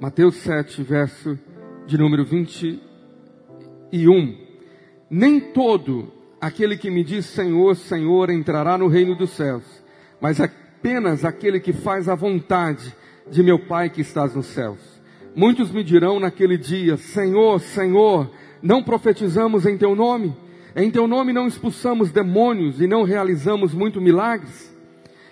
Mateus 0.00 0.36
7, 0.36 0.82
verso 0.82 1.38
de 1.86 1.96
número 1.96 2.24
21. 2.24 4.36
Nem 5.08 5.40
todo 5.40 6.12
aquele 6.40 6.76
que 6.76 6.90
me 6.90 7.04
diz 7.04 7.26
Senhor, 7.26 7.76
Senhor 7.76 8.28
entrará 8.28 8.76
no 8.76 8.88
reino 8.88 9.14
dos 9.14 9.30
céus, 9.30 9.62
mas 10.20 10.40
apenas 10.40 11.24
aquele 11.24 11.60
que 11.60 11.72
faz 11.72 12.08
a 12.08 12.16
vontade 12.16 12.94
de 13.30 13.42
meu 13.42 13.58
Pai 13.58 13.88
que 13.88 14.00
estás 14.00 14.34
nos 14.34 14.46
céus. 14.46 14.80
Muitos 15.34 15.70
me 15.70 15.84
dirão 15.84 16.18
naquele 16.18 16.58
dia: 16.58 16.96
Senhor, 16.96 17.60
Senhor, 17.60 18.30
não 18.60 18.82
profetizamos 18.82 19.64
em 19.64 19.78
teu 19.78 19.94
nome? 19.94 20.36
Em 20.74 20.90
teu 20.90 21.06
nome 21.06 21.32
não 21.32 21.46
expulsamos 21.46 22.10
demônios 22.10 22.80
e 22.80 22.88
não 22.88 23.04
realizamos 23.04 23.72
muitos 23.72 24.02
milagres? 24.02 24.74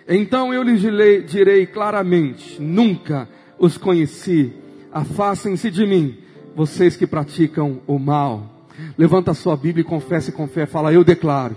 Então 0.08 0.54
eu 0.54 0.62
lhes 0.62 0.80
direi 1.26 1.66
claramente: 1.66 2.62
nunca 2.62 3.28
os 3.62 3.78
conheci. 3.78 4.52
Afastem-se 4.92 5.70
de 5.70 5.86
mim, 5.86 6.18
vocês 6.54 6.96
que 6.96 7.06
praticam 7.06 7.80
o 7.86 7.96
mal. 7.96 8.66
Levanta 8.98 9.30
a 9.30 9.34
sua 9.34 9.56
Bíblia 9.56 9.82
e 9.82 9.88
confesse 9.88 10.32
com 10.32 10.48
fé. 10.48 10.66
Fala, 10.66 10.92
eu 10.92 11.04
declaro. 11.04 11.56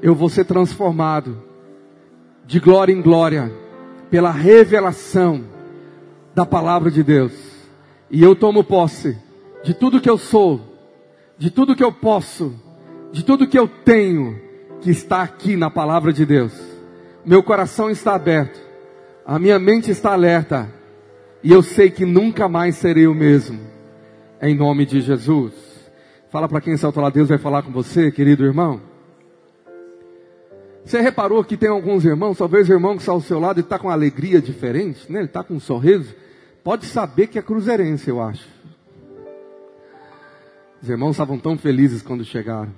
Eu 0.00 0.14
vou 0.14 0.28
ser 0.28 0.44
transformado 0.44 1.42
de 2.46 2.60
glória 2.60 2.92
em 2.92 3.02
glória 3.02 3.52
pela 4.08 4.30
revelação 4.30 5.44
da 6.36 6.46
palavra 6.46 6.88
de 6.88 7.02
Deus. 7.02 7.32
E 8.08 8.22
eu 8.22 8.36
tomo 8.36 8.62
posse 8.62 9.18
de 9.64 9.74
tudo 9.74 10.00
que 10.00 10.08
eu 10.08 10.16
sou, 10.16 10.60
de 11.36 11.50
tudo 11.50 11.74
que 11.74 11.82
eu 11.82 11.92
posso, 11.92 12.54
de 13.10 13.24
tudo 13.24 13.48
que 13.48 13.58
eu 13.58 13.66
tenho 13.66 14.40
que 14.80 14.90
está 14.90 15.22
aqui 15.22 15.56
na 15.56 15.68
palavra 15.68 16.12
de 16.12 16.24
Deus. 16.24 16.52
Meu 17.26 17.42
coração 17.42 17.90
está 17.90 18.14
aberto, 18.14 18.60
a 19.26 19.36
minha 19.36 19.58
mente 19.58 19.90
está 19.90 20.12
alerta, 20.12 20.77
e 21.42 21.52
eu 21.52 21.62
sei 21.62 21.90
que 21.90 22.04
nunca 22.04 22.48
mais 22.48 22.76
serei 22.76 23.06
o 23.06 23.14
mesmo. 23.14 23.60
Em 24.40 24.54
nome 24.54 24.86
de 24.86 25.00
Jesus. 25.00 25.54
Fala 26.30 26.48
para 26.48 26.60
quem 26.60 26.74
ao 26.82 27.02
lado, 27.02 27.14
Deus 27.14 27.28
vai 27.28 27.38
falar 27.38 27.62
com 27.62 27.72
você, 27.72 28.10
querido 28.10 28.44
irmão. 28.44 28.80
Você 30.84 31.00
reparou 31.00 31.44
que 31.44 31.56
tem 31.56 31.68
alguns 31.68 32.04
irmãos, 32.04 32.38
talvez 32.38 32.68
o 32.68 32.72
irmão 32.72 32.94
que 32.94 33.02
está 33.02 33.12
ao 33.12 33.20
seu 33.20 33.38
lado 33.38 33.58
e 33.58 33.62
está 33.62 33.78
com 33.78 33.88
uma 33.88 33.92
alegria 33.92 34.40
diferente, 34.40 35.10
né? 35.10 35.20
ele 35.20 35.26
está 35.26 35.42
com 35.42 35.54
um 35.54 35.60
sorriso. 35.60 36.14
Pode 36.64 36.86
saber 36.86 37.26
que 37.26 37.38
é 37.38 37.42
cruzeirense, 37.42 38.08
eu 38.08 38.22
acho. 38.22 38.48
Os 40.82 40.88
irmãos 40.88 41.10
estavam 41.10 41.38
tão 41.38 41.58
felizes 41.58 42.02
quando 42.02 42.24
chegaram. 42.24 42.72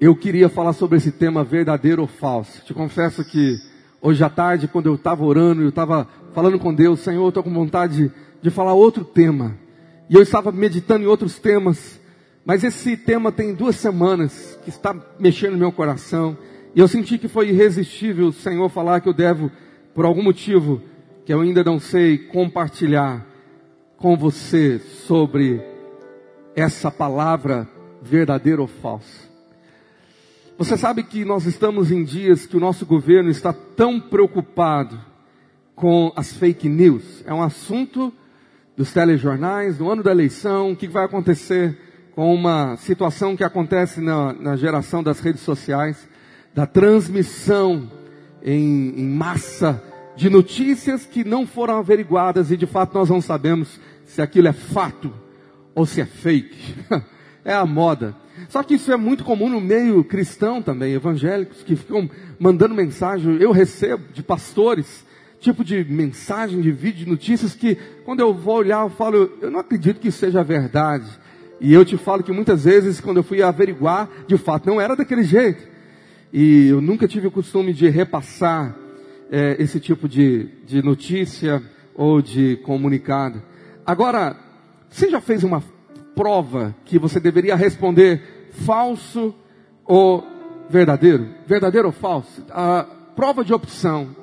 Eu 0.00 0.14
queria 0.14 0.48
falar 0.48 0.72
sobre 0.72 0.96
esse 0.98 1.12
tema 1.12 1.44
verdadeiro 1.44 2.02
ou 2.02 2.08
falso. 2.08 2.64
Te 2.64 2.72
confesso 2.72 3.24
que 3.24 3.56
hoje 4.00 4.22
à 4.22 4.30
tarde, 4.30 4.68
quando 4.68 4.86
eu 4.86 4.94
estava 4.94 5.24
orando, 5.24 5.62
eu 5.62 5.68
estava 5.68 6.06
falando 6.32 6.58
com 6.58 6.74
Deus, 6.74 7.00
Senhor, 7.00 7.22
eu 7.22 7.28
estou 7.28 7.42
com 7.42 7.52
vontade 7.52 8.12
de 8.40 8.50
falar 8.50 8.74
outro 8.74 9.04
tema. 9.04 9.56
E 10.08 10.14
eu 10.14 10.22
estava 10.22 10.50
meditando 10.50 11.04
em 11.04 11.08
outros 11.08 11.38
temas. 11.38 12.00
Mas 12.44 12.64
esse 12.64 12.96
tema 12.96 13.30
tem 13.30 13.54
duas 13.54 13.76
semanas 13.76 14.58
que 14.64 14.70
está 14.70 14.94
mexendo 15.18 15.52
no 15.52 15.58
meu 15.58 15.72
coração. 15.72 16.36
E 16.74 16.80
eu 16.80 16.88
senti 16.88 17.18
que 17.18 17.28
foi 17.28 17.50
irresistível 17.50 18.28
o 18.28 18.32
Senhor 18.32 18.68
falar 18.68 19.00
que 19.00 19.08
eu 19.08 19.12
devo, 19.12 19.50
por 19.94 20.04
algum 20.04 20.22
motivo 20.22 20.80
que 21.26 21.32
eu 21.32 21.40
ainda 21.42 21.62
não 21.62 21.78
sei, 21.78 22.16
compartilhar 22.16 23.26
com 23.98 24.16
você 24.16 24.78
sobre 24.78 25.60
essa 26.56 26.90
palavra 26.90 27.68
verdadeiro 28.00 28.62
ou 28.62 28.68
falso. 28.68 29.27
Você 30.58 30.76
sabe 30.76 31.04
que 31.04 31.24
nós 31.24 31.46
estamos 31.46 31.92
em 31.92 32.02
dias 32.02 32.44
que 32.44 32.56
o 32.56 32.60
nosso 32.60 32.84
governo 32.84 33.30
está 33.30 33.52
tão 33.52 34.00
preocupado 34.00 35.00
com 35.76 36.12
as 36.16 36.32
fake 36.32 36.68
news. 36.68 37.22
É 37.24 37.32
um 37.32 37.40
assunto 37.40 38.12
dos 38.76 38.92
telejornais, 38.92 39.78
no 39.78 39.88
ano 39.88 40.02
da 40.02 40.10
eleição, 40.10 40.72
o 40.72 40.76
que 40.76 40.88
vai 40.88 41.04
acontecer 41.04 41.78
com 42.10 42.34
uma 42.34 42.76
situação 42.76 43.36
que 43.36 43.44
acontece 43.44 44.00
na, 44.00 44.32
na 44.32 44.56
geração 44.56 45.00
das 45.00 45.20
redes 45.20 45.42
sociais, 45.42 46.08
da 46.52 46.66
transmissão 46.66 47.88
em, 48.42 49.00
em 49.00 49.08
massa 49.08 49.80
de 50.16 50.28
notícias 50.28 51.06
que 51.06 51.22
não 51.22 51.46
foram 51.46 51.76
averiguadas 51.76 52.50
e 52.50 52.56
de 52.56 52.66
fato 52.66 52.94
nós 52.94 53.08
não 53.08 53.20
sabemos 53.20 53.78
se 54.04 54.20
aquilo 54.20 54.48
é 54.48 54.52
fato 54.52 55.14
ou 55.72 55.86
se 55.86 56.00
é 56.00 56.04
fake. 56.04 56.74
é 57.48 57.54
a 57.54 57.64
moda. 57.64 58.14
Só 58.50 58.62
que 58.62 58.74
isso 58.74 58.92
é 58.92 58.96
muito 58.96 59.24
comum 59.24 59.48
no 59.48 59.58
meio 59.58 60.04
cristão 60.04 60.60
também, 60.60 60.92
evangélicos, 60.92 61.62
que 61.62 61.74
ficam 61.74 62.08
mandando 62.38 62.74
mensagem. 62.74 63.38
Eu 63.40 63.52
recebo 63.52 64.04
de 64.12 64.22
pastores, 64.22 65.02
tipo 65.40 65.64
de 65.64 65.82
mensagem, 65.82 66.60
de 66.60 66.70
vídeo, 66.70 67.06
de 67.06 67.10
notícias 67.10 67.54
que, 67.54 67.76
quando 68.04 68.20
eu 68.20 68.34
vou 68.34 68.56
olhar, 68.56 68.84
eu 68.84 68.90
falo, 68.90 69.32
eu 69.40 69.50
não 69.50 69.60
acredito 69.60 69.98
que 69.98 70.08
isso 70.08 70.18
seja 70.18 70.44
verdade. 70.44 71.08
E 71.58 71.72
eu 71.72 71.86
te 71.86 71.96
falo 71.96 72.22
que 72.22 72.32
muitas 72.32 72.64
vezes, 72.64 73.00
quando 73.00 73.16
eu 73.16 73.24
fui 73.24 73.42
averiguar, 73.42 74.10
de 74.26 74.36
fato 74.36 74.66
não 74.66 74.78
era 74.78 74.94
daquele 74.94 75.22
jeito. 75.22 75.66
E 76.30 76.68
eu 76.68 76.82
nunca 76.82 77.08
tive 77.08 77.28
o 77.28 77.32
costume 77.32 77.72
de 77.72 77.88
repassar 77.88 78.76
é, 79.30 79.56
esse 79.58 79.80
tipo 79.80 80.06
de, 80.06 80.50
de 80.66 80.82
notícia 80.82 81.62
ou 81.94 82.20
de 82.20 82.56
comunicado. 82.58 83.42
Agora, 83.86 84.36
você 84.90 85.08
já 85.08 85.20
fez 85.20 85.42
uma 85.42 85.62
prova 86.18 86.74
que 86.84 86.98
você 86.98 87.20
deveria 87.20 87.54
responder 87.54 88.50
falso 88.66 89.32
ou 89.84 90.26
verdadeiro? 90.68 91.28
Verdadeiro 91.46 91.86
ou 91.86 91.92
falso? 91.92 92.44
A 92.50 92.84
prova 93.14 93.44
de 93.44 93.54
opção. 93.54 94.16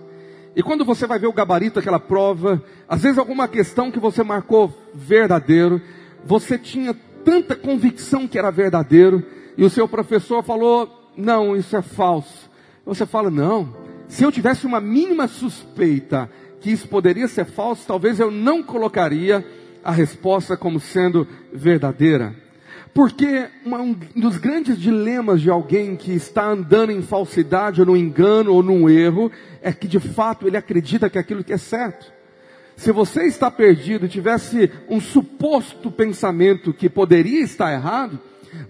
E 0.53 0.61
quando 0.61 0.83
você 0.83 1.07
vai 1.07 1.17
ver 1.17 1.27
o 1.27 1.33
gabarito 1.33 1.75
daquela 1.75 1.99
prova, 1.99 2.61
às 2.85 3.03
vezes 3.03 3.17
alguma 3.17 3.47
questão 3.47 3.89
que 3.89 3.99
você 3.99 4.23
marcou 4.23 4.73
verdadeiro, 4.93 5.81
você 6.25 6.57
tinha 6.57 6.93
tanta 7.23 7.55
convicção 7.55 8.27
que 8.27 8.37
era 8.37 8.51
verdadeiro, 8.51 9.23
e 9.57 9.63
o 9.63 9.69
seu 9.69 9.87
professor 9.87 10.43
falou, 10.43 11.13
não, 11.15 11.55
isso 11.55 11.77
é 11.77 11.81
falso. 11.81 12.49
Você 12.85 13.05
fala, 13.05 13.31
não, 13.31 13.73
se 14.09 14.21
eu 14.21 14.33
tivesse 14.33 14.65
uma 14.65 14.81
mínima 14.81 15.29
suspeita 15.29 16.29
que 16.59 16.71
isso 16.71 16.89
poderia 16.89 17.29
ser 17.29 17.45
falso, 17.45 17.87
talvez 17.87 18.19
eu 18.19 18.29
não 18.29 18.61
colocaria 18.61 19.45
a 19.85 19.91
resposta 19.91 20.57
como 20.57 20.79
sendo 20.79 21.27
verdadeira. 21.53 22.35
Porque 22.91 23.47
um 23.63 23.93
dos 24.19 24.37
grandes 24.37 24.79
dilemas 24.79 25.41
de 25.41 25.49
alguém 25.49 25.95
que 25.95 26.11
está 26.11 26.47
andando 26.47 26.91
em 26.91 27.03
falsidade, 27.03 27.81
ou 27.81 27.87
no 27.87 27.95
engano, 27.95 28.51
ou 28.51 28.63
num 28.63 28.89
erro, 28.89 29.31
é 29.61 29.71
que 29.71 29.87
de 29.87 29.99
fato 29.99 30.47
ele 30.47 30.57
acredita 30.57 31.09
que 31.09 31.19
aquilo 31.19 31.43
que 31.43 31.53
é 31.53 31.57
certo. 31.57 32.11
Se 32.75 32.91
você 32.91 33.25
está 33.25 33.51
perdido, 33.51 34.07
tivesse 34.07 34.71
um 34.89 34.99
suposto 34.99 35.91
pensamento 35.91 36.73
que 36.73 36.89
poderia 36.89 37.41
estar 37.41 37.71
errado, 37.71 38.19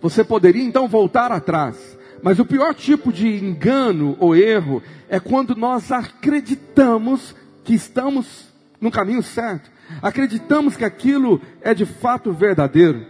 você 0.02 0.24
poderia 0.24 0.64
então 0.64 0.88
voltar 0.88 1.32
atrás. 1.32 1.98
Mas 2.22 2.40
o 2.40 2.46
pior 2.46 2.74
tipo 2.74 3.14
de 3.14 3.28
engano 3.28 4.18
ou 4.20 4.36
erro 4.36 4.84
é 5.08 5.20
quando 5.20 5.56
nós 5.56 5.92
acreditamos 5.92 7.36
que 7.64 7.74
estamos 7.74 8.55
no 8.80 8.92
caminho 8.92 9.24
certo. 9.24 9.70
Acreditamos 10.02 10.76
que 10.76 10.86
aquilo 10.86 11.42
é 11.62 11.74
de 11.74 11.86
fato 11.86 12.32
verdadeiro. 12.32 13.06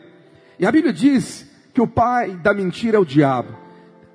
E 0.59 0.65
a 0.65 0.71
Bíblia 0.71 0.93
diz 0.93 1.49
que 1.73 1.81
o 1.81 1.87
pai 1.87 2.31
da 2.31 2.53
mentira 2.53 2.97
é 2.97 2.99
o 2.99 3.05
diabo. 3.05 3.55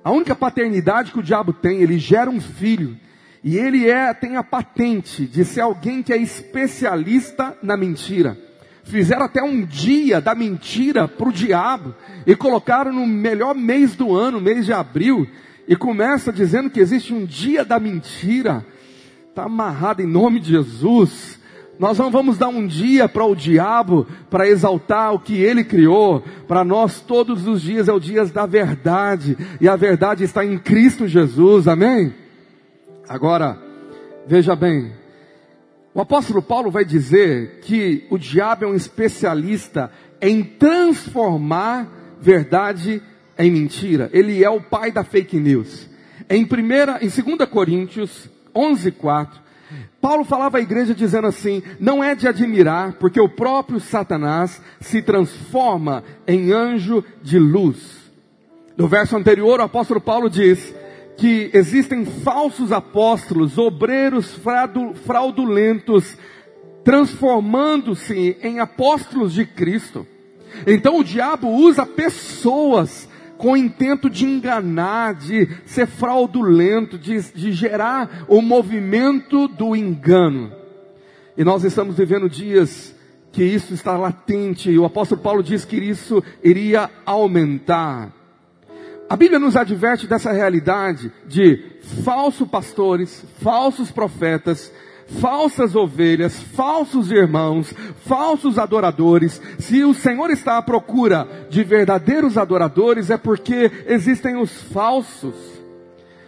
A 0.03 0.11
única 0.11 0.35
paternidade 0.35 1.11
que 1.11 1.19
o 1.19 1.23
diabo 1.23 1.53
tem, 1.53 1.81
ele 1.81 1.99
gera 1.99 2.29
um 2.29 2.41
filho. 2.41 2.97
E 3.43 3.57
ele 3.57 3.89
é, 3.89 4.13
tem 4.13 4.35
a 4.35 4.43
patente 4.43 5.25
de 5.25 5.43
ser 5.43 5.61
alguém 5.61 6.03
que 6.03 6.13
é 6.13 6.17
especialista 6.17 7.57
na 7.61 7.75
mentira. 7.75 8.37
Fizeram 8.83 9.25
até 9.25 9.43
um 9.43 9.63
dia 9.63 10.19
da 10.19 10.33
mentira 10.33 11.07
para 11.07 11.29
o 11.29 11.31
diabo 11.31 11.95
e 12.25 12.35
colocaram 12.35 12.91
no 12.91 13.05
melhor 13.05 13.55
mês 13.55 13.95
do 13.95 14.15
ano, 14.15 14.41
mês 14.41 14.65
de 14.65 14.73
abril, 14.73 15.27
e 15.67 15.75
começa 15.75 16.33
dizendo 16.33 16.69
que 16.69 16.79
existe 16.79 17.13
um 17.13 17.25
dia 17.25 17.63
da 17.63 17.79
mentira. 17.79 18.65
Está 19.29 19.43
amarrado 19.43 20.01
em 20.01 20.07
nome 20.07 20.39
de 20.39 20.49
Jesus. 20.49 21.39
Nós 21.81 21.97
não 21.97 22.11
vamos 22.11 22.37
dar 22.37 22.49
um 22.49 22.67
dia 22.67 23.09
para 23.09 23.25
o 23.25 23.35
diabo 23.35 24.05
para 24.29 24.47
exaltar 24.47 25.15
o 25.15 25.19
que 25.19 25.41
ele 25.41 25.63
criou. 25.63 26.23
Para 26.47 26.63
nós 26.63 26.99
todos 26.99 27.47
os 27.47 27.59
dias 27.59 27.87
é 27.87 27.91
o 27.91 27.99
dia 27.99 28.23
da 28.23 28.45
verdade. 28.45 29.35
E 29.59 29.67
a 29.67 29.75
verdade 29.75 30.23
está 30.23 30.45
em 30.45 30.59
Cristo 30.59 31.07
Jesus. 31.07 31.67
Amém? 31.67 32.13
Agora, 33.09 33.57
veja 34.27 34.55
bem. 34.55 34.91
O 35.91 35.99
apóstolo 35.99 36.39
Paulo 36.43 36.69
vai 36.69 36.85
dizer 36.85 37.61
que 37.61 38.05
o 38.11 38.17
diabo 38.19 38.65
é 38.65 38.67
um 38.67 38.75
especialista 38.75 39.91
em 40.21 40.43
transformar 40.43 41.87
verdade 42.21 43.01
em 43.39 43.49
mentira. 43.49 44.07
Ele 44.13 44.43
é 44.43 44.49
o 44.51 44.61
pai 44.61 44.91
da 44.91 45.03
fake 45.03 45.39
news. 45.39 45.89
Em 46.29 46.45
primeira, 46.45 46.99
em 47.03 47.09
2 47.09 47.49
Coríntios 47.49 48.29
11:4, 48.53 49.41
Paulo 49.99 50.23
falava 50.23 50.57
à 50.57 50.61
igreja 50.61 50.93
dizendo 50.93 51.27
assim: 51.27 51.61
"Não 51.79 52.03
é 52.03 52.15
de 52.15 52.27
admirar, 52.27 52.93
porque 52.93 53.19
o 53.19 53.29
próprio 53.29 53.79
Satanás 53.79 54.61
se 54.79 55.01
transforma 55.01 56.03
em 56.27 56.51
anjo 56.51 57.03
de 57.21 57.37
luz." 57.37 58.11
No 58.75 58.87
verso 58.87 59.15
anterior, 59.15 59.59
o 59.59 59.63
apóstolo 59.63 60.01
Paulo 60.01 60.29
diz: 60.29 60.73
que 61.21 61.51
existem 61.53 62.03
falsos 62.03 62.71
apóstolos, 62.71 63.55
obreiros 63.55 64.39
fraudulentos, 65.05 66.17
transformando-se 66.83 68.37
em 68.41 68.59
apóstolos 68.59 69.31
de 69.31 69.45
Cristo. 69.45 70.07
Então 70.65 70.97
o 70.97 71.03
diabo 71.03 71.47
usa 71.47 71.85
pessoas 71.85 73.07
com 73.41 73.57
intento 73.57 74.07
de 74.07 74.23
enganar, 74.23 75.15
de 75.15 75.49
ser 75.65 75.87
fraudulento, 75.87 76.95
de, 76.95 77.19
de 77.33 77.51
gerar 77.51 78.23
o 78.27 78.39
movimento 78.39 79.47
do 79.47 79.75
engano. 79.75 80.51
E 81.35 81.43
nós 81.43 81.63
estamos 81.63 81.97
vivendo 81.97 82.29
dias 82.29 82.95
que 83.31 83.43
isso 83.43 83.73
está 83.73 83.97
latente, 83.97 84.69
e 84.69 84.77
o 84.77 84.85
apóstolo 84.85 85.21
Paulo 85.21 85.41
diz 85.41 85.65
que 85.65 85.77
isso 85.77 86.23
iria 86.43 86.87
aumentar. 87.03 88.13
A 89.09 89.15
Bíblia 89.15 89.39
nos 89.39 89.55
adverte 89.55 90.05
dessa 90.05 90.31
realidade 90.31 91.11
de 91.25 91.79
falsos 92.05 92.47
pastores, 92.47 93.25
falsos 93.41 93.89
profetas, 93.89 94.71
falsas 95.19 95.75
ovelhas, 95.75 96.41
falsos 96.41 97.11
irmãos, 97.11 97.73
falsos 98.05 98.57
adoradores. 98.57 99.41
Se 99.59 99.83
o 99.83 99.93
Senhor 99.93 100.29
está 100.29 100.57
à 100.57 100.61
procura 100.61 101.27
de 101.49 101.63
verdadeiros 101.63 102.37
adoradores, 102.37 103.09
é 103.09 103.17
porque 103.17 103.71
existem 103.87 104.37
os 104.37 104.61
falsos. 104.61 105.35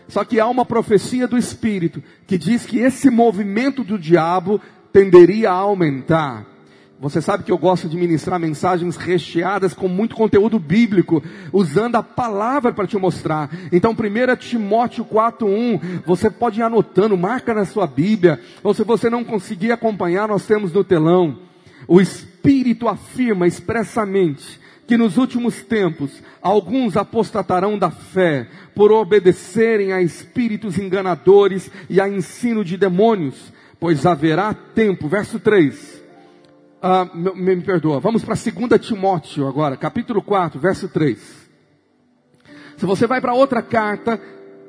Só 0.08 0.24
que 0.24 0.40
há 0.40 0.48
uma 0.48 0.66
profecia 0.66 1.28
do 1.28 1.38
Espírito 1.38 2.04
que 2.28 2.38
diz 2.38 2.66
que 2.66 2.80
esse 2.80 3.10
movimento 3.10 3.84
do 3.84 3.98
diabo 3.98 4.60
tenderia 4.92 5.50
a 5.50 5.56
aumentar. 5.56 6.53
Você 7.04 7.22
sabe 7.22 7.44
que 7.44 7.52
eu 7.52 7.58
gosto 7.58 7.90
de 7.90 7.98
ministrar 7.98 8.40
mensagens 8.40 8.96
recheadas 8.96 9.74
com 9.74 9.90
muito 9.90 10.16
conteúdo 10.16 10.58
bíblico, 10.58 11.22
usando 11.52 11.98
a 11.98 12.02
palavra 12.02 12.72
para 12.72 12.88
te 12.88 12.98
mostrar. 12.98 13.50
Então, 13.74 13.94
1 13.94 14.38
Timóteo 14.38 15.04
4:1, 15.04 16.02
você 16.06 16.30
pode 16.30 16.62
ir 16.62 16.64
anotando, 16.64 17.18
marca 17.18 17.54
na 17.54 17.66
sua 17.66 17.86
Bíblia, 17.86 18.40
ou 18.64 18.74
se 18.74 18.86
você 18.86 19.10
não 19.10 19.22
conseguir 19.26 19.74
acompanhar, 19.74 20.30
nós 20.30 20.46
temos 20.48 20.72
no 20.72 20.82
telão. 20.82 21.40
O 21.90 22.00
Espírito 22.00 22.88
afirma 22.88 23.46
expressamente 23.48 24.58
que 24.88 24.96
nos 24.96 25.18
últimos 25.18 25.62
tempos 25.62 26.24
alguns 26.42 26.96
apostatarão 26.96 27.78
da 27.78 27.92
fé 27.92 28.48
por 28.74 28.94
obedecerem 28.94 29.92
a 29.92 30.02
espíritos 30.02 30.78
enganadores 30.78 31.70
e 31.90 32.00
a 32.00 32.08
ensino 32.08 32.64
de 32.64 32.78
demônios, 32.78 33.52
pois 33.78 34.06
haverá 34.06 34.54
tempo, 34.54 35.10
verso 35.10 35.38
3 35.38 36.03
ah, 36.86 37.10
me, 37.14 37.56
me, 37.56 37.62
perdoa. 37.62 37.98
Vamos 38.02 38.26
para 38.26 38.36
2 38.36 38.86
Timóteo 38.86 39.48
agora, 39.48 39.78
capítulo 39.78 40.22
4, 40.22 40.60
verso 40.60 40.90
3. 40.90 41.18
Se 42.76 42.86
você 42.86 43.08
vai 43.08 43.22
para 43.22 43.34
outra 43.34 43.62
carta, 43.62 44.20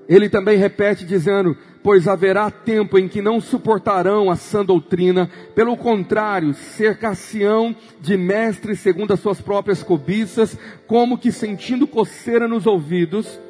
ele 0.09 0.29
também 0.29 0.57
repete 0.57 1.05
dizendo: 1.05 1.57
Pois 1.83 2.07
haverá 2.07 2.53
tempo 2.53 2.97
em 2.97 3.09
que 3.09 3.21
não 3.21 3.41
suportarão 3.41 4.31
a 4.31 4.37
sã 4.37 4.65
doutrina, 4.65 5.29
pelo 5.57 5.77
contrário, 5.77 6.55
cercar-se-ão 6.55 7.75
de 8.01 8.17
mestres 8.17 8.79
segundo 8.79 9.13
as 9.13 9.19
suas 9.19 9.41
próprias 9.41 9.83
cobiças, 9.83 10.57
como 10.87 11.19
que 11.19 11.33
sentindo 11.33 11.85
coceira 11.85 12.47
nos 12.47 12.65
ouvidos. 12.65 13.41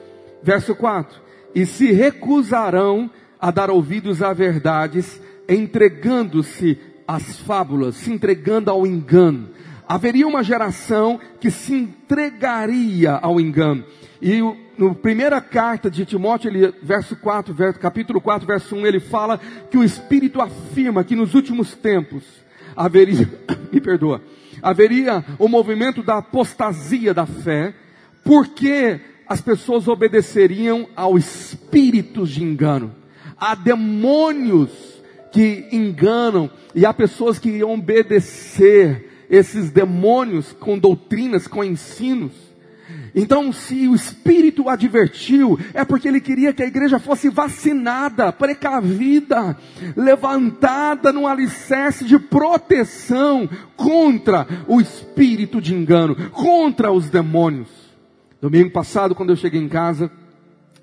Verso 0.43 0.75
4: 0.75 1.21
E 1.55 1.67
se 1.67 1.93
recusarão 1.93 3.11
a 3.39 3.51
dar 3.51 3.69
ouvidos 3.69 4.23
a 4.23 4.33
verdades, 4.33 5.21
entregando-se 5.47 6.79
às 7.07 7.39
fábulas, 7.41 7.97
se 7.97 8.13
entregando 8.13 8.71
ao 8.71 8.87
engano. 8.87 9.51
Haveria 9.87 10.27
uma 10.27 10.43
geração 10.43 11.21
que 11.41 11.51
se 11.51 11.75
entregaria 11.75 13.13
ao 13.13 13.41
engano. 13.41 13.85
E 14.21 14.41
no 14.79 14.95
primeira 14.95 15.41
carta 15.41 15.91
de 15.91 16.05
Timóteo, 16.05 16.49
ele, 16.49 16.75
verso 16.83 17.17
4, 17.17 17.53
verso, 17.53 17.79
capítulo 17.79 18.21
4, 18.21 18.47
verso 18.47 18.75
1, 18.75 18.87
ele 18.87 19.01
fala 19.01 19.39
que 19.71 19.77
o 19.77 19.85
Espírito 19.85 20.41
afirma 20.41 21.05
que 21.05 21.15
nos 21.15 21.35
últimos 21.35 21.75
tempos 21.75 22.25
haveria, 22.77 23.29
me 23.73 23.81
perdoa, 23.81 24.23
haveria 24.63 25.25
o 25.39 25.49
movimento 25.49 26.03
da 26.03 26.19
apostasia 26.19 27.13
da 27.13 27.27
fé, 27.27 27.75
porque 28.25 29.01
as 29.29 29.41
pessoas 29.41 29.89
obedeceriam 29.89 30.89
ao 30.97 31.17
espíritos 31.17 32.31
de 32.31 32.43
engano, 32.43 32.95
a 33.37 33.55
demônios 33.55 34.94
que 35.35 35.67
enganam, 35.73 36.49
e 36.77 36.87
há 36.87 36.95
pessoas 36.95 37.41
que 37.41 37.51
iam 37.51 37.75
obedecer 37.75 39.27
esses 39.29 39.69
demônios 39.69 40.53
com 40.53 40.79
doutrinas, 40.79 41.49
com 41.49 41.65
ensinos. 41.65 42.31
Então, 43.13 43.53
se 43.53 43.89
o 43.89 43.97
Espírito 43.97 44.69
advertiu, 44.69 45.59
é 45.73 45.85
porque 45.85 46.07
ele 46.07 46.21
queria 46.21 46.53
que 46.53 46.63
a 46.63 46.67
igreja 46.69 47.01
fosse 47.01 47.29
vacinada, 47.29 48.31
precavida, 48.31 49.59
levantada 49.97 51.13
no 51.13 51.27
alicerce 51.27 52.05
de 52.05 52.17
proteção 52.17 53.51
contra 53.75 54.47
o 54.69 54.81
espírito 54.81 55.61
de 55.61 55.75
engano, 55.75 56.15
contra 56.31 56.93
os 56.93 57.11
demônios. 57.11 57.69
Domingo 58.41 58.71
passado, 58.71 59.17
quando 59.17 59.31
eu 59.31 59.37
cheguei 59.37 59.61
em 59.61 59.69
casa, 59.69 60.09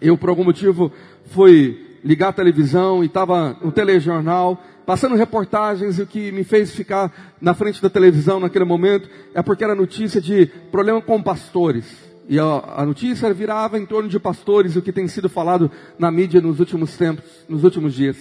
eu 0.02 0.18
por 0.18 0.28
algum 0.28 0.44
motivo 0.44 0.92
fui 1.28 1.91
ligar 2.04 2.30
a 2.30 2.34
televisão 2.34 3.04
e 3.04 3.08
estava 3.08 3.56
no 3.62 3.72
telejornal, 3.72 4.62
passando 4.86 5.16
reportagens 5.16 6.00
e 6.00 6.02
o 6.02 6.08
que 6.08 6.32
me 6.32 6.44
fez 6.44 6.72
ficar 6.72 7.36
na 7.40 7.54
frente 7.54 7.82
da 7.82 7.90
televisão 7.90 8.40
naquele 8.40 8.66
momento 8.66 9.10
é 9.34 9.42
porque 9.42 9.64
era 9.64 9.76
notícia 9.76 10.20
de 10.20 10.48
problema 10.72 11.02
com 11.02 11.22
pastores. 11.22 12.12
E 12.28 12.40
a, 12.40 12.86
notícia 12.86 13.34
virava 13.34 13.78
em 13.78 13.86
torno 13.86 14.08
de 14.08 14.20
pastores, 14.20 14.76
o 14.76 14.82
que 14.82 14.94
tem 14.94 15.08
sido 15.08 15.28
falado 15.28 15.70
na 16.00 16.10
mídia 16.10 16.40
nos 16.40 16.60
últimos 16.60 16.96
tempos, 16.96 17.26
nos 17.48 17.64
últimos 17.64 17.94
dias. 17.94 18.18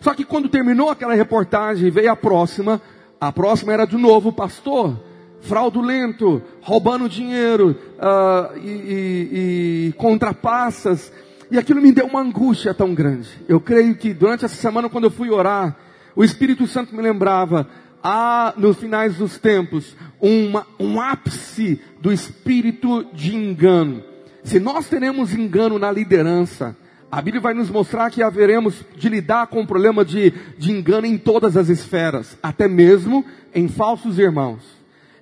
Só 0.00 0.14
que 0.14 0.24
quando 0.24 0.48
terminou 0.48 0.88
aquela 0.88 1.14
reportagem, 1.14 1.90
veio 1.90 2.12
a 2.12 2.16
próxima, 2.16 2.80
a 3.20 3.32
próxima 3.32 3.72
era 3.72 3.86
de 3.86 3.96
novo 3.96 4.32
pastor, 4.32 4.96
fraudulento, 5.40 6.40
roubando 6.60 7.08
dinheiro 7.08 7.76
uh, 7.98 8.56
e, 8.58 8.68
e, 8.68 9.88
e 9.88 9.92
contrapassas 9.94 11.12
e 11.50 11.58
aquilo 11.58 11.80
me 11.80 11.92
deu 11.92 12.06
uma 12.06 12.20
angústia 12.20 12.72
tão 12.72 12.94
grande. 12.94 13.28
Eu 13.48 13.60
creio 13.60 13.96
que 13.96 14.14
durante 14.14 14.44
essa 14.44 14.54
semana, 14.54 14.88
quando 14.88 15.04
eu 15.04 15.10
fui 15.10 15.30
orar, 15.30 15.76
o 16.14 16.22
Espírito 16.22 16.66
Santo 16.66 16.94
me 16.94 17.02
lembrava, 17.02 17.68
há 18.02 18.54
nos 18.56 18.78
finais 18.78 19.16
dos 19.16 19.38
tempos, 19.38 19.96
uma, 20.20 20.66
um 20.78 21.00
ápice 21.00 21.80
do 22.00 22.12
espírito 22.12 23.04
de 23.12 23.34
engano. 23.34 24.02
Se 24.44 24.60
nós 24.60 24.88
teremos 24.88 25.34
engano 25.34 25.78
na 25.78 25.90
liderança, 25.90 26.76
a 27.10 27.20
Bíblia 27.20 27.40
vai 27.40 27.54
nos 27.54 27.68
mostrar 27.68 28.10
que 28.10 28.22
haveremos 28.22 28.84
de 28.96 29.08
lidar 29.08 29.48
com 29.48 29.62
o 29.62 29.66
problema 29.66 30.04
de, 30.04 30.32
de 30.56 30.70
engano 30.70 31.06
em 31.06 31.18
todas 31.18 31.56
as 31.56 31.68
esferas, 31.68 32.38
até 32.42 32.68
mesmo 32.68 33.24
em 33.54 33.66
falsos 33.66 34.18
irmãos, 34.18 34.62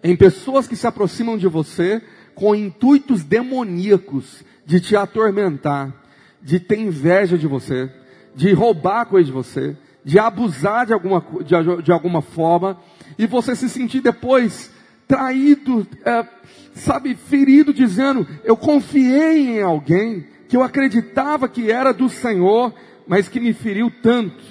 em 0.05 0.15
pessoas 0.15 0.69
que 0.69 0.77
se 0.77 0.87
aproximam 0.87 1.39
de 1.39 1.49
você 1.49 2.03
com 2.35 2.55
intuitos 2.55 3.25
demoníacos 3.25 4.45
de 4.67 4.81
te 4.81 4.95
atormentar 4.95 6.08
de 6.49 6.59
ter 6.59 6.79
inveja 6.79 7.37
de 7.37 7.47
você, 7.47 7.91
de 8.35 8.55
roubar 8.55 9.05
coisa 9.05 9.27
de 9.27 9.33
você, 9.33 9.77
de 10.03 10.19
abusar 10.19 10.87
de 10.87 10.95
alguma, 10.95 11.23
de, 11.45 11.83
de 11.83 11.93
alguma 11.93 12.23
forma, 12.23 12.81
e 13.19 13.27
você 13.27 13.55
se 13.55 13.69
sentir 13.69 14.01
depois 14.01 14.73
traído, 15.07 15.87
é, 16.07 16.27
sabe, 16.73 17.15
ferido, 17.15 17.75
dizendo: 17.75 18.27
Eu 18.45 18.57
confiei 18.57 19.59
em 19.59 19.63
alguém 19.63 20.27
que 20.49 20.57
eu 20.57 20.63
acreditava 20.63 21.51
que 21.51 21.71
era 21.71 21.93
do 21.93 22.09
Senhor, 22.09 22.73
mas 23.07 23.29
que 23.29 23.41
me 23.41 23.53
feriu 23.53 23.93
tanto. 24.03 24.43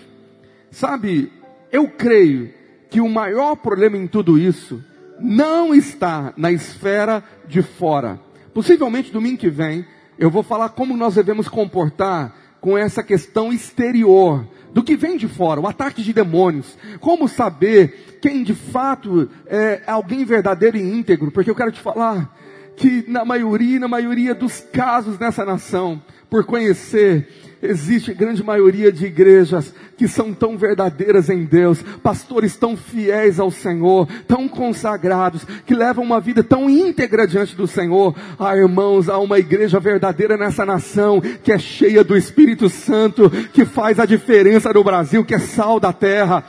Sabe, 0.69 1.31
eu 1.71 1.87
creio 1.87 2.53
que 2.91 3.01
o 3.01 3.09
maior 3.09 3.55
problema 3.55 3.97
em 3.97 4.05
tudo 4.05 4.37
isso 4.37 4.83
não 5.19 5.73
está 5.73 6.31
na 6.37 6.51
esfera 6.51 7.23
de 7.47 7.63
fora. 7.63 8.19
Possivelmente 8.53 9.11
domingo 9.11 9.39
que 9.39 9.49
vem 9.49 9.83
eu 10.17 10.29
vou 10.29 10.43
falar 10.43 10.69
como 10.69 10.97
nós 10.97 11.15
devemos 11.15 11.47
comportar 11.47 12.36
com 12.59 12.77
essa 12.77 13.03
questão 13.03 13.53
exterior, 13.53 14.45
do 14.74 14.83
que 14.83 14.95
vem 14.95 15.17
de 15.17 15.27
fora, 15.27 15.62
o 15.62 15.67
ataque 15.67 16.01
de 16.03 16.13
demônios. 16.13 16.77
Como 17.00 17.27
saber 17.27 18.19
quem 18.21 18.43
de 18.43 18.53
fato 18.53 19.29
é 19.45 19.81
alguém 19.88 20.25
verdadeiro 20.25 20.77
e 20.77 20.81
íntegro? 20.81 21.31
Porque 21.31 21.50
eu 21.50 21.55
quero 21.55 21.71
te 21.71 21.79
falar 21.79 22.36
que 22.77 23.03
na 23.07 23.25
maioria, 23.25 23.79
na 23.79 23.88
maioria 23.88 24.34
dos 24.34 24.62
casos 24.62 25.19
nessa 25.19 25.43
nação, 25.43 26.01
por 26.29 26.46
conhecer 26.46 27.27
Existe 27.62 28.13
grande 28.13 28.43
maioria 28.43 28.91
de 28.91 29.07
igrejas 29.07 29.74
que 29.98 30.07
são 30.07 30.31
tão 30.31 30.57
verdadeiras 30.57 31.27
em 31.27 31.43
Deus, 31.43 31.81
pastores 32.03 32.55
tão 32.55 32.77
fiéis 32.77 33.39
ao 33.39 33.50
Senhor, 33.50 34.07
tão 34.27 34.48
consagrados, 34.48 35.43
que 35.65 35.74
levam 35.74 36.03
uma 36.03 36.19
vida 36.19 36.43
tão 36.43 36.69
íntegra 36.69 37.25
diante 37.25 37.55
do 37.55 37.65
Senhor. 37.65 38.15
Ah, 38.38 38.55
irmãos, 38.55 39.10
há 39.10 39.17
uma 39.17 39.39
igreja 39.39 39.79
verdadeira 39.79 40.38
nessa 40.38 40.63
nação, 40.65 41.19
que 41.19 41.51
é 41.51 41.57
cheia 41.57 42.03
do 42.03 42.15
Espírito 42.15 42.69
Santo, 42.69 43.29
que 43.51 43.65
faz 43.65 44.00
a 44.00 44.05
diferença 44.05 44.72
no 44.72 44.84
Brasil, 44.84 45.25
que 45.25 45.34
é 45.34 45.39
sal 45.39 45.79
da 45.79 45.91
terra. 45.91 46.43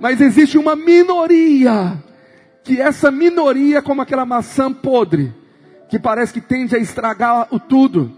Mas 0.00 0.18
existe 0.18 0.56
uma 0.56 0.74
minoria, 0.74 2.02
que 2.62 2.80
essa 2.80 3.10
minoria 3.10 3.78
é 3.78 3.82
como 3.82 4.00
aquela 4.00 4.24
maçã 4.24 4.72
podre, 4.72 5.30
que 5.94 6.00
parece 6.00 6.32
que 6.32 6.40
tende 6.40 6.74
a 6.74 6.78
estragar 6.80 7.46
o 7.52 7.60
tudo 7.60 8.10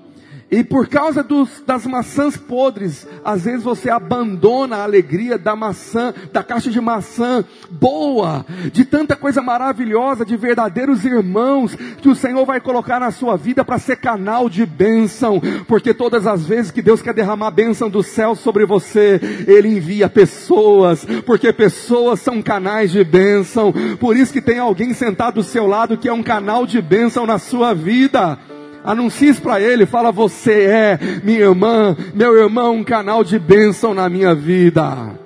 E 0.49 0.63
por 0.63 0.87
causa 0.87 1.25
dos, 1.25 1.61
das 1.67 1.85
maçãs 1.87 2.37
podres, 2.37 3.07
às 3.25 3.45
vezes 3.45 3.65
você 3.65 3.91
abandona 3.91 4.77
a 4.77 4.85
alegria 4.85 5.37
da 5.37 5.57
maçã, 5.57 6.15
da 6.33 6.43
caixa 6.43 6.71
de 6.71 6.81
maçã 6.81 7.45
boa, 7.69 8.47
de 8.73 8.85
tanta 8.85 9.17
coisa 9.17 9.43
maravilhosa, 9.43 10.25
de 10.25 10.37
verdadeiros 10.37 11.05
irmãos 11.05 11.75
que 11.75 12.09
o 12.09 12.15
Senhor 12.15 12.45
vai 12.47 12.61
colocar 12.61 13.01
na 13.01 13.11
sua 13.11 13.37
vida 13.37 13.65
para 13.65 13.79
ser 13.79 13.97
canal 13.97 14.49
de 14.49 14.65
bênção, 14.65 15.43
porque 15.67 15.93
todas 15.93 16.29
as 16.29 16.47
vezes 16.47 16.71
que 16.71 16.83
Deus 16.83 17.03
quer 17.03 17.13
derramar 17.13 17.51
bênção 17.51 17.91
do 17.91 18.03
céu 18.03 18.37
sobre 18.37 18.65
você, 18.65 19.21
Ele 19.49 19.69
envia 19.69 20.09
pessoas, 20.09 21.05
porque 21.27 21.53
pessoas 21.53 22.21
são 22.21 22.41
canais 22.41 22.93
de 22.93 23.03
bênção, 23.03 23.75
por 23.99 24.17
isso 24.17 24.33
que 24.33 24.41
tem 24.41 24.61
alguém 24.61 24.95
sentado 24.95 25.35
do 25.35 25.43
seu 25.43 25.67
lado 25.67 25.99
que 25.99 26.09
é 26.09 26.13
um 26.13 26.23
canal 26.23 26.65
de 26.67 26.81
bênção 26.81 27.27
na 27.27 27.39
sua 27.39 27.75
vida. 27.75 28.39
Anuncie 28.87 29.31
isso 29.31 29.43
para 29.43 29.61
ele, 29.61 29.85
fala: 29.85 30.13
Você 30.13 30.63
é 30.63 30.99
minha 31.25 31.41
irmã, 31.41 31.97
meu 32.15 32.37
irmão, 32.37 32.77
um 32.77 32.85
canal 32.85 33.25
de 33.25 33.37
bênção 33.37 33.93
na 33.93 34.09
minha 34.09 34.33
vida. 34.33 35.19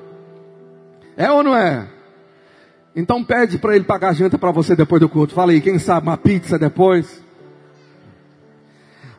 É 1.14 1.30
ou 1.30 1.42
não 1.42 1.54
é? 1.54 1.86
Então 2.96 3.22
pede 3.22 3.58
para 3.58 3.76
ele 3.76 3.84
pagar 3.84 4.08
a 4.08 4.12
janta 4.14 4.38
para 4.38 4.50
você 4.50 4.74
depois 4.74 4.98
do 4.98 5.10
culto. 5.10 5.34
Fala 5.34 5.52
aí, 5.52 5.60
quem 5.60 5.78
sabe 5.78 6.06
uma 6.06 6.16
pizza 6.16 6.58
depois? 6.58 7.22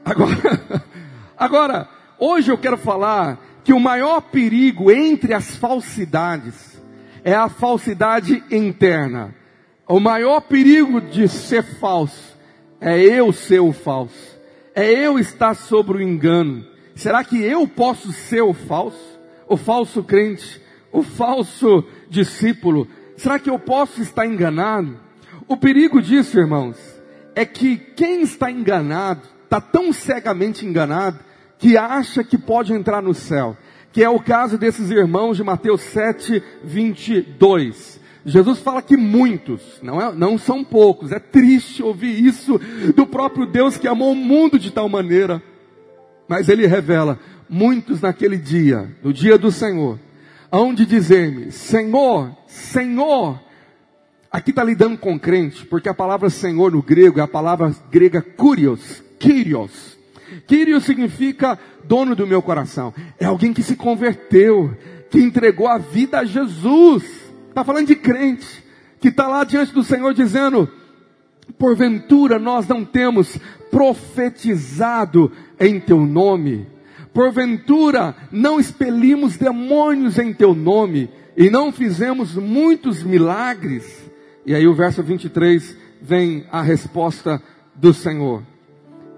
Agora, 0.04 0.84
agora, 1.38 1.88
hoje 2.18 2.52
eu 2.52 2.58
quero 2.58 2.78
falar 2.78 3.38
que 3.64 3.72
o 3.72 3.80
maior 3.80 4.22
perigo 4.22 4.90
entre 4.90 5.36
as 5.36 5.56
falsidades 5.56 6.82
é 7.24 7.36
a 7.36 7.48
falsidade 7.48 8.44
interna. 8.50 9.36
O 9.88 10.00
maior 10.00 10.42
perigo 10.42 11.00
de 11.00 11.28
ser 11.28 11.62
falso 11.62 12.36
é 12.80 12.98
eu 12.98 13.32
ser 13.32 13.60
o 13.60 13.72
falso 13.72 14.31
é 14.76 14.90
eu 15.06 15.20
estar 15.20 15.54
sobre 15.56 15.98
o 15.98 16.02
engano. 16.02 16.66
Será 16.96 17.24
que 17.24 17.42
eu 17.42 17.68
posso 17.68 18.12
ser 18.12 18.42
o 18.42 18.54
falso? 18.54 19.20
O 19.48 19.58
falso 19.58 20.04
crente? 20.04 20.62
O 20.92 21.04
falso 21.04 21.84
discípulo? 22.10 22.88
Será 23.18 23.40
que 23.40 23.50
eu 23.50 23.60
posso 23.60 24.02
estar 24.02 24.26
enganado? 24.26 25.00
O 25.48 25.58
perigo 25.58 26.02
disso, 26.02 26.40
irmãos, 26.40 26.78
é 27.36 27.46
que 27.46 27.78
quem 27.78 28.22
está 28.22 28.50
enganado, 28.52 29.22
está 29.44 29.62
tão 29.62 29.94
cegamente 29.94 30.66
enganado, 30.66 31.20
que 31.58 31.78
acha 31.78 32.24
que 32.24 32.38
pode 32.38 32.74
entrar 32.74 33.02
no 33.02 33.14
céu. 33.14 33.56
Que 33.92 34.04
é 34.04 34.10
o 34.10 34.20
caso 34.20 34.58
desses 34.58 34.90
irmãos 34.90 35.38
de 35.38 35.44
Mateus 35.44 35.82
7, 35.82 36.42
22. 36.64 38.01
Jesus 38.26 38.60
fala 38.60 38.82
que 38.82 38.96
muitos, 38.96 39.62
não, 39.82 40.00
é, 40.00 40.14
não 40.14 40.38
são 40.38 40.64
poucos, 40.64 41.12
é 41.12 41.20
triste 41.20 41.82
ouvir 41.82 42.24
isso 42.24 42.60
do 42.96 43.06
próprio 43.08 43.46
Deus 43.46 43.78
que 43.78 43.88
amou 43.88 44.12
o 44.12 44.16
mundo 44.16 44.60
de 44.60 44.72
tal 44.72 44.88
maneira. 44.88 45.42
Mas 46.28 46.48
ele 46.48 46.68
revela, 46.68 47.20
muitos 47.50 48.02
naquele 48.02 48.38
dia, 48.38 48.96
no 49.04 49.12
dia 49.12 49.38
do 49.38 49.52
Senhor, 49.52 50.00
hão 50.52 50.74
de 50.74 50.86
dizer-me, 50.86 51.52
Senhor, 51.52 52.32
Senhor, 52.46 53.40
aqui 54.32 54.52
está 54.52 54.64
lidando 54.64 54.98
com 54.98 55.20
crente, 55.20 55.66
porque 55.66 55.90
a 55.90 55.94
palavra 55.94 56.30
Senhor 56.30 56.72
no 56.72 56.82
grego 56.82 57.20
é 57.20 57.24
a 57.24 57.28
palavra 57.28 57.76
grega 57.92 58.22
kurios, 58.22 59.04
kyrios. 59.20 59.98
Kyrios 60.48 60.84
significa 60.84 61.60
dono 61.84 62.16
do 62.16 62.28
meu 62.28 62.42
coração. 62.42 62.94
É 63.20 63.26
alguém 63.26 63.52
que 63.52 63.64
se 63.64 63.76
converteu, 63.76 64.76
que 65.10 65.20
entregou 65.20 65.68
a 65.68 65.78
vida 65.78 66.20
a 66.20 66.26
Jesus. 66.26 67.21
Está 67.52 67.66
falando 67.66 67.88
de 67.88 67.98
crente 67.98 68.64
que 69.02 69.10
está 69.10 69.28
lá 69.28 69.44
diante 69.44 69.74
do 69.74 69.84
Senhor 69.84 70.14
dizendo: 70.14 70.70
porventura 71.60 72.40
nós 72.40 72.66
não 72.66 72.86
temos 72.86 73.38
profetizado 73.70 75.30
em 75.60 75.78
teu 75.78 76.06
nome, 76.06 76.66
porventura 77.14 78.16
não 78.32 78.58
expelimos 78.58 79.36
demônios 79.36 80.18
em 80.18 80.34
teu 80.34 80.56
nome 80.56 81.10
e 81.36 81.50
não 81.50 81.74
fizemos 81.74 82.36
muitos 82.36 83.04
milagres. 83.04 84.10
E 84.46 84.56
aí 84.56 84.66
o 84.66 84.74
verso 84.74 85.04
23 85.04 85.76
vem 86.02 86.46
a 86.50 86.62
resposta 86.62 87.44
do 87.76 87.94
Senhor. 87.94 88.44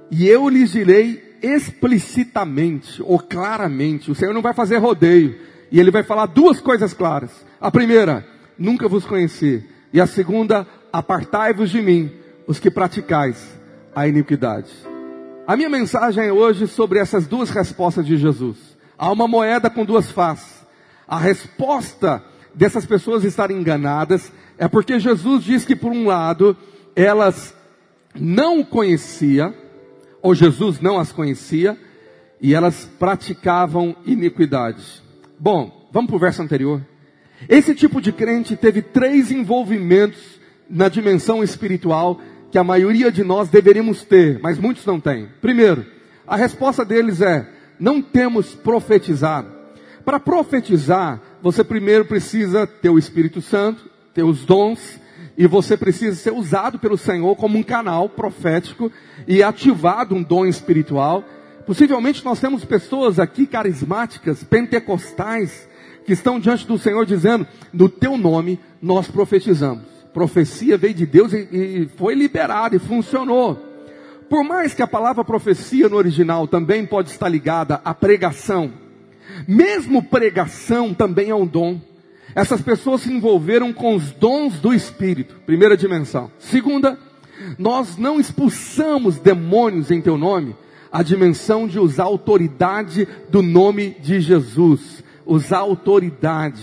E 0.09 0.27
eu 0.27 0.49
lhes 0.49 0.71
direi 0.71 1.37
explicitamente 1.43 2.99
ou 3.03 3.19
claramente, 3.19 4.09
o 4.09 4.15
Senhor 4.15 4.33
não 4.33 4.41
vai 4.41 4.55
fazer 4.55 4.77
rodeio, 4.77 5.35
e 5.73 5.79
ele 5.79 5.89
vai 5.89 6.03
falar 6.03 6.27
duas 6.27 6.61
coisas 6.61 6.93
claras. 6.93 7.31
A 7.59 7.71
primeira, 7.71 8.23
nunca 8.59 8.87
vos 8.87 9.05
conheci. 9.05 9.67
E 9.91 9.99
a 9.99 10.05
segunda, 10.05 10.67
apartai-vos 10.93 11.71
de 11.71 11.81
mim, 11.81 12.11
os 12.45 12.59
que 12.59 12.69
praticais 12.69 13.59
a 13.95 14.07
iniquidade. 14.07 14.69
A 15.47 15.57
minha 15.57 15.71
mensagem 15.71 16.25
é 16.25 16.31
hoje 16.31 16.67
sobre 16.67 16.99
essas 16.99 17.25
duas 17.25 17.49
respostas 17.49 18.05
de 18.05 18.17
Jesus. 18.17 18.57
Há 18.95 19.11
uma 19.11 19.27
moeda 19.27 19.67
com 19.67 19.83
duas 19.83 20.11
faces. 20.11 20.63
A 21.07 21.17
resposta 21.17 22.23
dessas 22.53 22.85
pessoas 22.85 23.23
estarem 23.23 23.57
enganadas 23.57 24.31
é 24.59 24.67
porque 24.67 24.99
Jesus 24.99 25.43
diz 25.43 25.65
que, 25.65 25.75
por 25.75 25.91
um 25.91 26.05
lado, 26.05 26.55
elas 26.95 27.51
não 28.13 28.59
o 28.59 28.65
conhecia, 28.65 29.51
ou 30.21 30.35
Jesus 30.35 30.79
não 30.79 30.99
as 30.99 31.11
conhecia, 31.11 31.75
e 32.39 32.53
elas 32.53 32.87
praticavam 32.99 33.95
iniquidade. 34.05 35.02
Bom, 35.43 35.89
vamos 35.91 36.07
para 36.07 36.15
o 36.15 36.19
verso 36.19 36.41
anterior. 36.41 36.81
Esse 37.49 37.75
tipo 37.75 37.99
de 37.99 38.13
crente 38.13 38.55
teve 38.55 38.81
três 38.81 39.29
envolvimentos 39.29 40.39
na 40.69 40.87
dimensão 40.87 41.43
espiritual 41.43 42.17
que 42.49 42.57
a 42.57 42.63
maioria 42.63 43.11
de 43.11 43.25
nós 43.25 43.49
deveríamos 43.49 44.05
ter, 44.05 44.39
mas 44.41 44.57
muitos 44.57 44.85
não 44.85 45.01
têm. 45.01 45.27
Primeiro, 45.41 45.85
a 46.25 46.37
resposta 46.37 46.85
deles 46.85 47.19
é: 47.19 47.45
não 47.77 48.01
temos 48.01 48.55
profetizado. 48.55 49.49
Para 50.05 50.17
profetizar, 50.17 51.21
você 51.41 51.61
primeiro 51.61 52.05
precisa 52.05 52.65
ter 52.65 52.89
o 52.89 52.97
Espírito 52.97 53.41
Santo, 53.41 53.83
ter 54.13 54.23
os 54.23 54.45
dons, 54.45 54.97
e 55.37 55.45
você 55.45 55.75
precisa 55.75 56.15
ser 56.15 56.31
usado 56.31 56.79
pelo 56.79 56.97
Senhor 56.97 57.35
como 57.35 57.57
um 57.57 57.63
canal 57.63 58.07
profético 58.07 58.89
e 59.27 59.43
ativado 59.43 60.15
um 60.15 60.23
dom 60.23 60.45
espiritual. 60.45 61.21
Possivelmente 61.65 62.25
nós 62.25 62.39
temos 62.39 62.65
pessoas 62.65 63.19
aqui 63.19 63.45
carismáticas, 63.45 64.43
pentecostais, 64.43 65.67
que 66.05 66.13
estão 66.13 66.39
diante 66.39 66.67
do 66.67 66.77
Senhor 66.77 67.05
dizendo: 67.05 67.47
No 67.71 67.87
teu 67.87 68.17
nome 68.17 68.59
nós 68.81 69.07
profetizamos. 69.07 69.83
Profecia 70.13 70.77
veio 70.77 70.93
de 70.93 71.05
Deus 71.05 71.33
e, 71.33 71.47
e 71.51 71.89
foi 71.97 72.13
liberada 72.13 72.75
e 72.75 72.79
funcionou. 72.79 73.55
Por 74.29 74.43
mais 74.43 74.73
que 74.73 74.81
a 74.81 74.87
palavra 74.87 75.23
profecia 75.23 75.89
no 75.89 75.95
original 75.97 76.47
também 76.47 76.85
pode 76.85 77.09
estar 77.09 77.29
ligada 77.29 77.81
à 77.83 77.93
pregação, 77.93 78.71
mesmo 79.47 80.03
pregação 80.03 80.93
também 80.93 81.29
é 81.29 81.35
um 81.35 81.45
dom. 81.45 81.79
Essas 82.35 82.61
pessoas 82.61 83.01
se 83.01 83.11
envolveram 83.11 83.71
com 83.71 83.95
os 83.95 84.11
dons 84.11 84.59
do 84.59 84.73
Espírito, 84.73 85.35
primeira 85.45 85.77
dimensão. 85.77 86.31
Segunda, 86.39 86.97
nós 87.57 87.97
não 87.97 88.19
expulsamos 88.19 89.19
demônios 89.19 89.91
em 89.91 90.01
teu 90.01 90.17
nome, 90.17 90.55
a 90.93 91.03
dimensão 91.03 91.67
de 91.67 91.77
usar 91.77 92.03
a 92.03 92.05
autoridade 92.05 93.05
do 93.29 93.41
nome 93.41 93.97
de 93.99 94.21
Jesus 94.21 95.03
usar 95.25 95.59
autoridade, 95.59 96.61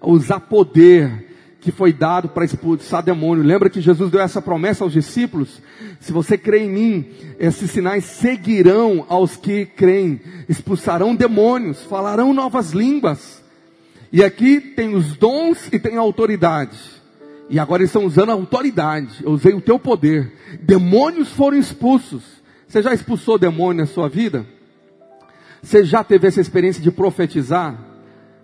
usar 0.00 0.40
poder 0.40 1.32
que 1.60 1.72
foi 1.72 1.92
dado 1.92 2.28
para 2.28 2.44
expulsar 2.44 3.02
demônio. 3.02 3.42
Lembra 3.42 3.70
que 3.70 3.80
Jesus 3.80 4.10
deu 4.10 4.20
essa 4.20 4.42
promessa 4.42 4.84
aos 4.84 4.92
discípulos? 4.92 5.62
Se 5.98 6.12
você 6.12 6.36
crê 6.36 6.64
em 6.64 6.70
mim, 6.70 7.06
esses 7.38 7.70
sinais 7.70 8.04
seguirão 8.04 9.06
aos 9.08 9.36
que 9.36 9.64
creem, 9.64 10.20
expulsarão 10.46 11.16
demônios, 11.16 11.82
falarão 11.82 12.34
novas 12.34 12.72
línguas. 12.72 13.42
E 14.12 14.22
aqui 14.22 14.60
tem 14.60 14.94
os 14.94 15.16
dons 15.16 15.68
e 15.72 15.78
tem 15.78 15.96
a 15.96 16.00
autoridade. 16.00 16.78
E 17.48 17.58
agora 17.58 17.82
eles 17.82 17.90
estão 17.90 18.04
usando 18.04 18.30
a 18.30 18.34
autoridade. 18.34 19.24
Eu 19.24 19.32
usei 19.32 19.54
o 19.54 19.60
teu 19.60 19.78
poder. 19.78 20.32
Demônios 20.60 21.30
foram 21.30 21.58
expulsos. 21.58 22.33
Você 22.66 22.82
já 22.82 22.92
expulsou 22.92 23.38
demônio 23.38 23.82
na 23.82 23.86
sua 23.86 24.08
vida? 24.08 24.46
Você 25.62 25.84
já 25.84 26.04
teve 26.04 26.26
essa 26.26 26.40
experiência 26.40 26.82
de 26.82 26.90
profetizar? 26.90 27.78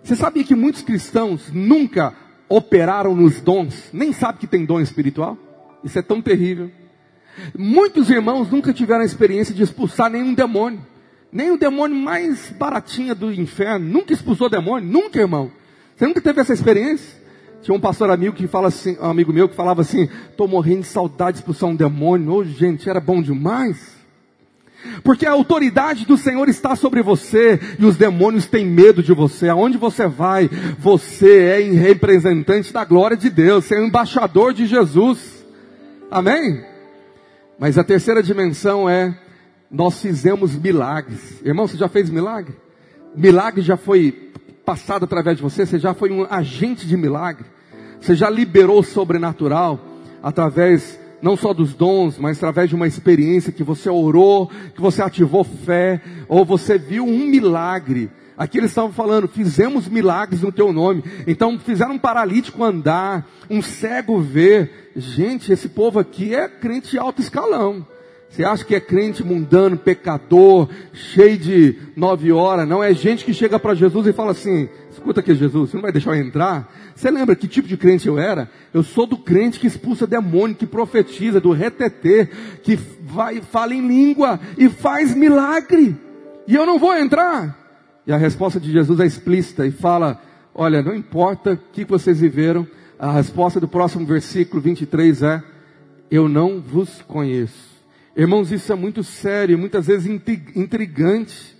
Você 0.03 0.15
sabia 0.15 0.43
que 0.43 0.55
muitos 0.55 0.81
cristãos 0.81 1.51
nunca 1.53 2.13
operaram 2.49 3.15
nos 3.15 3.39
dons, 3.39 3.89
nem 3.93 4.11
sabem 4.11 4.41
que 4.41 4.47
tem 4.47 4.65
dom 4.65 4.79
espiritual? 4.79 5.37
Isso 5.83 5.97
é 5.97 6.01
tão 6.01 6.21
terrível. 6.21 6.71
Muitos 7.57 8.09
irmãos 8.09 8.49
nunca 8.49 8.73
tiveram 8.73 9.01
a 9.01 9.05
experiência 9.05 9.53
de 9.53 9.63
expulsar 9.63 10.09
nenhum 10.09 10.33
demônio. 10.33 10.85
Nem 11.31 11.51
o 11.51 11.57
demônio 11.57 11.95
mais 11.95 12.51
baratinha 12.51 13.15
do 13.15 13.31
inferno. 13.31 13.87
Nunca 13.87 14.13
expulsou 14.13 14.49
demônio. 14.49 14.89
Nunca, 14.89 15.19
irmão. 15.19 15.51
Você 15.95 16.05
nunca 16.05 16.19
teve 16.19 16.41
essa 16.41 16.53
experiência? 16.53 17.21
Tinha 17.61 17.75
um 17.75 17.79
pastor 17.79 18.09
amigo 18.09 18.35
que 18.35 18.47
fala 18.47 18.67
assim, 18.67 18.97
um 18.99 19.09
amigo 19.09 19.31
meu 19.31 19.47
que 19.47 19.55
falava 19.55 19.81
assim, 19.81 20.09
estou 20.29 20.47
morrendo 20.47 20.81
de 20.81 20.87
saudade 20.87 21.33
de 21.33 21.39
expulsar 21.39 21.69
um 21.69 21.75
demônio. 21.75 22.33
Hoje, 22.33 22.51
gente, 22.53 22.89
era 22.89 22.99
bom 22.99 23.21
demais. 23.21 24.00
Porque 25.03 25.25
a 25.25 25.31
autoridade 25.31 26.05
do 26.05 26.17
Senhor 26.17 26.47
está 26.49 26.75
sobre 26.75 27.01
você 27.01 27.59
e 27.79 27.85
os 27.85 27.97
demônios 27.97 28.45
têm 28.45 28.65
medo 28.65 29.01
de 29.01 29.13
você. 29.13 29.49
Aonde 29.49 29.77
você 29.77 30.07
vai, 30.07 30.49
você 30.77 31.39
é 31.39 31.59
representante 31.71 32.73
da 32.73 32.83
glória 32.83 33.17
de 33.17 33.29
Deus, 33.29 33.65
você 33.65 33.75
é 33.75 33.85
embaixador 33.85 34.53
de 34.53 34.65
Jesus. 34.65 35.45
Amém? 36.09 36.63
Mas 37.59 37.77
a 37.77 37.83
terceira 37.83 38.23
dimensão 38.23 38.89
é 38.89 39.15
nós 39.69 40.01
fizemos 40.01 40.55
milagres. 40.55 41.41
Irmão, 41.45 41.67
você 41.67 41.77
já 41.77 41.87
fez 41.87 42.09
milagre? 42.09 42.55
Milagre 43.15 43.61
já 43.61 43.77
foi 43.77 44.31
passado 44.65 45.05
através 45.05 45.37
de 45.37 45.43
você? 45.43 45.65
Você 45.65 45.79
já 45.79 45.93
foi 45.93 46.11
um 46.11 46.25
agente 46.29 46.85
de 46.85 46.97
milagre? 46.97 47.45
Você 47.99 48.15
já 48.15 48.29
liberou 48.29 48.79
o 48.79 48.83
sobrenatural 48.83 49.79
através 50.21 50.99
não 51.21 51.37
só 51.37 51.53
dos 51.53 51.73
dons, 51.73 52.17
mas 52.17 52.37
através 52.37 52.69
de 52.69 52.75
uma 52.75 52.87
experiência 52.87 53.51
que 53.51 53.63
você 53.63 53.89
orou, 53.89 54.49
que 54.73 54.81
você 54.81 55.01
ativou 55.01 55.43
fé, 55.43 56.01
ou 56.27 56.43
você 56.43 56.77
viu 56.77 57.05
um 57.05 57.25
milagre. 57.25 58.09
Aqui 58.37 58.57
eles 58.57 58.71
estavam 58.71 58.91
falando, 58.91 59.27
fizemos 59.27 59.87
milagres 59.87 60.41
no 60.41 60.51
teu 60.51 60.73
nome. 60.73 61.03
Então 61.27 61.59
fizeram 61.59 61.93
um 61.93 61.99
paralítico 61.99 62.63
andar, 62.63 63.29
um 63.49 63.61
cego 63.61 64.19
ver. 64.19 64.91
Gente, 64.95 65.51
esse 65.51 65.69
povo 65.69 65.99
aqui 65.99 66.33
é 66.33 66.47
crente 66.47 66.97
alto 66.97 67.21
escalão. 67.21 67.85
Você 68.31 68.45
acha 68.45 68.63
que 68.63 68.73
é 68.73 68.79
crente 68.79 69.25
mundano, 69.25 69.75
pecador, 69.75 70.69
cheio 70.93 71.37
de 71.37 71.75
nove 71.97 72.31
horas? 72.31 72.65
Não, 72.65 72.81
é 72.81 72.93
gente 72.93 73.25
que 73.25 73.33
chega 73.33 73.59
para 73.59 73.75
Jesus 73.75 74.07
e 74.07 74.13
fala 74.13 74.31
assim: 74.31 74.69
escuta 74.89 75.19
aqui, 75.19 75.35
Jesus, 75.35 75.69
você 75.69 75.75
não 75.75 75.81
vai 75.81 75.91
deixar 75.91 76.15
eu 76.15 76.25
entrar? 76.25 76.73
Você 76.95 77.11
lembra 77.11 77.35
que 77.35 77.45
tipo 77.45 77.67
de 77.67 77.75
crente 77.75 78.07
eu 78.07 78.17
era? 78.17 78.49
Eu 78.73 78.83
sou 78.83 79.05
do 79.05 79.17
crente 79.17 79.59
que 79.59 79.67
expulsa 79.67 80.07
demônio, 80.07 80.55
que 80.55 80.65
profetiza, 80.65 81.41
do 81.41 81.51
retetê, 81.51 82.25
que 82.63 82.79
vai, 83.01 83.41
fala 83.41 83.75
em 83.75 83.85
língua 83.85 84.39
e 84.57 84.69
faz 84.69 85.13
milagre. 85.13 85.97
E 86.47 86.55
eu 86.55 86.65
não 86.65 86.79
vou 86.79 86.95
entrar. 86.95 87.57
E 88.07 88.13
a 88.13 88.17
resposta 88.17 88.61
de 88.61 88.71
Jesus 88.71 89.01
é 89.01 89.05
explícita 89.05 89.67
e 89.67 89.71
fala: 89.71 90.21
olha, 90.55 90.81
não 90.81 90.95
importa 90.95 91.51
o 91.51 91.57
que 91.57 91.83
vocês 91.83 92.21
viveram, 92.21 92.65
a 92.97 93.11
resposta 93.11 93.59
do 93.59 93.67
próximo 93.67 94.05
versículo 94.05 94.61
23 94.61 95.21
é: 95.21 95.43
eu 96.09 96.29
não 96.29 96.61
vos 96.61 97.01
conheço. 97.01 97.70
Irmãos, 98.15 98.51
isso 98.51 98.71
é 98.73 98.75
muito 98.75 99.03
sério, 99.03 99.57
muitas 99.57 99.87
vezes 99.87 100.07
intrigante. 100.55 101.55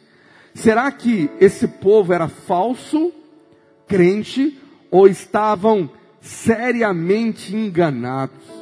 Será 0.54 0.92
que 0.92 1.30
esse 1.40 1.66
povo 1.66 2.12
era 2.12 2.28
falso, 2.28 3.14
crente, 3.88 4.60
ou 4.90 5.08
estavam 5.08 5.90
seriamente 6.20 7.56
enganados? 7.56 8.62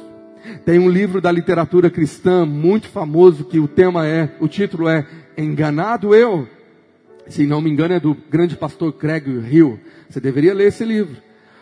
Tem 0.64 0.78
um 0.78 0.88
livro 0.88 1.20
da 1.20 1.32
literatura 1.32 1.90
cristã 1.90 2.46
muito 2.46 2.88
famoso 2.88 3.44
que 3.44 3.58
o 3.58 3.66
tema 3.66 4.06
é, 4.06 4.36
o 4.40 4.46
título 4.46 4.88
é 4.88 5.06
Enganado 5.36 6.14
Eu. 6.14 6.48
Se 7.26 7.46
não 7.46 7.60
me 7.60 7.70
engano 7.70 7.94
é 7.94 8.00
do 8.00 8.16
grande 8.30 8.56
pastor 8.56 8.92
Craig 8.92 9.26
Hill. 9.26 9.80
Você 10.08 10.20
deveria 10.20 10.54
ler 10.54 10.68
esse 10.68 10.84
livro. 10.84 11.16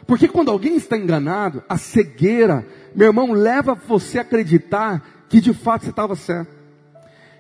Porque 0.07 0.29
quando 0.29 0.51
alguém 0.51 0.77
está 0.77 0.97
enganado, 0.97 1.63
a 1.69 1.77
cegueira, 1.77 2.67
meu 2.95 3.09
irmão, 3.09 3.33
leva 3.33 3.75
você 3.75 4.19
a 4.19 4.23
acreditar 4.23 5.18
que 5.29 5.41
de 5.41 5.53
fato 5.53 5.85
você 5.85 5.91
estava 5.91 6.17
certo. 6.17 6.59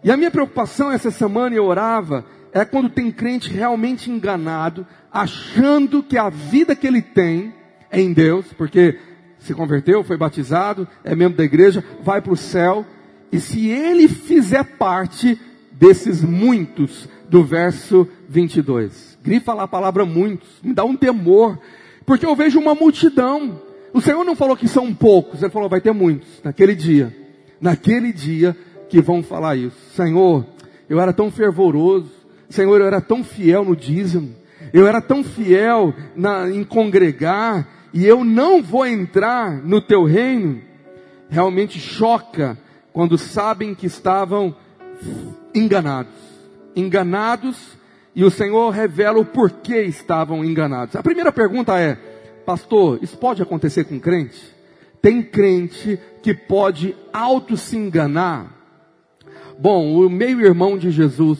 E 0.02 0.10
a 0.10 0.16
minha 0.16 0.30
preocupação 0.30 0.92
essa 0.92 1.10
semana 1.10 1.56
eu 1.56 1.64
orava 1.64 2.24
é 2.52 2.64
quando 2.64 2.88
tem 2.88 3.10
crente 3.10 3.52
realmente 3.52 4.10
enganado, 4.10 4.86
achando 5.12 6.02
que 6.02 6.16
a 6.16 6.28
vida 6.28 6.74
que 6.74 6.86
ele 6.86 7.02
tem 7.02 7.52
é 7.90 8.00
em 8.00 8.12
Deus, 8.12 8.46
porque 8.56 8.98
se 9.38 9.54
converteu, 9.54 10.02
foi 10.02 10.16
batizado, 10.16 10.86
é 11.04 11.14
membro 11.14 11.38
da 11.38 11.44
igreja, 11.44 11.84
vai 12.02 12.20
para 12.20 12.32
o 12.32 12.36
céu, 12.36 12.86
e 13.30 13.38
se 13.38 13.68
ele 13.68 14.08
fizer 14.08 14.64
parte 14.64 15.38
desses 15.72 16.22
muitos 16.22 17.08
do 17.28 17.44
verso 17.44 18.08
22. 18.28 19.18
Grifa 19.22 19.52
lá 19.52 19.64
a 19.64 19.68
palavra 19.68 20.04
muitos, 20.06 20.48
me 20.62 20.72
dá 20.72 20.84
um 20.84 20.96
temor, 20.96 21.58
porque 22.06 22.24
eu 22.24 22.34
vejo 22.34 22.58
uma 22.58 22.74
multidão. 22.74 23.60
O 23.92 24.00
Senhor 24.00 24.24
não 24.24 24.34
falou 24.34 24.56
que 24.56 24.66
são 24.66 24.94
poucos, 24.94 25.42
ele 25.42 25.52
falou 25.52 25.68
vai 25.68 25.80
ter 25.80 25.92
muitos 25.92 26.28
naquele 26.42 26.74
dia 26.74 27.27
naquele 27.60 28.12
dia 28.12 28.56
que 28.88 29.00
vão 29.00 29.22
falar 29.22 29.56
isso. 29.56 29.76
Senhor, 29.94 30.46
eu 30.88 31.00
era 31.00 31.12
tão 31.12 31.30
fervoroso. 31.30 32.10
Senhor, 32.48 32.80
eu 32.80 32.86
era 32.86 33.00
tão 33.00 33.22
fiel 33.22 33.64
no 33.64 33.76
dízimo. 33.76 34.34
Eu 34.72 34.86
era 34.86 35.00
tão 35.00 35.22
fiel 35.22 35.94
na, 36.16 36.50
em 36.50 36.64
congregar. 36.64 37.68
E 37.92 38.04
eu 38.06 38.24
não 38.24 38.62
vou 38.62 38.86
entrar 38.86 39.52
no 39.64 39.80
teu 39.80 40.04
reino. 40.04 40.60
Realmente 41.28 41.78
choca 41.78 42.58
quando 42.92 43.18
sabem 43.18 43.74
que 43.74 43.86
estavam 43.86 44.54
enganados. 45.54 46.12
Enganados. 46.74 47.78
E 48.14 48.24
o 48.24 48.30
Senhor 48.30 48.70
revela 48.70 49.18
o 49.18 49.24
porquê 49.24 49.82
estavam 49.82 50.44
enganados. 50.44 50.96
A 50.96 51.02
primeira 51.02 51.30
pergunta 51.30 51.78
é, 51.78 51.96
pastor, 52.44 52.98
isso 53.02 53.16
pode 53.16 53.42
acontecer 53.42 53.84
com 53.84 54.00
crente? 54.00 54.57
Tem 55.00 55.22
crente 55.22 55.98
que 56.22 56.34
pode 56.34 56.96
auto 57.12 57.56
se 57.56 57.76
enganar. 57.76 58.56
Bom, 59.58 59.94
o 59.94 60.08
meio-irmão 60.08 60.78
de 60.78 60.90
Jesus, 60.90 61.38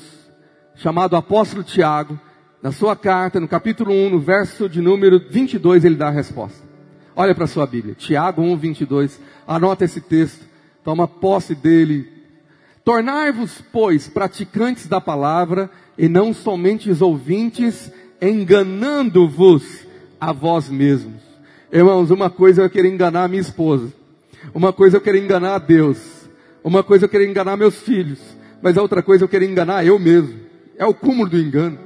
chamado 0.75 1.17
apóstolo 1.17 1.63
Tiago, 1.63 2.19
na 2.63 2.73
sua 2.73 2.97
carta, 2.97 3.39
no 3.39 3.47
capítulo 3.47 3.93
1, 3.93 4.11
no 4.11 4.19
verso 4.21 4.69
de 4.69 4.81
número 4.81 5.21
22, 5.31 5.85
ele 5.85 5.95
dá 5.95 6.09
a 6.09 6.13
resposta. 6.13 6.67
Olha 7.15 7.35
para 7.35 7.45
a 7.45 7.49
sua 7.49 7.67
Bíblia, 7.67 7.95
Tiago 7.95 8.43
1, 8.43 8.57
22. 8.57 9.21
Anota 9.47 9.85
esse 9.85 10.01
texto, 10.01 10.45
toma 10.83 11.07
posse 11.07 11.55
dele. 11.55 12.09
Tornai-vos, 12.85 13.63
pois, 13.73 14.09
praticantes 14.09 14.87
da 14.87 15.01
palavra 15.01 15.71
e 15.97 16.09
não 16.09 16.33
somente 16.33 16.91
os 16.91 17.03
ouvintes, 17.03 17.93
enganando-vos 18.21 19.87
a 20.21 20.33
vós 20.33 20.69
mesmos. 20.69 21.28
Irmãos, 21.71 22.11
uma 22.11 22.31
coisa 22.31 22.63
é 22.63 22.65
eu 22.65 22.71
querer 22.71 22.89
enganar 22.89 23.25
a 23.25 23.29
minha 23.29 23.43
esposa. 23.43 23.93
Uma 24.55 24.73
coisa 24.73 24.97
é 24.97 24.99
eu 24.99 25.03
querer 25.03 25.23
enganar 25.23 25.55
a 25.55 25.59
Deus. 25.59 25.99
Uma 26.65 26.83
coisa 26.83 27.05
é 27.05 27.07
eu 27.07 27.11
querer 27.11 27.29
enganar 27.29 27.57
meus 27.59 27.81
filhos. 27.83 28.19
Mas 28.63 28.79
a 28.79 28.83
outra 28.83 29.03
coisa 29.03 29.25
eu 29.25 29.29
querer 29.29 29.49
enganar 29.49 29.85
eu 29.85 29.99
mesmo. 29.99 30.41
É 30.79 30.87
o 30.87 30.95
cúmulo 30.95 31.29
do 31.29 31.39
engano. 31.39 31.79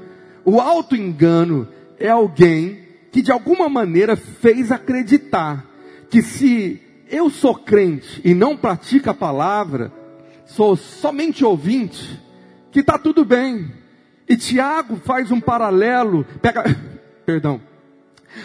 O 0.45 0.61
auto-engano 0.61 1.67
é 1.99 2.09
alguém 2.09 2.79
que 3.11 3.21
de 3.23 3.33
alguma 3.33 3.69
maneira 3.69 4.17
fez 4.17 4.71
acreditar 4.71 5.67
que 6.09 6.23
se 6.23 6.81
eu 7.11 7.29
sou 7.29 7.55
crente 7.55 8.21
e 8.25 8.35
não 8.35 8.57
pratico 8.57 9.11
a 9.11 9.15
palavra, 9.15 9.93
sou 10.47 10.77
somente 10.77 11.45
ouvinte, 11.45 12.21
que 12.71 12.81
está 12.81 12.99
tudo 12.99 13.25
bem. 13.25 13.71
E 14.29 14.37
Tiago 14.37 14.97
faz 14.97 15.31
um 15.31 15.41
paralelo, 15.41 16.25
pega, 16.41 16.65
perdão, 17.27 17.61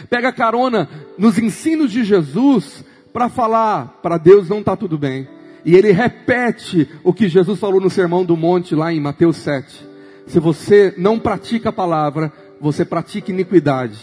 Pega 0.10 0.32
carona 0.32 0.89
nos 1.17 1.38
ensinos 1.38 1.91
de 1.91 2.04
Jesus 2.04 2.84
para 3.13 3.30
falar, 3.30 4.00
para 4.02 4.17
Deus 4.17 4.50
não 4.50 4.60
está 4.60 4.76
tudo 4.76 4.97
bem. 4.97 5.28
E 5.65 5.76
ele 5.76 5.91
repete 5.91 6.88
o 7.04 7.13
que 7.13 7.28
Jesus 7.28 7.60
falou 7.60 7.82
no 7.82 7.89
Sermão 7.89 8.23
do 8.23 8.38
Monte 8.38 8.73
lá 8.73 8.93
em 8.93 9.00
Mateus 9.00 9.38
7. 9.38 9.86
Se 10.28 10.39
você 10.39 10.93
não 10.97 11.19
pratica 11.19 11.69
a 11.69 11.73
palavra, 11.73 12.32
você 12.60 12.86
pratica 12.86 13.32
iniquidade. 13.32 13.97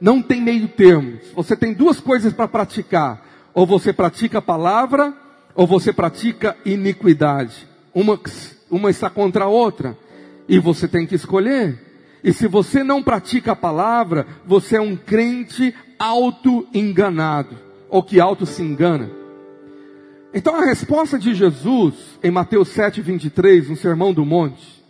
Não 0.00 0.22
tem 0.22 0.40
meio 0.40 0.68
termo. 0.68 1.18
Você 1.34 1.56
tem 1.56 1.72
duas 1.72 2.00
coisas 2.00 2.32
para 2.32 2.48
praticar. 2.48 3.26
Ou 3.52 3.66
você 3.66 3.92
pratica 3.92 4.38
a 4.38 4.42
palavra, 4.42 5.12
ou 5.54 5.66
você 5.66 5.92
pratica 5.92 6.56
iniquidade. 6.64 7.68
Uma, 7.94 8.18
uma 8.70 8.90
está 8.90 9.10
contra 9.10 9.44
a 9.44 9.48
outra. 9.48 9.96
E 10.48 10.58
você 10.58 10.86
tem 10.86 11.06
que 11.06 11.14
escolher. 11.14 11.89
E 12.22 12.32
se 12.32 12.46
você 12.46 12.84
não 12.84 13.02
pratica 13.02 13.52
a 13.52 13.56
palavra, 13.56 14.26
você 14.46 14.76
é 14.76 14.80
um 14.80 14.94
crente 14.94 15.74
auto-enganado, 15.98 17.56
ou 17.88 18.02
que 18.02 18.20
auto 18.20 18.44
se 18.44 18.62
engana. 18.62 19.10
Então 20.32 20.54
a 20.54 20.64
resposta 20.64 21.18
de 21.18 21.34
Jesus 21.34 21.94
em 22.22 22.30
Mateus 22.30 22.68
7, 22.68 23.00
23, 23.00 23.68
no 23.68 23.76
Sermão 23.76 24.12
do 24.12 24.24
Monte, 24.24 24.84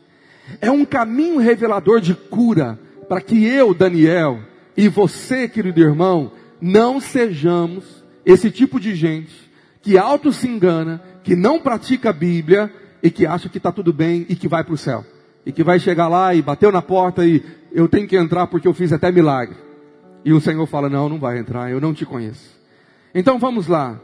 é 0.61 0.71
um 0.71 0.85
caminho 0.85 1.39
revelador 1.39 2.01
de 2.01 2.15
cura 2.15 2.79
para 3.09 3.21
que 3.21 3.45
eu, 3.45 3.73
Daniel, 3.73 4.41
e 4.77 4.89
você, 4.89 5.49
querido 5.49 5.81
irmão, 5.81 6.33
não 6.61 7.01
sejamos 7.01 7.85
esse 8.25 8.51
tipo 8.51 8.79
de 8.79 8.95
gente 8.95 9.51
que 9.83 9.97
auto 9.97 10.33
se 10.33 10.47
engana, 10.47 11.03
que 11.25 11.35
não 11.35 11.59
pratica 11.59 12.11
a 12.11 12.13
Bíblia 12.13 12.71
e 13.03 13.11
que 13.11 13.25
acha 13.25 13.49
que 13.49 13.57
está 13.57 13.73
tudo 13.73 13.93
bem 13.93 14.27
e 14.29 14.37
que 14.37 14.49
vai 14.49 14.63
para 14.63 14.75
o 14.75 14.79
céu 14.79 15.05
e 15.45 15.53
que 15.53 15.65
vai 15.65 15.79
chegar 15.79 16.09
lá 16.09 16.35
e 16.35 16.43
bateu 16.43 16.71
na 16.71 16.83
porta 16.83 17.27
e 17.27 17.43
eu 17.73 17.89
tenho 17.89 18.07
que 18.07 18.17
entrar 18.17 18.47
porque 18.47 18.69
eu 18.69 18.75
fiz 18.75 18.93
até 18.93 19.11
milagre. 19.11 19.57
E 20.25 20.33
o 20.33 20.41
Senhor 20.41 20.67
fala: 20.67 20.89
Não, 20.89 21.09
não 21.09 21.19
vai 21.19 21.39
entrar, 21.39 21.71
eu 21.71 21.81
não 21.81 21.95
te 21.95 22.05
conheço. 22.05 22.59
Então 23.15 23.39
vamos 23.39 23.67
lá, 23.67 24.01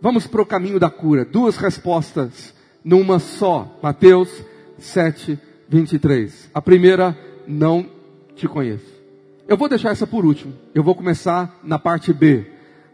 vamos 0.00 0.26
para 0.26 0.42
o 0.42 0.46
caminho 0.46 0.80
da 0.80 0.90
cura. 0.90 1.24
Duas 1.24 1.56
respostas 1.56 2.54
numa 2.82 3.18
só. 3.18 3.78
Mateus 3.82 4.30
7, 4.78 5.38
23. 5.68 6.50
A 6.54 6.62
primeira, 6.62 7.16
não 7.46 7.86
te 8.34 8.48
conheço. 8.48 8.98
Eu 9.46 9.56
vou 9.56 9.68
deixar 9.68 9.90
essa 9.90 10.06
por 10.06 10.24
último. 10.24 10.54
Eu 10.74 10.82
vou 10.82 10.94
começar 10.94 11.58
na 11.62 11.78
parte 11.78 12.12
B. 12.12 12.46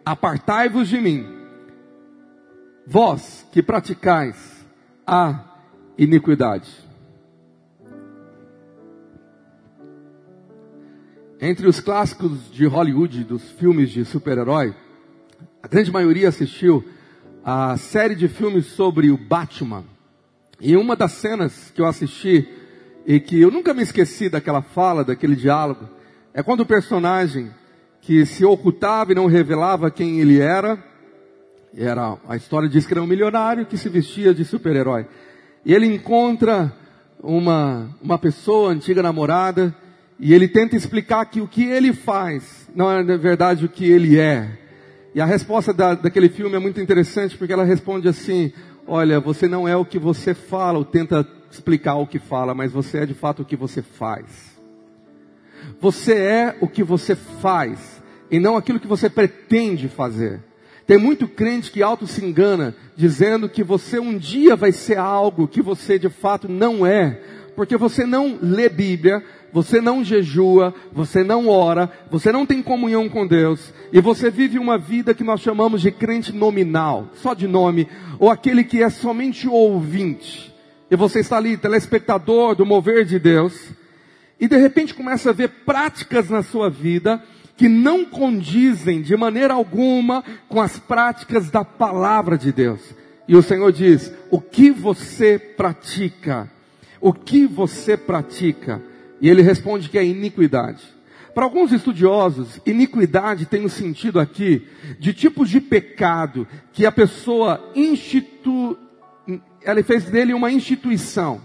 Apartai-vos 0.05 0.89
de 0.89 1.01
mim, 1.01 1.27
vós 2.87 3.47
que 3.51 3.63
praticais 3.63 4.37
a 5.07 5.41
iniquidade. 5.97 6.84
Entre 11.47 11.69
os 11.69 11.79
clássicos 11.79 12.51
de 12.51 12.65
Hollywood, 12.65 13.23
dos 13.23 13.51
filmes 13.51 13.91
de 13.91 14.03
super-herói, 14.03 14.75
a 15.63 15.69
grande 15.69 15.93
maioria 15.93 16.31
assistiu 16.31 16.83
a 17.45 17.77
série 17.77 18.15
de 18.15 18.29
filmes 18.29 18.65
sobre 18.69 19.11
o 19.11 19.19
Batman. 19.19 19.85
E 20.59 20.75
uma 20.75 20.97
das 20.97 21.13
cenas 21.13 21.71
que 21.71 21.83
eu 21.83 21.87
assisti 21.87 22.49
e 23.05 23.21
que 23.21 23.43
eu 23.43 23.51
nunca 23.51 23.75
me 23.75 23.83
esqueci 23.83 24.31
daquela 24.31 24.63
fala, 24.63 25.05
daquele 25.05 25.37
diálogo, 25.37 25.87
é 26.33 26.43
quando 26.43 26.61
o 26.61 26.67
personagem 26.67 27.51
que 28.01 28.25
se 28.25 28.43
ocultava 28.43 29.13
e 29.13 29.15
não 29.15 29.27
revelava 29.27 29.91
quem 29.91 30.21
ele 30.21 30.41
era, 30.41 30.83
era 31.77 32.17
a 32.27 32.37
história 32.37 32.71
diz 32.71 32.87
que 32.87 32.95
era 32.95 33.03
um 33.03 33.07
milionário 33.07 33.67
que 33.67 33.77
se 33.77 33.91
vestia 33.91 34.33
de 34.33 34.47
super-herói. 34.47 35.05
E 35.63 35.75
ele 35.75 35.95
encontra 35.95 36.75
uma, 37.23 37.95
uma 38.01 38.19
pessoa, 38.19 38.71
antiga 38.71 39.03
namorada, 39.03 39.77
e 40.19 40.33
ele 40.33 40.49
tenta 40.49 40.77
explicar 40.77 41.25
que 41.27 41.41
o 41.41 41.49
que 41.49 41.65
ele 41.65 41.93
faz 41.93 42.69
não 42.75 42.91
é 42.91 43.03
na 43.03 43.17
verdade 43.17 43.65
o 43.65 43.69
que 43.69 43.85
ele 43.85 44.19
é. 44.19 44.49
E 45.15 45.21
a 45.21 45.25
resposta 45.25 45.73
da, 45.73 45.95
daquele 45.95 46.29
filme 46.29 46.57
é 46.57 46.59
muito 46.59 46.81
interessante 46.81 47.37
porque 47.37 47.53
ela 47.53 47.65
responde 47.65 48.09
assim: 48.09 48.53
Olha, 48.87 49.21
você 49.21 49.49
não 49.49 49.67
é 49.67 49.77
o 49.77 49.85
que 49.85 49.99
você 49.99 50.35
fala, 50.35 50.79
ou 50.79 50.85
tenta 50.85 51.27
explicar 51.51 51.95
o 51.95 52.07
que 52.07 52.19
fala, 52.19 52.55
mas 52.55 52.73
você 52.73 52.99
é 52.99 53.07
de 53.07 53.15
fato 53.15 53.43
o 53.43 53.45
que 53.45 53.57
você 53.57 53.81
faz. 53.81 54.55
Você 55.81 56.15
é 56.15 56.57
o 56.61 56.69
que 56.69 56.83
você 56.83 57.15
faz, 57.15 58.03
e 58.31 58.39
não 58.39 58.57
aquilo 58.57 58.81
que 58.81 58.87
você 58.87 59.09
pretende 59.09 59.89
fazer. 59.89 60.41
Tem 60.87 60.99
muito 60.99 61.27
crente 61.27 61.71
que 61.71 61.83
auto 61.83 62.07
se 62.07 62.23
engana, 62.23 62.75
dizendo 62.95 63.49
que 63.49 63.65
você 63.65 63.99
um 63.99 64.19
dia 64.19 64.55
vai 64.55 64.71
ser 64.71 64.99
algo 64.99 65.49
que 65.49 65.63
você 65.63 65.99
de 65.99 66.11
fato 66.11 66.47
não 66.47 66.85
é, 66.85 67.21
porque 67.55 67.77
você 67.77 68.05
não 68.05 68.39
lê 68.41 68.69
Bíblia, 68.69 69.23
você 69.53 69.81
não 69.81 70.03
jejua, 70.03 70.75
você 70.93 71.23
não 71.23 71.49
ora, 71.49 71.91
você 72.11 72.33
não 72.33 72.45
tem 72.45 72.63
comunhão 72.63 73.09
com 73.09 73.27
Deus, 73.27 73.73
e 73.93 74.01
você 74.01 74.31
vive 74.31 74.59
uma 74.59 74.77
vida 74.77 75.15
que 75.15 75.23
nós 75.23 75.41
chamamos 75.41 75.81
de 75.81 75.93
crente 75.93 76.33
nominal, 76.33 77.11
só 77.15 77.35
de 77.35 77.47
nome, 77.47 77.89
ou 78.19 78.31
aquele 78.31 78.65
que 78.65 78.83
é 78.83 78.91
somente 78.91 79.47
ouvinte, 79.49 80.53
e 80.91 80.97
você 80.97 81.21
está 81.21 81.37
ali, 81.37 81.57
telespectador 81.57 82.55
do 82.57 82.67
mover 82.67 83.05
de 83.05 83.19
Deus, 83.19 83.71
e 84.41 84.49
de 84.49 84.57
repente 84.57 84.93
começa 84.93 85.31
a 85.31 85.33
ver 85.33 85.49
práticas 85.65 86.29
na 86.29 86.43
sua 86.43 86.69
vida 86.69 87.23
que 87.57 87.69
não 87.69 88.05
condizem 88.05 89.01
de 89.01 89.17
maneira 89.17 89.55
alguma 89.55 90.25
com 90.49 90.61
as 90.61 90.79
práticas 90.79 91.51
da 91.51 91.65
palavra 91.65 92.37
de 92.37 92.53
Deus. 92.53 92.81
E 93.29 93.37
o 93.37 93.43
Senhor 93.43 93.71
diz: 93.73 94.13
o 94.31 94.41
que 94.41 94.71
você 94.71 95.39
pratica? 95.39 96.51
O 97.05 97.13
que 97.13 97.47
você 97.47 97.99
pratica? 97.99 98.81
E 99.21 99.29
ele 99.29 99.43
responde 99.43 99.91
que 99.91 99.99
é 99.99 100.07
iniquidade. 100.07 100.83
Para 101.35 101.45
alguns 101.45 101.71
estudiosos, 101.71 102.59
iniquidade 102.65 103.45
tem 103.45 103.61
o 103.61 103.67
um 103.67 103.69
sentido 103.69 104.19
aqui 104.19 104.67
de 104.99 105.13
tipos 105.13 105.51
de 105.51 105.61
pecado 105.61 106.49
que 106.73 106.87
a 106.87 106.91
pessoa 106.91 107.63
institui, 107.77 108.79
ela 109.63 109.83
fez 109.83 110.05
dele 110.05 110.33
uma 110.33 110.51
instituição. 110.51 111.43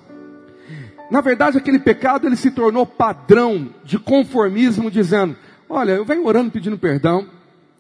Na 1.11 1.19
verdade, 1.19 1.57
aquele 1.57 1.79
pecado 1.79 2.25
ele 2.25 2.37
se 2.37 2.51
tornou 2.51 2.85
padrão 2.85 3.69
de 3.83 3.99
conformismo, 3.99 4.89
dizendo: 4.89 5.35
Olha, 5.67 5.91
eu 5.91 6.05
venho 6.05 6.25
orando 6.25 6.51
pedindo 6.51 6.77
perdão, 6.77 7.27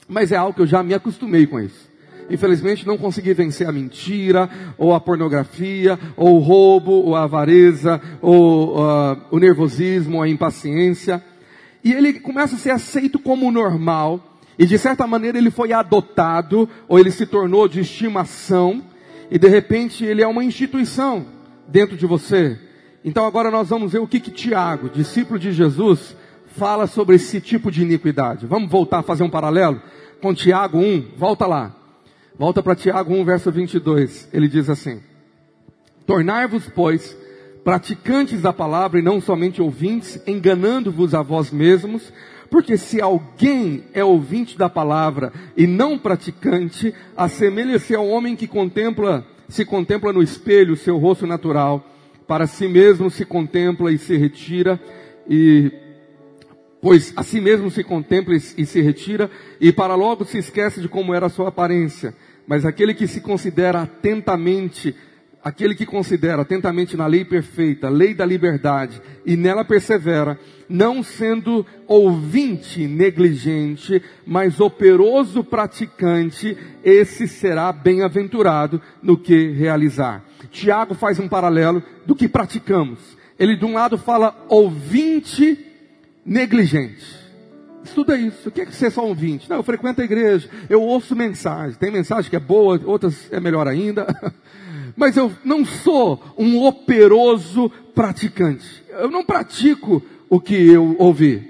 mas 0.05 0.33
é 0.33 0.35
algo 0.35 0.53
que 0.53 0.61
eu 0.63 0.67
já 0.67 0.83
me 0.83 0.93
acostumei 0.93 1.47
com 1.47 1.57
isso. 1.61 1.88
Infelizmente 2.29 2.85
não 2.85 2.97
consegui 2.97 3.33
vencer 3.33 3.67
a 3.67 3.71
mentira, 3.71 4.49
ou 4.77 4.93
a 4.93 4.99
pornografia, 4.99 5.99
ou 6.15 6.35
o 6.35 6.39
roubo, 6.39 6.91
ou 6.91 7.15
a 7.15 7.23
avareza, 7.23 8.01
ou 8.21 8.77
uh, 8.77 9.17
o 9.31 9.39
nervosismo, 9.39 10.21
a 10.21 10.29
impaciência. 10.29 11.23
E 11.83 11.93
ele 11.93 12.13
começa 12.13 12.55
a 12.55 12.59
ser 12.59 12.71
aceito 12.71 13.17
como 13.17 13.51
normal, 13.51 14.37
e 14.57 14.65
de 14.65 14.77
certa 14.77 15.07
maneira 15.07 15.37
ele 15.37 15.49
foi 15.49 15.71
adotado, 15.71 16.69
ou 16.87 16.99
ele 16.99 17.11
se 17.11 17.25
tornou 17.25 17.67
de 17.67 17.79
estimação, 17.79 18.83
e 19.31 19.39
de 19.39 19.47
repente 19.47 20.03
ele 20.03 20.21
é 20.21 20.27
uma 20.27 20.43
instituição 20.43 21.25
dentro 21.67 21.95
de 21.95 22.05
você. 22.05 22.59
Então 23.03 23.25
agora 23.25 23.49
nós 23.49 23.69
vamos 23.69 23.91
ver 23.91 23.99
o 23.99 24.07
que 24.07 24.19
que 24.19 24.31
Tiago, 24.31 24.89
discípulo 24.89 25.39
de 25.39 25.51
Jesus, 25.51 26.15
fala 26.57 26.87
sobre 26.87 27.15
esse 27.15 27.39
tipo 27.39 27.71
de 27.71 27.81
iniquidade. 27.81 28.45
Vamos 28.45 28.69
voltar 28.69 28.99
a 28.99 29.03
fazer 29.03 29.23
um 29.23 29.29
paralelo 29.29 29.81
com 30.21 30.33
Tiago 30.33 30.77
1, 30.77 31.11
volta 31.17 31.45
lá. 31.47 31.78
Volta 32.39 32.63
para 32.63 32.73
Tiago 32.73 33.13
1, 33.13 33.25
verso 33.25 33.51
22. 33.51 34.29
Ele 34.31 34.47
diz 34.47 34.69
assim: 34.69 35.01
Tornar-vos, 36.05 36.69
pois, 36.73 37.17
praticantes 37.65 38.41
da 38.41 38.53
palavra 38.53 38.97
e 38.97 39.01
não 39.01 39.19
somente 39.19 39.61
ouvintes, 39.61 40.23
enganando-vos 40.25 41.13
a 41.13 41.21
vós 41.21 41.51
mesmos, 41.51 42.13
porque 42.49 42.77
se 42.77 43.01
alguém 43.01 43.83
é 43.93 44.05
ouvinte 44.05 44.57
da 44.57 44.69
palavra 44.69 45.33
e 45.57 45.67
não 45.67 45.99
praticante, 45.99 46.95
assemelha-se 47.17 47.93
ao 47.93 48.07
homem 48.07 48.37
que 48.37 48.47
contempla, 48.47 49.27
se 49.49 49.65
contempla 49.65 50.13
no 50.13 50.23
espelho 50.23 50.77
seu 50.77 50.97
rosto 50.97 51.27
natural, 51.27 51.85
para 52.25 52.47
si 52.47 52.69
mesmo 52.69 53.09
se 53.09 53.25
contempla 53.25 53.91
e 53.91 53.97
se 53.97 54.15
retira 54.15 54.79
e 55.29 55.69
pois 56.81 57.11
a 57.17 57.23
si 57.23 57.41
mesmo 57.41 57.69
se 57.69 57.83
contempla 57.83 58.33
e 58.33 58.65
se 58.65 58.81
retira, 58.81 59.29
e 59.59 59.73
para 59.73 59.95
logo 59.95 60.23
se 60.23 60.37
esquece 60.37 60.79
de 60.79 60.87
como 60.87 61.13
era 61.13 61.25
a 61.25 61.29
sua 61.29 61.49
aparência. 61.49 62.15
Mas 62.49 62.65
aquele 62.65 62.95
que 62.95 63.05
se 63.05 63.21
considera 63.21 63.83
atentamente, 63.83 64.95
aquele 65.43 65.75
que 65.75 65.85
considera 65.85 66.41
atentamente 66.41 66.97
na 66.97 67.05
lei 67.05 67.23
perfeita, 67.23 67.89
lei 67.89 68.15
da 68.15 68.25
liberdade, 68.25 68.99
e 69.23 69.37
nela 69.37 69.63
persevera, 69.63 70.35
não 70.67 71.03
sendo 71.03 71.63
ouvinte 71.85 72.87
negligente, 72.87 74.01
mas 74.25 74.59
operoso 74.59 75.43
praticante, 75.43 76.57
esse 76.83 77.27
será 77.27 77.71
bem-aventurado 77.71 78.81
no 78.99 79.15
que 79.15 79.51
realizar. 79.51 80.25
Tiago 80.49 80.95
faz 80.95 81.19
um 81.19 81.27
paralelo 81.27 81.83
do 82.03 82.15
que 82.15 82.27
praticamos. 82.27 83.15
Ele 83.37 83.55
de 83.55 83.63
um 83.63 83.75
lado 83.75 83.95
fala 83.95 84.43
ouvinte 84.49 85.55
negligente. 86.25 87.18
Estuda 87.89 88.15
isso. 88.15 88.49
O 88.49 88.51
que 88.51 88.61
é 88.61 88.65
que 88.65 88.75
você 88.75 88.85
é 88.85 88.89
só 88.89 89.05
ouvinte? 89.05 89.49
Não, 89.49 89.57
eu 89.57 89.63
frequento 89.63 90.01
a 90.01 90.05
igreja, 90.05 90.47
eu 90.69 90.81
ouço 90.81 91.15
mensagem. 91.15 91.77
Tem 91.77 91.91
mensagem 91.91 92.29
que 92.29 92.35
é 92.35 92.39
boa, 92.39 92.79
outras 92.85 93.27
é 93.31 93.39
melhor 93.39 93.67
ainda. 93.67 94.07
Mas 94.95 95.17
eu 95.17 95.31
não 95.43 95.65
sou 95.65 96.21
um 96.37 96.63
operoso 96.65 97.69
praticante. 97.95 98.83
Eu 98.89 99.09
não 99.09 99.23
pratico 99.23 100.03
o 100.29 100.39
que 100.39 100.53
eu 100.53 100.95
ouvi. 100.99 101.49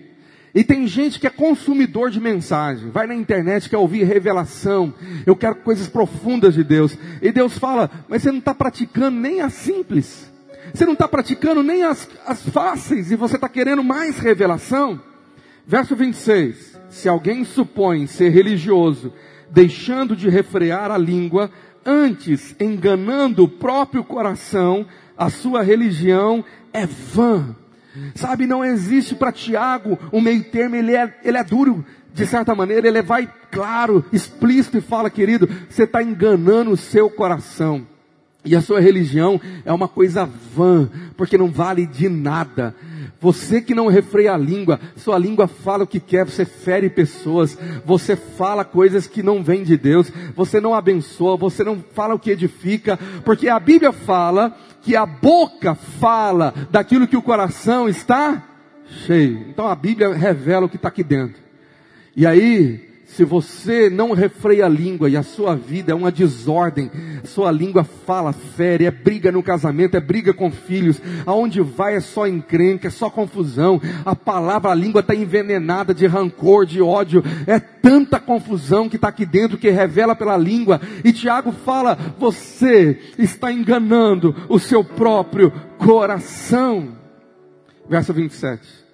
E 0.56 0.64
tem 0.64 0.88
gente 0.88 1.20
que 1.20 1.28
é 1.28 1.30
consumidor 1.30 2.10
de 2.10 2.20
mensagem, 2.20 2.90
vai 2.90 3.06
na 3.06 3.14
internet, 3.14 3.70
quer 3.70 3.78
ouvir 3.78 4.04
revelação, 4.04 4.94
eu 5.26 5.36
quero 5.36 5.56
coisas 5.58 5.88
profundas 5.88 6.56
de 6.56 6.64
Deus. 6.64 6.98
E 7.22 7.32
Deus 7.32 7.58
fala, 7.58 7.90
mas 8.08 8.24
você 8.24 8.32
não 8.32 8.40
está 8.40 8.54
praticando 8.54 9.20
nem 9.20 9.42
a 9.42 9.50
simples. 9.50 10.32
Você 10.74 10.86
não 10.86 10.94
está 10.94 11.08
praticando 11.08 11.62
nem 11.62 11.84
as, 11.84 12.08
as 12.26 12.42
fáceis 12.50 13.12
e 13.12 13.16
você 13.16 13.36
está 13.36 13.50
querendo 13.50 13.84
mais 13.84 14.18
revelação. 14.18 15.00
Verso 15.70 15.96
26. 15.96 16.80
Se 16.90 17.08
alguém 17.08 17.46
supõe 17.46 18.08
ser 18.08 18.30
religioso, 18.30 19.14
deixando 19.52 20.16
de 20.16 20.28
refrear 20.28 20.90
a 20.90 20.98
língua, 20.98 21.52
antes 21.86 22.56
enganando 22.60 23.44
o 23.44 23.48
próprio 23.48 24.04
coração, 24.04 24.88
a 25.16 25.30
sua 25.30 25.62
religião 25.62 26.44
é 26.74 26.88
vã. 26.88 27.56
Sabe, 28.16 28.48
não 28.48 28.66
existe 28.66 29.14
para 29.14 29.32
Tiago 29.32 30.00
um 30.12 30.20
meio 30.20 30.44
termo, 30.46 30.76
ele 30.76 30.96
é, 30.96 31.16
ele 31.24 31.38
é 31.38 31.44
duro, 31.44 31.86
de 32.16 32.26
certa 32.26 32.56
maneira, 32.56 32.88
ele 32.88 33.04
vai 33.04 33.32
claro, 33.52 34.04
explícito 34.12 34.80
e 34.80 34.82
fala, 34.82 35.08
querido, 35.08 35.48
você 35.70 35.84
está 35.84 36.02
enganando 36.02 36.72
o 36.72 36.78
seu 36.78 37.12
coração. 37.12 37.86
E 38.44 38.56
a 38.56 38.62
sua 38.62 38.80
religião 38.80 39.40
é 39.64 39.72
uma 39.72 39.88
coisa 39.88 40.26
vã, 40.26 40.90
porque 41.16 41.38
não 41.38 41.52
vale 41.52 41.86
de 41.86 42.10
nada. 42.10 42.74
Você 43.22 43.62
que 43.62 43.76
não 43.76 43.88
refreia 43.88 44.34
a 44.34 44.38
língua, 44.38 44.80
sua 44.96 45.18
língua 45.18 45.48
fala 45.48 45.84
o 45.84 45.88
que 45.88 46.00
quer, 46.00 46.26
você 46.26 46.46
fere 46.46 46.90
pessoas, 46.90 47.58
você 47.86 48.16
fala 48.16 48.64
coisas 48.64 49.08
que 49.08 49.22
não 49.22 49.44
vêm 49.44 49.64
de 49.64 49.76
Deus, 49.76 50.12
você 50.36 50.62
não 50.62 50.74
abençoa, 50.74 51.36
você 51.36 51.64
não 51.64 51.84
fala 51.94 52.16
o 52.16 52.20
que 52.20 52.32
edifica, 52.32 52.98
porque 53.26 53.50
a 53.50 53.60
Bíblia 53.60 53.92
fala 53.92 54.58
que 54.82 54.96
a 54.96 55.06
boca 55.06 55.76
fala 55.76 56.54
daquilo 56.72 57.08
que 57.08 57.18
o 57.18 57.22
coração 57.22 57.90
está 57.90 58.42
cheio. 59.06 59.46
Então 59.50 59.68
a 59.68 59.76
Bíblia 59.76 60.14
revela 60.14 60.66
o 60.66 60.70
que 60.70 60.78
está 60.78 60.88
aqui 60.88 61.04
dentro. 61.04 61.42
E 62.16 62.26
aí, 62.26 62.89
se 63.16 63.24
você 63.24 63.90
não 63.90 64.14
refreia 64.14 64.66
a 64.66 64.70
língua 64.70 65.10
e 65.10 65.18
a 65.18 65.24
sua 65.24 65.56
vida 65.56 65.92
é 65.92 65.96
uma 65.96 66.12
desordem, 66.12 66.92
sua 67.24 67.52
língua 67.52 67.84
fala, 67.84 68.32
fere, 68.32 68.86
é 68.86 68.92
briga 68.92 69.32
no 69.32 69.44
casamento, 69.44 69.98
é 69.98 70.00
briga 70.00 70.34
com 70.34 70.52
filhos, 70.52 71.02
aonde 71.26 71.60
vai 71.60 71.96
é 71.96 72.00
só 72.00 72.28
encrenca, 72.28 72.88
é 72.88 72.92
só 72.92 73.10
confusão, 73.10 73.82
a 74.06 74.16
palavra, 74.16 74.72
a 74.72 74.76
língua 74.76 75.02
está 75.02 75.16
envenenada 75.16 75.94
de 75.94 76.06
rancor, 76.06 76.66
de 76.66 76.82
ódio, 76.82 77.24
é 77.48 77.60
tanta 77.60 78.20
confusão 78.20 78.88
que 78.88 78.96
está 78.96 79.08
aqui 79.08 79.26
dentro 79.26 79.58
que 79.58 79.70
revela 79.70 80.16
pela 80.16 80.38
língua, 80.38 80.80
e 81.04 81.12
Tiago 81.12 81.52
fala, 81.52 81.98
você 82.18 83.00
está 83.18 83.52
enganando 83.52 84.36
o 84.48 84.60
seu 84.60 84.84
próprio 84.84 85.52
coração. 85.78 86.90
Verso 87.90 88.14
27. 88.14 88.89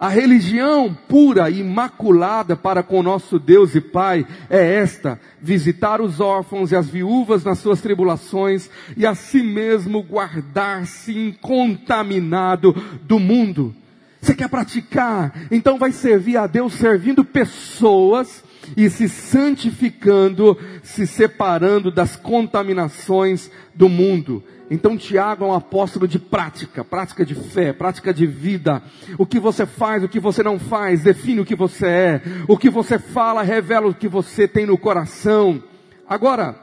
A 0.00 0.08
religião 0.08 0.96
pura 1.06 1.50
e 1.50 1.60
imaculada 1.60 2.56
para 2.56 2.82
com 2.82 3.02
nosso 3.02 3.38
Deus 3.38 3.74
e 3.74 3.82
Pai 3.82 4.26
é 4.48 4.76
esta: 4.76 5.20
visitar 5.42 6.00
os 6.00 6.20
órfãos 6.20 6.72
e 6.72 6.76
as 6.76 6.88
viúvas 6.88 7.44
nas 7.44 7.58
suas 7.58 7.82
tribulações 7.82 8.70
e 8.96 9.04
a 9.04 9.14
si 9.14 9.42
mesmo 9.42 10.02
guardar-se 10.02 11.12
incontaminado 11.12 12.74
do 13.02 13.20
mundo. 13.20 13.76
Você 14.22 14.34
quer 14.34 14.48
praticar? 14.48 15.34
Então 15.50 15.78
vai 15.78 15.92
servir 15.92 16.38
a 16.38 16.46
Deus 16.46 16.72
servindo 16.72 17.22
pessoas 17.22 18.42
e 18.74 18.88
se 18.88 19.06
santificando, 19.06 20.56
se 20.82 21.06
separando 21.06 21.90
das 21.90 22.16
contaminações 22.16 23.50
do 23.74 23.88
mundo. 23.88 24.42
Então 24.70 24.96
Tiago 24.96 25.44
é 25.44 25.48
um 25.48 25.52
apóstolo 25.52 26.06
de 26.06 26.20
prática, 26.20 26.84
prática 26.84 27.26
de 27.26 27.34
fé, 27.34 27.72
prática 27.72 28.14
de 28.14 28.24
vida. 28.24 28.80
O 29.18 29.26
que 29.26 29.40
você 29.40 29.66
faz, 29.66 30.04
o 30.04 30.08
que 30.08 30.20
você 30.20 30.44
não 30.44 30.60
faz, 30.60 31.02
define 31.02 31.40
o 31.40 31.44
que 31.44 31.56
você 31.56 31.86
é. 31.86 32.22
O 32.46 32.56
que 32.56 32.70
você 32.70 32.96
fala 32.96 33.42
revela 33.42 33.88
o 33.88 33.94
que 33.94 34.06
você 34.06 34.46
tem 34.46 34.66
no 34.66 34.78
coração. 34.78 35.60
Agora, 36.08 36.54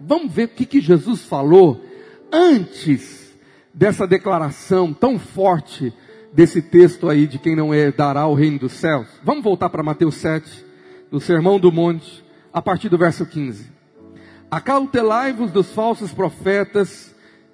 vamos 0.00 0.32
ver 0.32 0.44
o 0.46 0.48
que, 0.48 0.66
que 0.66 0.80
Jesus 0.80 1.24
falou 1.24 1.84
antes 2.32 3.32
dessa 3.72 4.08
declaração 4.08 4.92
tão 4.92 5.16
forte 5.16 5.92
desse 6.32 6.60
texto 6.60 7.08
aí 7.08 7.28
de 7.28 7.38
quem 7.38 7.54
não 7.54 7.72
herdará 7.72 8.26
o 8.26 8.34
reino 8.34 8.58
dos 8.58 8.72
céus. 8.72 9.06
Vamos 9.22 9.44
voltar 9.44 9.70
para 9.70 9.84
Mateus 9.84 10.16
7, 10.16 10.64
no 11.12 11.20
Sermão 11.20 11.60
do 11.60 11.70
Monte, 11.70 12.24
a 12.52 12.60
partir 12.60 12.88
do 12.88 12.98
verso 12.98 13.24
15. 13.24 13.70
Acautelai-vos 14.50 15.52
dos 15.52 15.72
falsos 15.72 16.12
profetas 16.12 17.14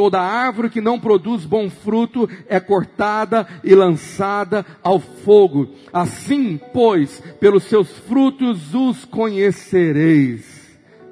Toda 0.00 0.18
árvore 0.18 0.70
que 0.70 0.80
não 0.80 0.98
produz 0.98 1.44
bom 1.44 1.68
fruto 1.68 2.26
é 2.48 2.58
cortada 2.58 3.46
e 3.62 3.74
lançada 3.74 4.64
ao 4.82 4.98
fogo. 4.98 5.68
Assim, 5.92 6.58
pois, 6.72 7.22
pelos 7.38 7.64
seus 7.64 7.90
frutos 8.08 8.74
os 8.74 9.04
conhecereis. 9.04 10.60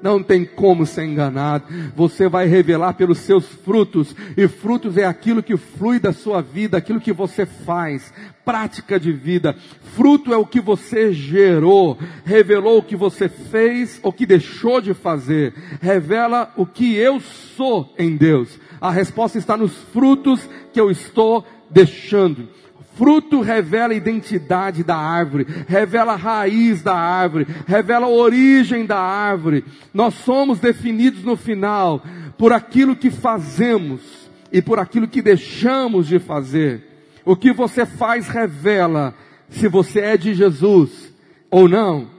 Não 0.01 0.23
tem 0.23 0.43
como 0.43 0.87
ser 0.87 1.03
enganado. 1.03 1.65
Você 1.95 2.27
vai 2.27 2.47
revelar 2.47 2.93
pelos 2.93 3.19
seus 3.19 3.45
frutos. 3.45 4.15
E 4.35 4.47
frutos 4.47 4.97
é 4.97 5.05
aquilo 5.05 5.43
que 5.43 5.55
flui 5.55 5.99
da 5.99 6.11
sua 6.11 6.41
vida, 6.41 6.75
aquilo 6.75 6.99
que 6.99 7.13
você 7.13 7.45
faz. 7.45 8.11
Prática 8.43 8.99
de 8.99 9.11
vida. 9.11 9.55
Fruto 9.95 10.33
é 10.33 10.37
o 10.37 10.47
que 10.47 10.59
você 10.59 11.13
gerou. 11.13 11.95
Revelou 12.25 12.79
o 12.79 12.83
que 12.83 12.95
você 12.95 13.29
fez 13.29 13.99
ou 14.01 14.11
que 14.11 14.25
deixou 14.25 14.81
de 14.81 14.95
fazer. 14.95 15.53
Revela 15.79 16.51
o 16.57 16.65
que 16.65 16.95
eu 16.95 17.19
sou 17.19 17.93
em 17.95 18.17
Deus. 18.17 18.57
A 18.81 18.91
resposta 18.91 19.37
está 19.37 19.57
nos 19.57 19.75
frutos 19.91 20.47
que 20.71 20.79
eu 20.79 20.89
estou 20.89 21.45
deixando. 21.69 22.47
Fruto 22.95 23.39
revela 23.39 23.93
a 23.93 23.95
identidade 23.95 24.83
da 24.83 24.97
árvore, 24.97 25.47
revela 25.67 26.13
a 26.13 26.17
raiz 26.17 26.83
da 26.83 26.93
árvore, 26.93 27.47
revela 27.65 28.07
a 28.07 28.09
origem 28.09 28.85
da 28.85 28.99
árvore. 28.99 29.63
Nós 29.93 30.15
somos 30.15 30.59
definidos 30.59 31.23
no 31.23 31.37
final 31.37 32.03
por 32.37 32.51
aquilo 32.51 32.95
que 32.95 33.09
fazemos 33.09 34.29
e 34.51 34.61
por 34.61 34.79
aquilo 34.79 35.07
que 35.07 35.21
deixamos 35.21 36.07
de 36.07 36.19
fazer. 36.19 36.87
O 37.23 37.37
que 37.37 37.53
você 37.53 37.85
faz 37.85 38.27
revela 38.27 39.15
se 39.49 39.69
você 39.69 40.01
é 40.01 40.17
de 40.17 40.33
Jesus 40.33 41.13
ou 41.49 41.69
não, 41.69 42.09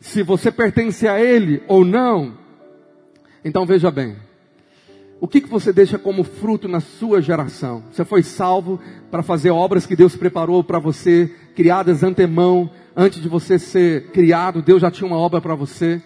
se 0.00 0.22
você 0.22 0.50
pertence 0.50 1.06
a 1.06 1.20
Ele 1.20 1.62
ou 1.68 1.84
não. 1.84 2.36
Então 3.44 3.64
veja 3.64 3.92
bem, 3.92 4.16
o 5.18 5.26
que, 5.26 5.40
que 5.40 5.48
você 5.48 5.72
deixa 5.72 5.98
como 5.98 6.22
fruto 6.22 6.68
na 6.68 6.80
sua 6.80 7.22
geração? 7.22 7.82
Você 7.90 8.04
foi 8.04 8.22
salvo 8.22 8.78
para 9.10 9.22
fazer 9.22 9.50
obras 9.50 9.86
que 9.86 9.96
Deus 9.96 10.14
preparou 10.14 10.62
para 10.62 10.78
você, 10.78 11.32
criadas 11.54 12.02
antemão, 12.02 12.70
antes 12.94 13.22
de 13.22 13.28
você 13.28 13.58
ser 13.58 14.08
criado, 14.10 14.60
Deus 14.60 14.82
já 14.82 14.90
tinha 14.90 15.06
uma 15.06 15.16
obra 15.16 15.40
para 15.40 15.54
você. 15.54 16.02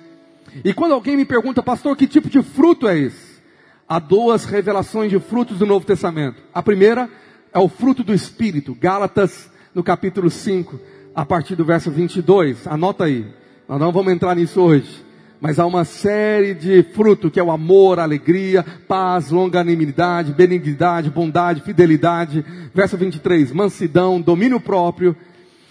E 0.65 0.73
quando 0.73 0.93
alguém 0.93 1.17
me 1.17 1.25
pergunta, 1.25 1.63
pastor, 1.63 1.97
que 1.97 2.07
tipo 2.07 2.29
de 2.29 2.41
fruto 2.43 2.87
é 2.87 2.99
esse? 2.99 3.41
Há 3.89 3.99
duas 3.99 4.45
revelações 4.45 5.11
de 5.11 5.19
frutos 5.19 5.59
do 5.59 5.67
Novo 5.67 5.85
Testamento. 5.85 6.41
A 6.55 6.63
primeira 6.63 7.11
é 7.53 7.59
o 7.59 7.69
fruto 7.69 8.05
do 8.05 8.15
Espírito, 8.15 8.77
Gálatas, 8.81 9.51
no 9.75 9.83
capítulo 9.83 10.31
5, 10.31 10.79
a 11.15 11.27
partir 11.27 11.57
do 11.57 11.65
verso 11.65 11.91
22. 11.91 12.65
Anota 12.69 13.05
aí. 13.05 13.27
Nós 13.69 13.81
não 13.81 13.91
vamos 13.91 14.13
entrar 14.13 14.37
nisso 14.37 14.61
hoje 14.61 15.10
mas 15.41 15.59
há 15.59 15.65
uma 15.65 15.85
série 15.85 16.55
de 16.55 16.83
frutos 16.83 17.33
que 17.33 17.41
é 17.41 17.43
o 17.43 17.51
amor, 17.51 17.99
alegria, 17.99 18.65
paz, 18.87 19.31
longanimidade, 19.31 20.35
benignidade, 20.35 21.09
bondade, 21.09 21.63
fidelidade. 21.63 22.45
Verso 22.75 22.97
23, 22.97 23.51
mansidão, 23.51 24.21
domínio 24.21 24.61
próprio. 24.61 25.17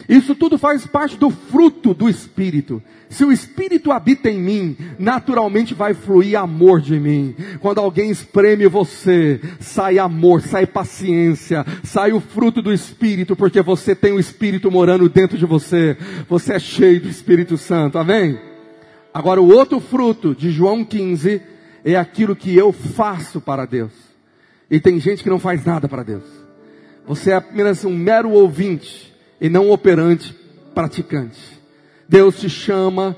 Isso 0.07 0.33
tudo 0.33 0.57
faz 0.57 0.87
parte 0.87 1.17
do 1.17 1.29
fruto 1.29 1.93
do 1.93 2.09
Espírito. 2.09 2.81
Se 3.09 3.23
o 3.23 3.31
Espírito 3.31 3.91
habita 3.91 4.27
em 4.27 4.39
mim, 4.39 4.77
naturalmente 4.97 5.75
vai 5.75 5.93
fluir 5.93 6.39
amor 6.39 6.81
de 6.81 6.99
mim. 6.99 7.35
Quando 7.59 7.79
alguém 7.79 8.09
espreme 8.09 8.67
você, 8.67 9.39
sai 9.59 9.99
amor, 9.99 10.41
sai 10.41 10.65
paciência, 10.65 11.63
sai 11.83 12.11
o 12.11 12.19
fruto 12.19 12.59
do 12.59 12.73
Espírito, 12.73 13.35
porque 13.35 13.61
você 13.61 13.93
tem 13.93 14.13
o 14.13 14.19
Espírito 14.19 14.71
morando 14.71 15.07
dentro 15.09 15.37
de 15.37 15.45
você. 15.45 15.95
Você 16.27 16.53
é 16.53 16.59
cheio 16.59 17.01
do 17.01 17.09
Espírito 17.09 17.55
Santo, 17.55 17.99
amém? 17.99 18.48
Agora, 19.19 19.41
o 19.41 19.53
outro 19.53 19.81
fruto 19.81 20.33
de 20.33 20.49
João 20.49 20.81
15 20.81 21.41
é 21.83 21.97
aquilo 21.97 22.33
que 22.33 22.55
eu 22.55 22.71
faço 22.71 23.41
para 23.41 23.65
Deus. 23.65 23.91
E 24.71 24.79
tem 24.79 24.97
gente 24.97 25.23
que 25.23 25.29
não 25.29 25.37
faz 25.37 25.65
nada 25.65 25.89
para 25.89 26.03
Deus. 26.03 26.23
Você 27.05 27.31
é 27.31 27.35
apenas 27.35 27.83
um 27.83 27.93
mero 27.93 28.29
ouvinte 28.29 29.13
e 29.41 29.49
não 29.49 29.65
um 29.65 29.71
operante 29.71 30.33
praticante. 30.73 31.59
Deus 32.07 32.39
te 32.39 32.49
chama 32.49 33.13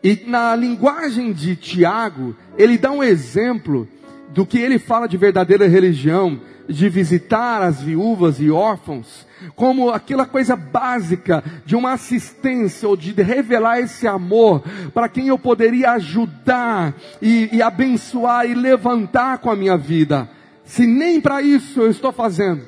e 0.00 0.22
na 0.28 0.54
linguagem 0.54 1.32
de 1.32 1.56
Tiago, 1.56 2.36
ele 2.56 2.78
dá 2.78 2.92
um 2.92 3.02
exemplo 3.02 3.88
do 4.32 4.46
que 4.46 4.60
ele 4.60 4.78
fala 4.78 5.08
de 5.08 5.16
verdadeira 5.16 5.66
religião, 5.66 6.40
de 6.68 6.88
visitar 6.88 7.62
as 7.62 7.80
viúvas 7.80 8.40
e 8.40 8.50
órfãos, 8.50 9.26
como 9.54 9.90
aquela 9.90 10.26
coisa 10.26 10.54
básica 10.56 11.42
de 11.64 11.74
uma 11.74 11.92
assistência 11.92 12.88
ou 12.88 12.96
de 12.96 13.12
revelar 13.22 13.80
esse 13.80 14.06
amor 14.06 14.62
para 14.94 15.08
quem 15.08 15.28
eu 15.28 15.38
poderia 15.38 15.92
ajudar 15.92 16.94
e, 17.20 17.48
e 17.52 17.62
abençoar 17.62 18.46
e 18.46 18.54
levantar 18.54 19.38
com 19.38 19.50
a 19.50 19.56
minha 19.56 19.76
vida. 19.76 20.28
Se 20.64 20.86
nem 20.86 21.20
para 21.20 21.42
isso 21.42 21.80
eu 21.80 21.90
estou 21.90 22.12
fazendo, 22.12 22.62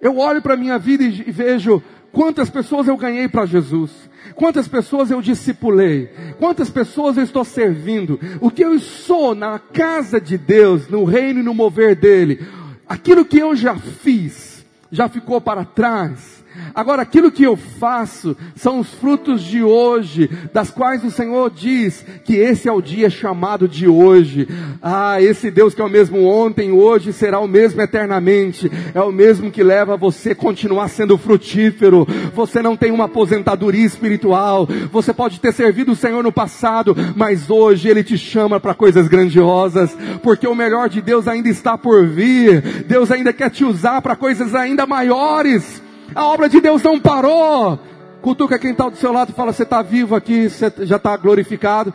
eu 0.00 0.18
olho 0.18 0.40
para 0.40 0.54
a 0.54 0.56
minha 0.56 0.78
vida 0.78 1.04
e, 1.04 1.30
vejo 1.30 1.82
quantas 2.12 2.48
pessoas 2.48 2.88
eu 2.88 2.96
ganhei 2.96 3.28
para 3.28 3.46
Jesus, 3.46 3.90
quantas 4.34 4.66
pessoas 4.66 5.10
eu 5.10 5.20
discipulei, 5.20 6.10
quantas 6.38 6.70
pessoas 6.70 7.16
eu 7.16 7.24
estou 7.24 7.44
servindo, 7.44 8.18
o 8.40 8.50
que 8.50 8.64
eu 8.64 8.78
sou 8.78 9.34
na 9.34 9.58
casa 9.58 10.20
de 10.20 10.38
Deus, 10.38 10.88
no 10.88 11.04
reino 11.04 11.40
e 11.40 11.42
no 11.42 11.54
mover 11.54 11.94
dele, 11.94 12.40
aquilo 12.88 13.24
que 13.24 13.38
eu 13.38 13.54
já 13.54 13.76
fiz 13.76 14.58
já 14.90 15.08
ficou 15.08 15.40
para 15.40 15.64
trás. 15.64 16.37
Agora, 16.74 17.02
aquilo 17.02 17.30
que 17.30 17.42
eu 17.42 17.56
faço 17.56 18.36
são 18.54 18.80
os 18.80 18.92
frutos 18.94 19.42
de 19.42 19.62
hoje, 19.62 20.30
das 20.52 20.70
quais 20.70 21.04
o 21.04 21.10
Senhor 21.10 21.50
diz 21.50 22.04
que 22.24 22.36
esse 22.36 22.68
é 22.68 22.72
o 22.72 22.82
dia 22.82 23.10
chamado 23.10 23.68
de 23.68 23.88
hoje. 23.88 24.48
Ah, 24.82 25.20
esse 25.20 25.50
Deus 25.50 25.74
que 25.74 25.80
é 25.80 25.84
o 25.84 25.90
mesmo 25.90 26.24
ontem, 26.24 26.70
hoje 26.70 27.12
será 27.12 27.38
o 27.40 27.48
mesmo 27.48 27.80
eternamente. 27.80 28.70
É 28.94 29.00
o 29.00 29.12
mesmo 29.12 29.50
que 29.50 29.62
leva 29.62 29.96
você 29.96 30.30
a 30.30 30.36
continuar 30.36 30.88
sendo 30.88 31.18
frutífero. 31.18 32.06
Você 32.34 32.62
não 32.62 32.76
tem 32.76 32.90
uma 32.90 33.04
aposentadoria 33.04 33.84
espiritual. 33.84 34.68
Você 34.92 35.12
pode 35.12 35.40
ter 35.40 35.52
servido 35.52 35.92
o 35.92 35.96
Senhor 35.96 36.22
no 36.22 36.32
passado, 36.32 36.96
mas 37.16 37.50
hoje 37.50 37.88
Ele 37.88 38.04
te 38.04 38.16
chama 38.16 38.60
para 38.60 38.74
coisas 38.74 39.08
grandiosas, 39.08 39.96
porque 40.22 40.46
o 40.46 40.54
melhor 40.54 40.88
de 40.88 41.00
Deus 41.00 41.26
ainda 41.26 41.48
está 41.48 41.76
por 41.76 42.06
vir. 42.06 42.60
Deus 42.86 43.10
ainda 43.10 43.32
quer 43.32 43.50
te 43.50 43.64
usar 43.64 44.00
para 44.02 44.16
coisas 44.16 44.54
ainda 44.54 44.86
maiores. 44.86 45.87
A 46.14 46.26
obra 46.26 46.48
de 46.48 46.60
Deus 46.60 46.82
não 46.82 46.98
parou. 46.98 47.78
Cutuca 48.20 48.58
quem 48.58 48.72
está 48.72 48.88
do 48.88 48.96
seu 48.96 49.12
lado 49.12 49.32
fala: 49.32 49.52
Você 49.52 49.62
está 49.62 49.82
vivo 49.82 50.14
aqui, 50.14 50.48
você 50.48 50.72
já 50.80 50.96
está 50.96 51.16
glorificado. 51.16 51.92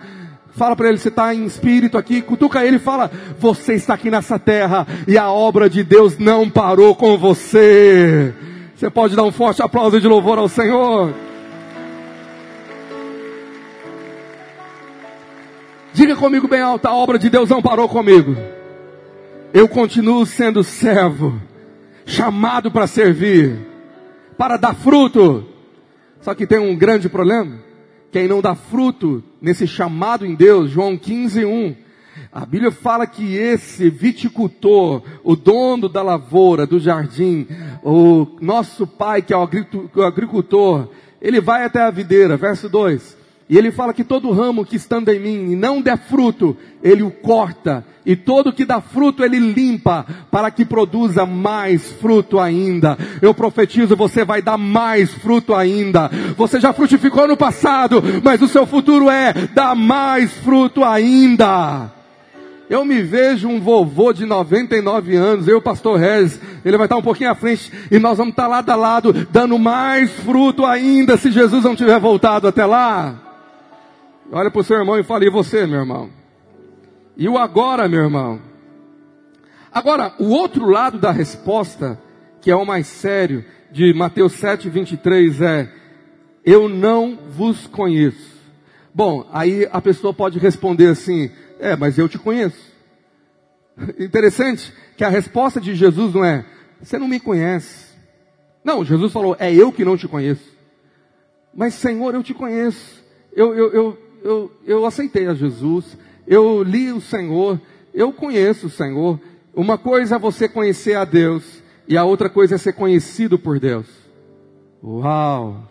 Fala 0.56 0.76
para 0.76 0.88
ele, 0.88 1.00
você 1.00 1.10
está 1.10 1.34
em 1.34 1.46
espírito 1.46 1.98
aqui. 1.98 2.22
Cutuca 2.22 2.66
ele 2.66 2.78
e 2.78 2.80
fala: 2.80 3.12
Você 3.40 3.74
está 3.74 3.96
aqui 3.96 4.10
nessa 4.10 4.38
terra 4.40 4.88
e 5.08 5.18
a 5.18 5.32
obra 5.32 5.70
de 5.70 5.84
Deus 5.84 6.18
não 6.18 6.50
parou 6.50 6.96
com 6.96 7.18
você. 7.18 8.34
Você 8.76 8.90
pode 8.90 9.16
dar 9.16 9.24
um 9.24 9.32
forte 9.32 9.62
aplauso 9.62 10.00
de 10.00 10.08
louvor 10.08 10.38
ao 10.38 10.48
Senhor. 10.48 11.14
Diga 15.94 16.16
comigo 16.16 16.48
bem 16.48 16.60
alto, 16.60 16.88
a 16.88 16.94
obra 16.94 17.20
de 17.20 17.30
Deus 17.30 17.50
não 17.50 17.62
parou 17.62 17.88
comigo. 17.88 18.36
Eu 19.54 19.70
continuo 19.70 20.26
sendo 20.26 20.64
servo, 20.64 21.40
chamado 22.04 22.72
para 22.72 22.88
servir, 22.88 23.60
para 24.38 24.58
dar 24.58 24.76
fruto. 24.76 25.46
Só 26.22 26.34
que 26.34 26.48
tem 26.48 26.60
um 26.60 26.76
grande 26.76 27.10
problema. 27.10 27.60
Quem 28.12 28.28
não 28.28 28.42
dá 28.42 28.56
fruto 28.56 29.24
nesse 29.42 29.66
chamado 29.66 30.26
em 30.26 30.36
Deus, 30.36 30.70
João 30.70 30.98
15, 30.98 31.46
1, 31.46 31.76
a 32.32 32.46
Bíblia 32.46 32.72
fala 32.72 33.08
que 33.08 33.36
esse 33.36 33.90
viticultor, 33.90 35.02
o 35.24 35.36
dono 35.36 35.90
da 35.90 36.02
lavoura, 36.02 36.66
do 36.66 36.80
jardim, 36.80 37.48
o 37.84 38.38
nosso 38.40 38.86
pai 38.86 39.22
que 39.22 39.34
é 39.34 39.38
o 39.38 40.04
agricultor, 40.04 40.90
ele 41.22 41.42
vai 41.42 41.66
até 41.66 41.82
a 41.82 41.92
videira, 41.92 42.38
verso 42.38 42.70
2. 42.70 43.23
E 43.50 43.58
ele 43.58 43.72
fala 43.72 43.94
que 43.94 44.04
todo 44.04 44.32
ramo 44.32 44.66
que 44.66 44.78
estando 44.78 45.10
em 45.10 45.20
mim 45.20 45.52
e 45.52 45.56
não 45.56 45.82
der 45.82 45.98
fruto, 45.98 46.56
ele 46.82 47.04
o 47.04 47.12
corta. 47.12 47.86
E 48.06 48.16
todo 48.16 48.54
que 48.54 48.66
dá 48.66 48.82
fruto, 48.82 49.24
ele 49.24 49.38
limpa, 49.38 50.06
para 50.32 50.50
que 50.50 50.66
produza 50.66 51.26
mais 51.26 51.92
fruto 51.94 52.40
ainda. 52.40 52.98
Eu 53.22 53.34
profetizo, 53.34 53.96
você 53.96 54.26
vai 54.26 54.42
dar 54.42 54.58
mais 54.58 55.14
fruto 55.14 55.54
ainda. 55.54 56.10
Você 56.38 56.60
já 56.60 56.74
frutificou 56.74 57.28
no 57.28 57.38
passado, 57.38 58.02
mas 58.24 58.42
o 58.42 58.48
seu 58.48 58.66
futuro 58.66 59.10
é 59.10 59.34
dar 59.54 59.76
mais 59.76 60.32
fruto 60.38 60.84
ainda. 60.84 61.92
Eu 62.70 62.84
me 62.84 63.02
vejo 63.02 63.48
um 63.48 63.60
vovô 63.60 64.14
de 64.14 64.26
99 64.26 65.16
anos, 65.16 65.48
eu, 65.48 65.62
pastor 65.62 66.00
Regis, 66.00 66.40
ele 66.66 66.78
vai 66.78 66.86
estar 66.86 66.98
um 66.98 67.02
pouquinho 67.02 67.30
à 67.30 67.36
frente 67.36 67.72
e 67.92 68.00
nós 68.00 68.18
vamos 68.18 68.32
estar 68.32 68.48
lado 68.48 68.70
a 68.70 68.76
lado, 68.76 69.14
dando 69.32 69.60
mais 69.60 70.10
fruto 70.12 70.66
ainda, 70.66 71.18
se 71.18 71.30
Jesus 71.30 71.64
não 71.64 71.76
tiver 71.76 72.00
voltado 72.00 72.48
até 72.48 72.66
lá. 72.66 73.33
Olha 74.32 74.50
para 74.50 74.62
o 74.62 74.64
seu 74.64 74.78
irmão 74.78 74.98
e 75.00 75.04
fale, 75.04 75.28
e 75.28 75.30
você, 75.30 75.66
meu 75.66 75.80
irmão? 75.80 76.10
E 77.16 77.30
o 77.30 77.38
agora, 77.38 77.88
meu 77.88 78.02
irmão? 78.02 78.42
Agora, 79.72 80.14
o 80.20 80.30
outro 80.30 80.70
lado 80.70 80.98
da 80.98 81.12
resposta, 81.12 82.00
que 82.42 82.52
é 82.52 82.56
o 82.56 82.66
mais 82.66 82.88
sério, 82.88 83.44
de 83.72 83.94
Mateus 83.94 84.34
7, 84.34 84.70
23, 84.70 85.42
é: 85.42 85.74
Eu 86.46 86.70
não 86.70 87.18
vos 87.30 87.66
conheço. 87.68 88.34
Bom, 88.94 89.28
aí 89.34 89.68
a 89.72 89.82
pessoa 89.82 90.14
pode 90.14 90.38
responder 90.38 90.88
assim: 90.88 91.32
É, 91.60 91.76
mas 91.76 91.98
eu 91.98 92.08
te 92.08 92.20
conheço. 92.20 92.72
Interessante 94.00 94.72
que 94.96 95.04
a 95.04 95.10
resposta 95.10 95.60
de 95.60 95.74
Jesus 95.74 96.14
não 96.14 96.24
é: 96.24 96.46
Você 96.80 97.00
não 97.00 97.08
me 97.08 97.20
conhece. 97.20 97.94
Não, 98.64 98.86
Jesus 98.86 99.12
falou: 99.12 99.36
É 99.40 99.54
eu 99.54 99.72
que 99.72 99.84
não 99.84 99.98
te 99.98 100.08
conheço. 100.08 100.54
Mas 101.54 101.74
Senhor, 101.74 102.14
eu 102.14 102.24
te 102.24 102.34
conheço. 102.34 103.04
Eu, 103.36 103.56
eu, 103.56 103.74
eu, 103.74 103.98
eu, 104.24 104.52
eu 104.66 104.86
aceitei 104.86 105.28
a 105.28 105.34
Jesus, 105.34 105.98
eu 106.26 106.64
li 106.64 106.92
o 106.92 107.02
Senhor, 107.02 107.60
eu 107.94 108.14
conheço 108.14 108.68
o 108.68 108.70
Senhor. 108.70 109.20
Uma 109.54 109.78
coisa 109.78 110.16
é 110.16 110.20
você 110.20 110.48
conhecer 110.48 110.96
a 110.96 111.06
Deus, 111.06 111.62
e 111.88 111.98
a 111.98 112.04
outra 112.04 112.30
coisa 112.30 112.56
é 112.56 112.58
ser 112.58 112.74
conhecido 112.74 113.38
por 113.38 113.60
Deus. 113.60 113.88
Uau! 114.82 115.70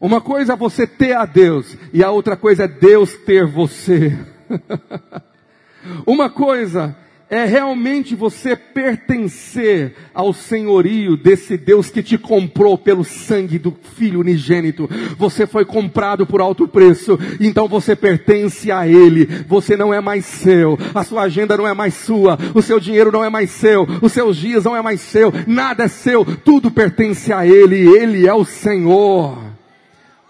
Uma 0.00 0.20
coisa 0.20 0.54
é 0.54 0.56
você 0.56 0.86
ter 0.86 1.12
a 1.14 1.26
Deus, 1.26 1.76
e 1.92 2.02
a 2.02 2.10
outra 2.10 2.36
coisa 2.36 2.64
é 2.64 2.68
Deus 2.68 3.14
ter 3.14 3.46
você. 3.46 4.16
Uma 6.06 6.30
coisa 6.30 6.96
é 7.30 7.44
realmente 7.44 8.14
você 8.14 8.54
pertencer 8.54 9.94
ao 10.12 10.32
senhorio 10.32 11.16
desse 11.16 11.56
Deus 11.56 11.90
que 11.90 12.02
te 12.02 12.18
comprou 12.18 12.76
pelo 12.76 13.02
sangue 13.02 13.58
do 13.58 13.74
Filho 13.96 14.20
unigênito. 14.20 14.88
Você 15.16 15.46
foi 15.46 15.64
comprado 15.64 16.26
por 16.26 16.40
alto 16.40 16.68
preço, 16.68 17.18
então 17.40 17.66
você 17.66 17.96
pertence 17.96 18.70
a 18.70 18.86
Ele. 18.86 19.26
Você 19.48 19.76
não 19.76 19.92
é 19.92 20.00
mais 20.00 20.24
seu, 20.24 20.78
a 20.94 21.02
sua 21.02 21.22
agenda 21.22 21.56
não 21.56 21.66
é 21.66 21.72
mais 21.72 21.94
sua, 21.94 22.38
o 22.54 22.60
seu 22.60 22.78
dinheiro 22.78 23.10
não 23.10 23.24
é 23.24 23.30
mais 23.30 23.50
seu, 23.50 23.86
os 24.02 24.12
seus 24.12 24.36
dias 24.36 24.64
não 24.64 24.76
é 24.76 24.82
mais 24.82 25.00
seu, 25.00 25.32
nada 25.46 25.84
é 25.84 25.88
seu, 25.88 26.24
tudo 26.24 26.70
pertence 26.70 27.32
a 27.32 27.46
Ele, 27.46 27.88
Ele 27.96 28.26
é 28.26 28.34
o 28.34 28.44
Senhor. 28.44 29.42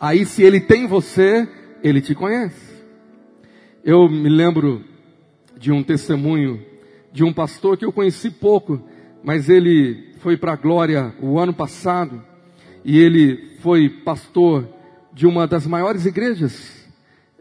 Aí 0.00 0.24
se 0.24 0.42
Ele 0.42 0.60
tem 0.60 0.86
você, 0.86 1.46
Ele 1.82 2.00
te 2.00 2.14
conhece. 2.14 2.74
Eu 3.84 4.08
me 4.08 4.28
lembro 4.28 4.82
de 5.58 5.72
um 5.72 5.82
testemunho 5.82 6.73
de 7.14 7.22
um 7.22 7.32
pastor 7.32 7.76
que 7.76 7.84
eu 7.84 7.92
conheci 7.92 8.28
pouco, 8.28 8.82
mas 9.22 9.48
ele 9.48 10.12
foi 10.18 10.36
para 10.36 10.54
a 10.54 10.56
glória 10.56 11.14
o 11.22 11.38
ano 11.38 11.54
passado 11.54 12.20
e 12.84 12.98
ele 12.98 13.56
foi 13.60 13.88
pastor 13.88 14.68
de 15.12 15.24
uma 15.24 15.46
das 15.46 15.64
maiores 15.64 16.06
igrejas 16.06 16.84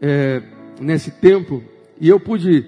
é, 0.00 0.40
nesse 0.80 1.10
tempo 1.10 1.60
e 2.00 2.08
eu 2.08 2.20
pude 2.20 2.66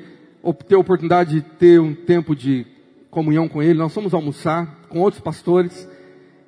ter 0.66 0.74
a 0.74 0.80
oportunidade 0.80 1.36
de 1.36 1.40
ter 1.42 1.80
um 1.80 1.94
tempo 1.94 2.34
de 2.34 2.66
comunhão 3.08 3.48
com 3.48 3.62
ele. 3.62 3.78
Nós 3.78 3.94
fomos 3.94 4.12
almoçar 4.12 4.80
com 4.88 4.98
outros 4.98 5.22
pastores 5.22 5.88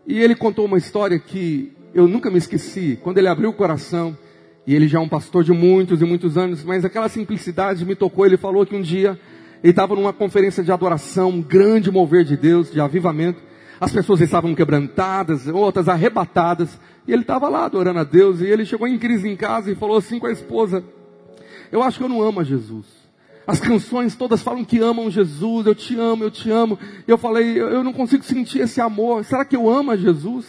e 0.09 0.19
ele 0.19 0.35
contou 0.35 0.65
uma 0.65 0.77
história 0.77 1.21
que 1.21 1.73
eu 1.95 2.09
nunca 2.09 2.33
me 2.33 2.39
esqueci. 2.39 2.99
Quando 3.01 3.19
ele 3.19 3.29
abriu 3.29 3.51
o 3.51 3.55
coração 3.55 4.19
e 4.67 4.75
ele 4.75 4.89
já 4.89 4.99
é 4.99 5.01
um 5.01 5.09
pastor 5.09 5.45
de 5.45 5.53
muitos 5.53 6.03
e 6.03 6.05
muitos 6.05 6.37
anos, 6.37 6.65
mas 6.65 6.85
aquela 6.85 7.09
simplicidade 7.09 7.85
me 7.85 7.95
tocou. 7.95 8.27
Ele 8.27 8.37
falou 8.37 8.67
que 8.67 8.75
um 8.75 8.83
dia 8.83 9.19
ele 9.63 9.73
estava 9.73 9.95
numa 9.95 10.13
conferência 10.13 10.63
de 10.63 10.71
adoração, 10.71 11.31
um 11.31 11.43
grande 11.43 11.91
mover 11.91 12.25
de 12.25 12.37
Deus, 12.37 12.71
de 12.71 12.81
avivamento. 12.81 13.43
As 13.81 13.93
pessoas 13.93 14.21
estavam 14.21 14.55
quebrantadas, 14.55 15.47
outras 15.47 15.89
arrebatadas. 15.89 16.79
E 17.07 17.13
ele 17.13 17.23
estava 17.23 17.49
lá 17.49 17.65
adorando 17.65 17.99
a 18.01 18.05
Deus. 18.05 18.41
E 18.41 18.47
ele 18.47 18.65
chegou 18.65 18.87
em 18.87 18.99
crise 18.99 19.29
em 19.29 19.37
casa 19.37 19.71
e 19.71 19.75
falou 19.75 19.97
assim 19.97 20.19
com 20.19 20.27
a 20.27 20.33
esposa: 20.33 20.85
Eu 21.73 21.83
acho 21.83 21.99
que 21.99 22.05
eu 22.05 22.09
não 22.09 22.23
amo 22.23 22.41
a 22.41 22.45
Jesus. 22.45 22.87
As 23.47 23.61
canções 23.61 24.15
todas 24.15 24.43
falam 24.43 24.63
que 24.63 24.79
amam 24.79 25.11
Jesus, 25.11 25.67
eu 25.67 25.75
te 25.75 25.99
amo, 25.99 26.23
eu 26.23 26.31
te 26.31 26.51
amo. 26.51 26.79
E 27.07 27.11
eu 27.11 27.17
falei, 27.17 27.59
eu 27.59 27.83
não 27.83 27.95
consigo 27.95 28.23
sentir 28.23 28.61
esse 28.61 28.79
amor. 28.79 29.25
Será 29.25 29.43
que 29.43 29.57
eu 29.57 29.71
amo 29.71 29.91
a 29.91 29.97
Jesus? 29.97 30.45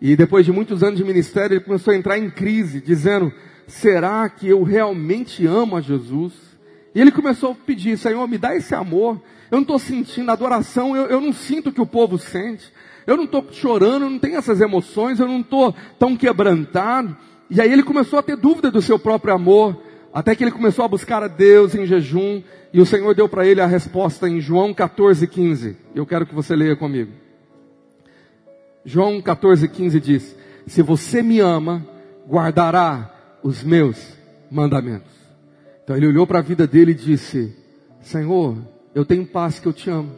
E 0.00 0.16
depois 0.16 0.46
de 0.46 0.50
muitos 0.50 0.82
anos 0.82 0.98
de 0.98 1.04
ministério, 1.04 1.56
ele 1.56 1.64
começou 1.64 1.92
a 1.92 1.96
entrar 1.96 2.18
em 2.18 2.30
crise, 2.30 2.80
dizendo: 2.80 3.30
Será 3.66 4.28
que 4.30 4.48
eu 4.48 4.62
realmente 4.62 5.46
amo 5.46 5.76
a 5.76 5.82
Jesus? 5.82 6.32
E 6.94 7.00
ele 7.00 7.10
começou 7.10 7.52
a 7.52 7.54
pedir, 7.54 7.96
Senhor, 7.96 8.26
me 8.28 8.38
dá 8.38 8.54
esse 8.54 8.74
amor. 8.74 9.20
Eu 9.50 9.56
não 9.56 9.62
estou 9.62 9.78
sentindo 9.78 10.30
adoração, 10.30 10.96
eu, 10.96 11.06
eu 11.06 11.20
não 11.20 11.32
sinto 11.32 11.70
o 11.70 11.72
que 11.72 11.80
o 11.80 11.86
povo 11.86 12.18
sente. 12.18 12.72
Eu 13.06 13.16
não 13.16 13.24
estou 13.24 13.46
chorando, 13.52 14.04
eu 14.04 14.10
não 14.10 14.18
tenho 14.18 14.36
essas 14.36 14.60
emoções, 14.60 15.18
eu 15.18 15.26
não 15.26 15.40
estou 15.40 15.74
tão 15.98 16.16
quebrantado. 16.16 17.16
E 17.50 17.60
aí 17.60 17.72
ele 17.72 17.82
começou 17.82 18.18
a 18.18 18.22
ter 18.22 18.36
dúvida 18.36 18.70
do 18.70 18.80
seu 18.80 18.98
próprio 18.98 19.34
amor, 19.34 19.82
até 20.12 20.34
que 20.34 20.44
ele 20.44 20.50
começou 20.50 20.84
a 20.84 20.88
buscar 20.88 21.22
a 21.22 21.28
Deus 21.28 21.74
em 21.74 21.86
jejum, 21.86 22.42
e 22.72 22.80
o 22.80 22.86
Senhor 22.86 23.14
deu 23.14 23.28
para 23.28 23.46
ele 23.46 23.60
a 23.60 23.66
resposta 23.66 24.28
em 24.28 24.40
João 24.40 24.72
14, 24.72 25.26
15. 25.26 25.76
Eu 25.94 26.06
quero 26.06 26.24
que 26.24 26.34
você 26.34 26.56
leia 26.56 26.76
comigo. 26.76 27.12
João 28.84 29.20
14, 29.20 29.68
15 29.68 30.00
diz: 30.00 30.36
Se 30.66 30.82
você 30.82 31.22
me 31.22 31.40
ama, 31.40 31.86
guardará 32.26 33.10
os 33.42 33.62
meus 33.62 34.16
mandamentos. 34.50 35.21
Então 35.84 35.96
ele 35.96 36.06
olhou 36.06 36.26
para 36.26 36.38
a 36.38 36.42
vida 36.42 36.66
dele 36.66 36.92
e 36.92 36.94
disse: 36.94 37.54
Senhor, 38.00 38.56
eu 38.94 39.04
tenho 39.04 39.26
paz 39.26 39.58
que 39.58 39.66
eu 39.66 39.72
te 39.72 39.90
amo, 39.90 40.12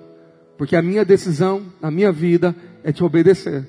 porque 0.59 0.77
a 0.77 0.83
minha 0.83 1.05
decisão 1.05 1.63
na 1.81 1.91
minha 1.91 2.13
vida 2.13 2.55
é 2.83 2.93
te 2.93 3.03
obedecer, 3.03 3.67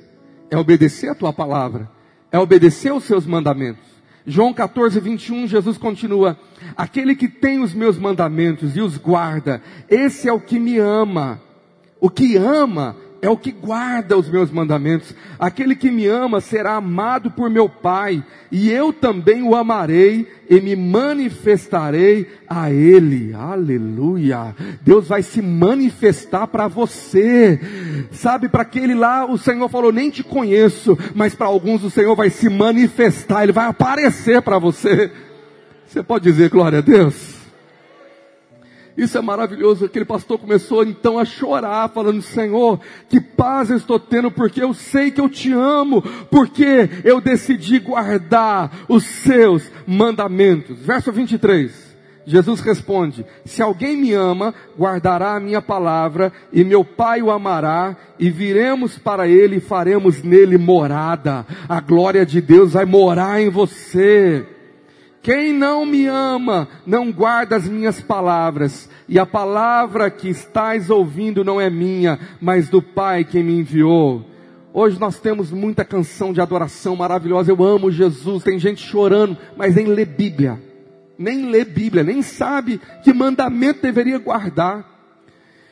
é 0.50 0.58
obedecer 0.58 1.10
a 1.10 1.16
tua 1.16 1.32
palavra, 1.32 1.90
é 2.32 2.40
obedecer 2.40 2.90
aos 2.90 3.04
seus 3.04 3.26
mandamentos. 3.26 3.96
João 4.28 4.54
14, 4.54 5.00
21, 5.00 5.48
Jesus 5.48 5.78
continua: 5.78 6.38
Aquele 6.76 7.16
que 7.16 7.28
tem 7.28 7.62
os 7.62 7.74
meus 7.74 7.98
mandamentos 7.98 8.76
e 8.76 8.82
os 8.82 8.98
guarda, 8.98 9.62
esse 9.90 10.28
é 10.28 10.34
o 10.34 10.42
que 10.42 10.60
me 10.60 10.78
ama. 10.78 11.42
O 12.00 12.10
que 12.10 12.36
ama 12.36 12.96
é 13.26 13.30
o 13.30 13.38
que 13.38 13.52
guarda 13.52 14.16
os 14.18 14.30
meus 14.30 14.52
mandamentos. 14.52 15.16
Aquele 15.40 15.76
que 15.76 15.90
me 15.90 16.06
ama 16.06 16.40
será 16.40 16.76
amado 16.76 17.32
por 17.32 17.50
meu 17.50 17.68
Pai, 17.68 18.24
e 18.52 18.70
eu 18.70 18.94
também 18.94 19.42
o 19.42 19.56
amarei 19.56 20.28
e 20.48 20.62
me 20.62 20.76
manifestarei 20.76 22.28
a 22.48 22.72
Ele. 22.72 23.34
Aleluia! 23.34 24.56
Deus 24.82 25.08
vai 25.08 25.24
se 25.24 25.42
manifestar 25.42 26.46
para 26.48 26.68
você. 26.68 27.60
Sabe, 28.12 28.48
para 28.48 28.62
aquele 28.62 28.94
lá 28.94 29.26
o 29.26 29.38
Senhor 29.38 29.68
falou: 29.70 29.92
Nem 29.92 30.12
te 30.12 30.24
conheço, 30.24 30.98
mas 31.16 31.34
para 31.34 31.48
alguns 31.48 31.84
o 31.84 31.90
Senhor 31.90 32.16
vai 32.16 32.30
se 32.30 32.48
manifestar, 32.48 33.44
Ele 33.44 33.52
vai 33.52 33.66
aparecer 33.66 34.42
para 34.44 34.60
você. 34.60 35.12
Você 35.88 36.04
pode 36.04 36.26
dizer 36.26 36.50
glória 36.50 36.80
a 36.80 36.82
Deus? 36.82 37.35
Isso 38.98 39.18
é 39.18 39.22
maravilhoso. 39.22 39.86
Aquele 39.86 40.06
pastor 40.06 40.40
começou 40.40 40.84
então 40.84 41.20
a 41.20 41.26
chorar, 41.26 41.90
falando: 41.90 42.22
Senhor, 42.22 42.80
que 43.10 43.20
paz 43.20 43.70
eu 43.70 43.78
estou 43.78 44.00
tendo, 44.00 44.32
porque 44.32 44.64
eu 44.64 44.74
sei 44.74 45.12
que 45.12 45.20
eu 45.20 45.30
te 45.30 45.52
amo, 45.52 46.02
porque 46.32 46.90
eu 47.04 47.20
decidi 47.20 47.80
guardar 47.80 48.86
os 48.88 49.04
seus 49.04 49.70
mandamentos. 49.86 50.80
Verso 50.80 51.12
23. 51.12 51.96
Jesus 52.26 52.62
responde: 52.62 53.26
Se 53.44 53.62
alguém 53.62 53.98
me 53.98 54.14
ama, 54.14 54.54
guardará 54.78 55.36
a 55.36 55.40
minha 55.40 55.62
palavra, 55.62 56.32
e 56.52 56.64
meu 56.64 56.84
Pai 56.84 57.22
o 57.22 57.30
amará, 57.30 57.96
e 58.18 58.30
viremos 58.30 58.98
para 58.98 59.28
ele 59.28 59.58
e 59.58 59.62
faremos 59.62 60.24
nele 60.24 60.58
morada. 60.58 61.46
A 61.68 61.80
glória 61.80 62.26
de 62.26 62.42
Deus 62.42 62.74
vai 62.74 62.86
morar 62.86 63.42
em 63.42 63.50
você. 63.50 64.55
Quem 65.26 65.52
não 65.52 65.88
me 65.88 66.06
ama, 66.06 66.68
não 66.86 67.12
guarda 67.12 67.56
as 67.56 67.68
minhas 67.68 68.00
palavras, 68.00 68.88
e 69.10 69.18
a 69.18 69.26
palavra 69.26 70.12
que 70.12 70.30
estás 70.30 70.92
ouvindo 70.92 71.44
não 71.44 71.60
é 71.60 71.68
minha, 71.68 72.20
mas 72.40 72.70
do 72.70 72.80
Pai 72.80 73.24
que 73.24 73.42
me 73.42 73.60
enviou. 73.60 74.24
Hoje 74.72 75.00
nós 75.00 75.20
temos 75.20 75.52
muita 75.52 75.84
canção 75.84 76.32
de 76.32 76.42
adoração 76.42 76.96
maravilhosa. 76.96 77.52
Eu 77.52 77.64
amo 77.64 77.90
Jesus. 77.90 78.44
Tem 78.44 78.60
gente 78.60 78.86
chorando, 78.86 79.36
mas 79.58 79.76
nem 79.76 79.88
lê 79.88 80.06
Bíblia 80.06 80.60
nem 81.18 81.50
lê 81.50 81.64
Bíblia, 81.64 82.04
nem 82.04 82.22
sabe 82.22 82.80
que 83.04 83.14
mandamento 83.14 83.82
deveria 83.82 84.18
guardar. 84.18 84.86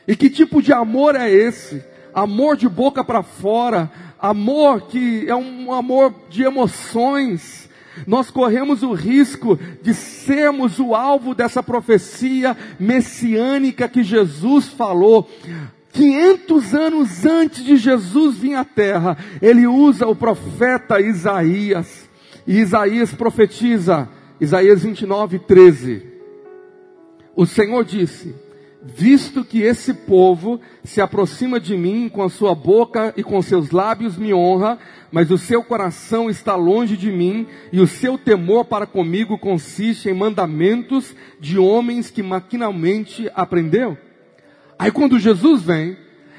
E 0.06 0.16
que 0.16 0.28
tipo 0.28 0.62
de 0.62 0.72
amor 0.72 1.14
é 1.14 1.30
esse? 1.30 1.82
Amor 2.12 2.56
de 2.56 2.68
boca 2.68 3.02
para 3.02 3.22
fora, 3.22 3.90
amor 4.20 4.82
que 4.82 5.28
é 5.28 5.34
um 5.34 5.72
amor 5.72 6.14
de 6.28 6.44
emoções. 6.44 7.63
Nós 8.06 8.30
corremos 8.30 8.82
o 8.82 8.92
risco 8.92 9.58
de 9.82 9.94
sermos 9.94 10.78
o 10.78 10.94
alvo 10.94 11.34
dessa 11.34 11.62
profecia 11.62 12.56
messiânica 12.78 13.88
que 13.88 14.02
Jesus 14.02 14.68
falou. 14.68 15.28
500 15.92 16.74
anos 16.74 17.24
antes 17.24 17.64
de 17.64 17.76
Jesus 17.76 18.36
vir 18.36 18.54
à 18.54 18.64
terra, 18.64 19.16
ele 19.40 19.66
usa 19.66 20.06
o 20.06 20.16
profeta 20.16 21.00
Isaías. 21.00 22.08
E 22.46 22.58
Isaías 22.58 23.12
profetiza: 23.12 24.08
Isaías 24.40 24.82
29, 24.82 25.38
13. 25.38 26.02
O 27.36 27.46
Senhor 27.46 27.84
disse: 27.84 28.34
Visto 28.86 29.42
que 29.42 29.62
esse 29.62 29.94
povo 29.94 30.60
se 30.84 31.00
aproxima 31.00 31.58
de 31.58 31.74
mim 31.74 32.06
com 32.06 32.22
a 32.22 32.28
sua 32.28 32.54
boca 32.54 33.14
e 33.16 33.22
com 33.22 33.40
seus 33.40 33.70
lábios 33.70 34.18
me 34.18 34.34
honra, 34.34 34.78
mas 35.10 35.30
o 35.30 35.38
seu 35.38 35.62
coração 35.62 36.28
está 36.28 36.54
longe 36.54 36.94
de 36.94 37.10
mim 37.10 37.46
e 37.72 37.80
o 37.80 37.86
seu 37.86 38.18
temor 38.18 38.66
para 38.66 38.86
comigo 38.86 39.38
consiste 39.38 40.10
em 40.10 40.12
mandamentos 40.12 41.16
de 41.40 41.58
homens 41.58 42.10
que 42.10 42.22
maquinalmente 42.22 43.30
aprendeu. 43.34 43.96
Aí 44.78 44.90
quando 44.90 45.18
Jesus 45.18 45.62
vem, 45.62 45.96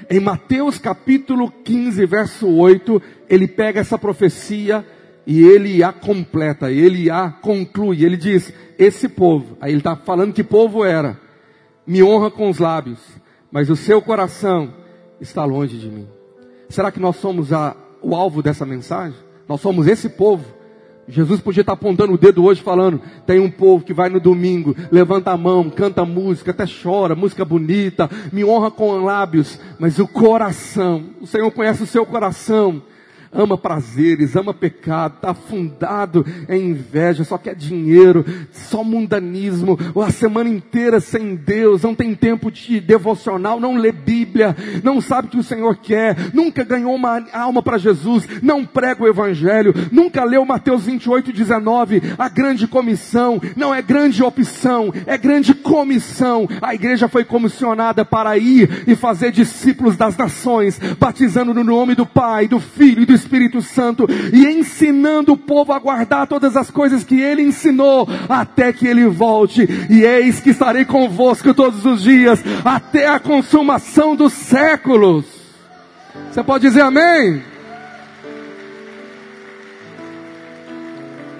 em 0.08 0.20
Mateus 0.20 0.78
capítulo 0.78 1.52
15, 1.64 2.06
verso 2.06 2.48
8, 2.48 3.02
ele 3.28 3.48
pega 3.48 3.80
essa 3.80 3.98
profecia 3.98 4.86
e 5.26 5.42
ele 5.44 5.82
a 5.82 5.92
completa, 5.92 6.72
ele 6.72 7.10
a 7.10 7.32
conclui. 7.32 8.06
Ele 8.06 8.18
diz: 8.18 8.54
Esse 8.78 9.10
povo, 9.10 9.58
aí 9.60 9.72
ele 9.72 9.80
está 9.80 9.96
falando 9.96 10.34
que 10.34 10.44
povo 10.44 10.86
era, 10.86 11.25
me 11.86 12.04
honra 12.04 12.32
com 12.32 12.50
os 12.50 12.60
lábios, 12.60 13.00
mas 13.52 13.70
o 13.70 13.76
seu 13.76 14.02
coração 14.02 14.74
está 15.20 15.46
longe 15.46 15.78
de 15.78 15.90
mim. 15.90 16.08
Será 16.70 16.92
que 16.92 17.00
nós 17.00 17.16
somos 17.18 17.54
a, 17.54 17.76
o 18.02 18.16
alvo 18.16 18.42
dessa 18.42 18.66
mensagem? 18.66 19.18
Nós 19.48 19.62
somos 19.62 19.88
esse 19.88 20.10
povo? 20.10 20.46
Jesus 21.08 21.40
podia 21.40 21.62
estar 21.62 21.74
apontando 21.74 22.14
o 22.14 22.18
dedo 22.18 22.44
hoje 22.44 22.62
falando, 22.62 23.00
tem 23.28 23.40
um 23.40 23.52
povo 23.52 23.86
que 23.86 23.94
vai 23.94 24.10
no 24.10 24.20
domingo, 24.20 24.76
levanta 24.92 25.32
a 25.32 25.38
mão, 25.38 25.70
canta 25.70 26.04
música, 26.04 26.50
até 26.50 26.66
chora, 26.66 27.16
música 27.16 27.46
bonita, 27.46 28.10
me 28.34 28.44
honra 28.44 28.72
com 28.72 29.04
lábios, 29.04 29.60
mas 29.78 30.00
o 30.00 30.08
coração, 30.08 31.12
o 31.22 31.28
Senhor 31.28 31.52
conhece 31.52 31.84
o 31.84 31.88
seu 31.88 32.06
coração, 32.08 32.82
ama 33.36 33.58
prazeres, 33.58 34.36
ama 34.36 34.54
pecado, 34.54 35.16
está 35.16 35.32
afundado 35.32 36.26
em 36.48 36.70
inveja, 36.70 37.24
só 37.24 37.38
quer 37.38 37.54
dinheiro, 37.54 38.26
só 38.52 38.84
mundanismo, 38.84 39.78
a 40.04 40.10
semana 40.10 40.50
inteira 40.50 41.00
sem 41.00 41.36
Deus, 41.36 41.82
não 41.82 41.94
tem 41.94 42.16
tempo 42.16 42.50
de 42.50 42.80
devocional, 42.80 43.60
não 43.60 43.76
lê 43.76 43.92
Bíblia, 43.92 44.56
não 44.84 45.02
sabe 45.02 45.28
o 45.28 45.32
que 45.32 45.38
o 45.38 45.44
Senhor 45.44 45.76
quer, 45.78 46.34
nunca 46.34 46.64
ganhou 46.64 46.96
uma 46.96 47.24
alma 47.34 47.62
para 47.62 47.78
Jesus, 47.78 48.28
não 48.42 48.66
prega 48.66 49.04
o 49.04 49.08
Evangelho, 49.08 49.74
nunca 49.92 50.24
leu 50.24 50.46
Mateus 50.46 50.84
28, 50.84 51.34
19, 51.34 52.02
a 52.18 52.30
grande 52.30 52.68
comissão, 52.68 53.42
não 53.56 53.76
é 53.76 53.82
grande 53.82 54.24
opção, 54.24 54.94
é 55.06 55.18
grande 55.18 55.54
comissão. 55.54 56.48
A 56.62 56.74
igreja 56.74 57.08
foi 57.08 57.26
comissionada 57.26 58.06
para 58.06 58.38
ir 58.38 58.84
e 58.88 58.96
fazer 58.96 59.32
discípulos 59.32 59.98
das 59.98 60.16
nações, 60.16 60.80
batizando 60.98 61.54
no 61.54 61.64
nome 61.64 61.96
do 61.96 62.06
Pai, 62.06 62.48
do 62.48 62.60
Filho 62.60 63.04
e 63.04 63.06
do 63.06 63.14
Espírito 63.14 63.25
Espírito 63.26 63.62
Santo 63.62 64.06
e 64.32 64.46
ensinando 64.46 65.34
o 65.34 65.38
povo 65.38 65.74
a 65.74 65.80
guardar 65.80 66.28
todas 66.28 66.56
as 66.56 66.70
coisas 66.70 67.04
que 67.04 67.20
ele 67.20 67.42
ensinou 67.42 68.08
até 68.30 68.72
que 68.72 68.88
ele 68.88 69.08
volte. 69.08 69.68
E 69.90 70.04
eis 70.04 70.40
que 70.40 70.52
estarei 70.52 70.86
convosco 70.86 71.54
todos 71.54 71.86
os 71.86 72.04
dias 72.04 72.42
até 72.64 73.08
a 73.08 73.20
consumação 73.20 74.16
dos 74.16 74.34
séculos. 74.34 75.26
Você 76.32 76.44
pode 76.44 76.68
dizer 76.68 76.82
amém? 76.82 77.44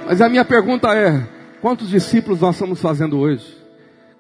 Mas 0.08 0.22
a 0.22 0.30
minha 0.30 0.46
pergunta 0.46 0.94
é: 0.94 1.28
quantos 1.62 1.90
discípulos 1.90 2.42
nós 2.42 2.56
estamos 2.56 2.82
fazendo 2.82 3.20
hoje? 3.20 3.64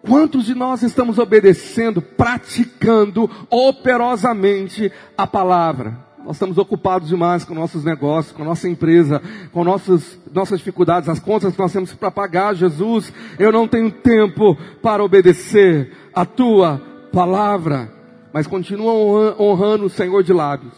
Quantos 0.01 0.45
de 0.45 0.53
nós 0.53 0.83
estamos 0.83 1.17
obedecendo, 1.17 1.99
praticando 1.99 3.29
operosamente 3.49 4.91
a 5.17 5.25
palavra? 5.25 6.04
Nós 6.25 6.37
estamos 6.37 6.57
ocupados 6.57 7.07
demais 7.07 7.43
com 7.45 7.53
nossos 7.53 7.83
negócios, 7.83 8.35
com 8.35 8.43
nossa 8.43 8.67
empresa, 8.67 9.21
com 9.51 9.63
nossos, 9.63 10.17
nossas 10.33 10.57
dificuldades, 10.57 11.07
as 11.07 11.19
contas 11.19 11.53
que 11.53 11.61
nós 11.61 11.71
temos 11.71 11.93
para 11.93 12.09
pagar. 12.09 12.55
Jesus, 12.55 13.13
eu 13.37 13.51
não 13.51 13.67
tenho 13.67 13.91
tempo 13.91 14.57
para 14.81 15.03
obedecer 15.03 15.91
a 16.15 16.25
tua 16.25 16.81
palavra. 17.13 17.93
Mas 18.33 18.47
continua 18.47 19.39
honrando 19.39 19.85
o 19.85 19.89
Senhor 19.89 20.23
de 20.23 20.33
lábios. 20.33 20.73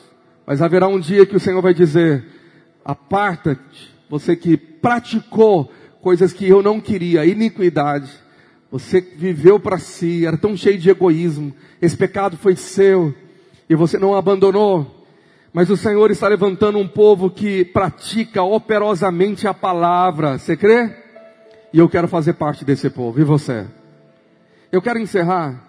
Mas 0.45 0.61
haverá 0.61 0.89
um 0.89 0.99
dia 0.99 1.25
que 1.25 1.37
o 1.37 1.39
Senhor 1.39 1.61
vai 1.61 1.73
dizer: 1.73 2.25
aparta-te, 2.83 3.95
você 4.09 4.35
que 4.35 4.57
praticou 4.57 5.71
coisas 6.01 6.33
que 6.33 6.45
eu 6.45 6.61
não 6.61 6.81
queria, 6.81 7.25
iniquidade. 7.25 8.11
Você 8.69 8.99
viveu 8.99 9.61
para 9.61 9.77
si, 9.77 10.25
era 10.25 10.37
tão 10.37 10.57
cheio 10.57 10.77
de 10.77 10.89
egoísmo. 10.89 11.53
Esse 11.81 11.95
pecado 11.95 12.35
foi 12.35 12.57
seu 12.57 13.15
e 13.69 13.75
você 13.75 13.97
não 13.97 14.13
abandonou. 14.13 14.96
Mas 15.57 15.71
o 15.71 15.75
Senhor 15.75 16.11
está 16.11 16.27
levantando 16.27 16.77
um 16.77 16.87
povo 16.87 17.31
que 17.31 17.65
pratica 17.65 18.43
operosamente 18.43 19.47
a 19.47 19.55
palavra. 19.55 20.37
Você 20.37 20.55
crê? 20.55 20.95
E 21.73 21.79
eu 21.79 21.89
quero 21.89 22.07
fazer 22.07 22.33
parte 22.33 22.63
desse 22.63 22.91
povo. 22.91 23.19
E 23.19 23.23
você? 23.23 23.65
Eu 24.71 24.83
quero 24.83 24.99
encerrar 24.99 25.67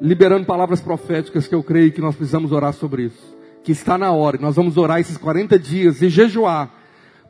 liberando 0.00 0.46
palavras 0.46 0.80
proféticas 0.80 1.48
que 1.48 1.54
eu 1.56 1.64
creio 1.64 1.90
que 1.90 2.00
nós 2.00 2.14
precisamos 2.14 2.52
orar 2.52 2.72
sobre 2.74 3.06
isso. 3.06 3.36
Que 3.64 3.72
está 3.72 3.98
na 3.98 4.12
hora. 4.12 4.38
Nós 4.40 4.54
vamos 4.54 4.76
orar 4.76 5.00
esses 5.00 5.16
40 5.16 5.58
dias 5.58 6.00
e 6.00 6.08
jejuar 6.08 6.70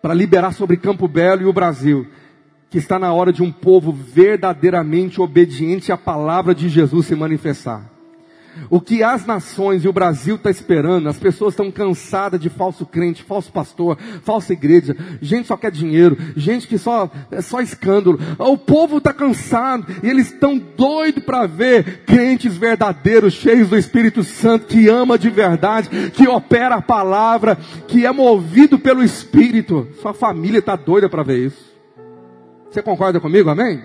para 0.02 0.12
liberar 0.12 0.52
sobre 0.52 0.76
Campo 0.76 1.08
Belo 1.08 1.40
e 1.40 1.46
o 1.46 1.54
Brasil. 1.54 2.06
Que 2.68 2.76
está 2.76 2.98
na 2.98 3.14
hora 3.14 3.32
de 3.32 3.42
um 3.42 3.50
povo 3.50 3.90
verdadeiramente 3.90 5.22
obediente 5.22 5.90
à 5.90 5.96
palavra 5.96 6.54
de 6.54 6.68
Jesus 6.68 7.06
se 7.06 7.14
manifestar. 7.14 7.93
O 8.70 8.80
que 8.80 9.02
as 9.02 9.26
nações 9.26 9.84
e 9.84 9.88
o 9.88 9.92
Brasil 9.92 10.36
está 10.36 10.50
esperando, 10.50 11.08
as 11.08 11.18
pessoas 11.18 11.54
estão 11.54 11.70
cansadas 11.70 12.40
de 12.40 12.48
falso 12.48 12.86
crente, 12.86 13.22
falso 13.22 13.52
pastor, 13.52 13.98
falsa 14.22 14.52
igreja, 14.52 14.96
gente 15.20 15.46
só 15.46 15.56
quer 15.56 15.70
dinheiro, 15.70 16.16
gente 16.36 16.66
que 16.66 16.78
só 16.78 17.10
é 17.30 17.40
só 17.40 17.60
escândalo. 17.60 18.18
O 18.38 18.56
povo 18.56 18.98
está 18.98 19.12
cansado 19.12 19.86
e 20.02 20.08
eles 20.08 20.32
estão 20.32 20.58
doidos 20.58 21.24
para 21.24 21.46
ver 21.46 22.04
crentes 22.04 22.56
verdadeiros, 22.56 23.34
cheios 23.34 23.68
do 23.68 23.76
Espírito 23.76 24.22
Santo, 24.22 24.66
que 24.66 24.88
ama 24.88 25.18
de 25.18 25.30
verdade, 25.30 26.10
que 26.10 26.28
opera 26.28 26.76
a 26.76 26.82
palavra, 26.82 27.58
que 27.88 28.06
é 28.06 28.12
movido 28.12 28.78
pelo 28.78 29.02
Espírito. 29.02 29.88
Sua 30.00 30.14
família 30.14 30.58
está 30.58 30.76
doida 30.76 31.08
para 31.08 31.22
ver 31.22 31.46
isso. 31.46 31.74
Você 32.70 32.82
concorda 32.82 33.20
comigo? 33.20 33.48
Amém? 33.50 33.82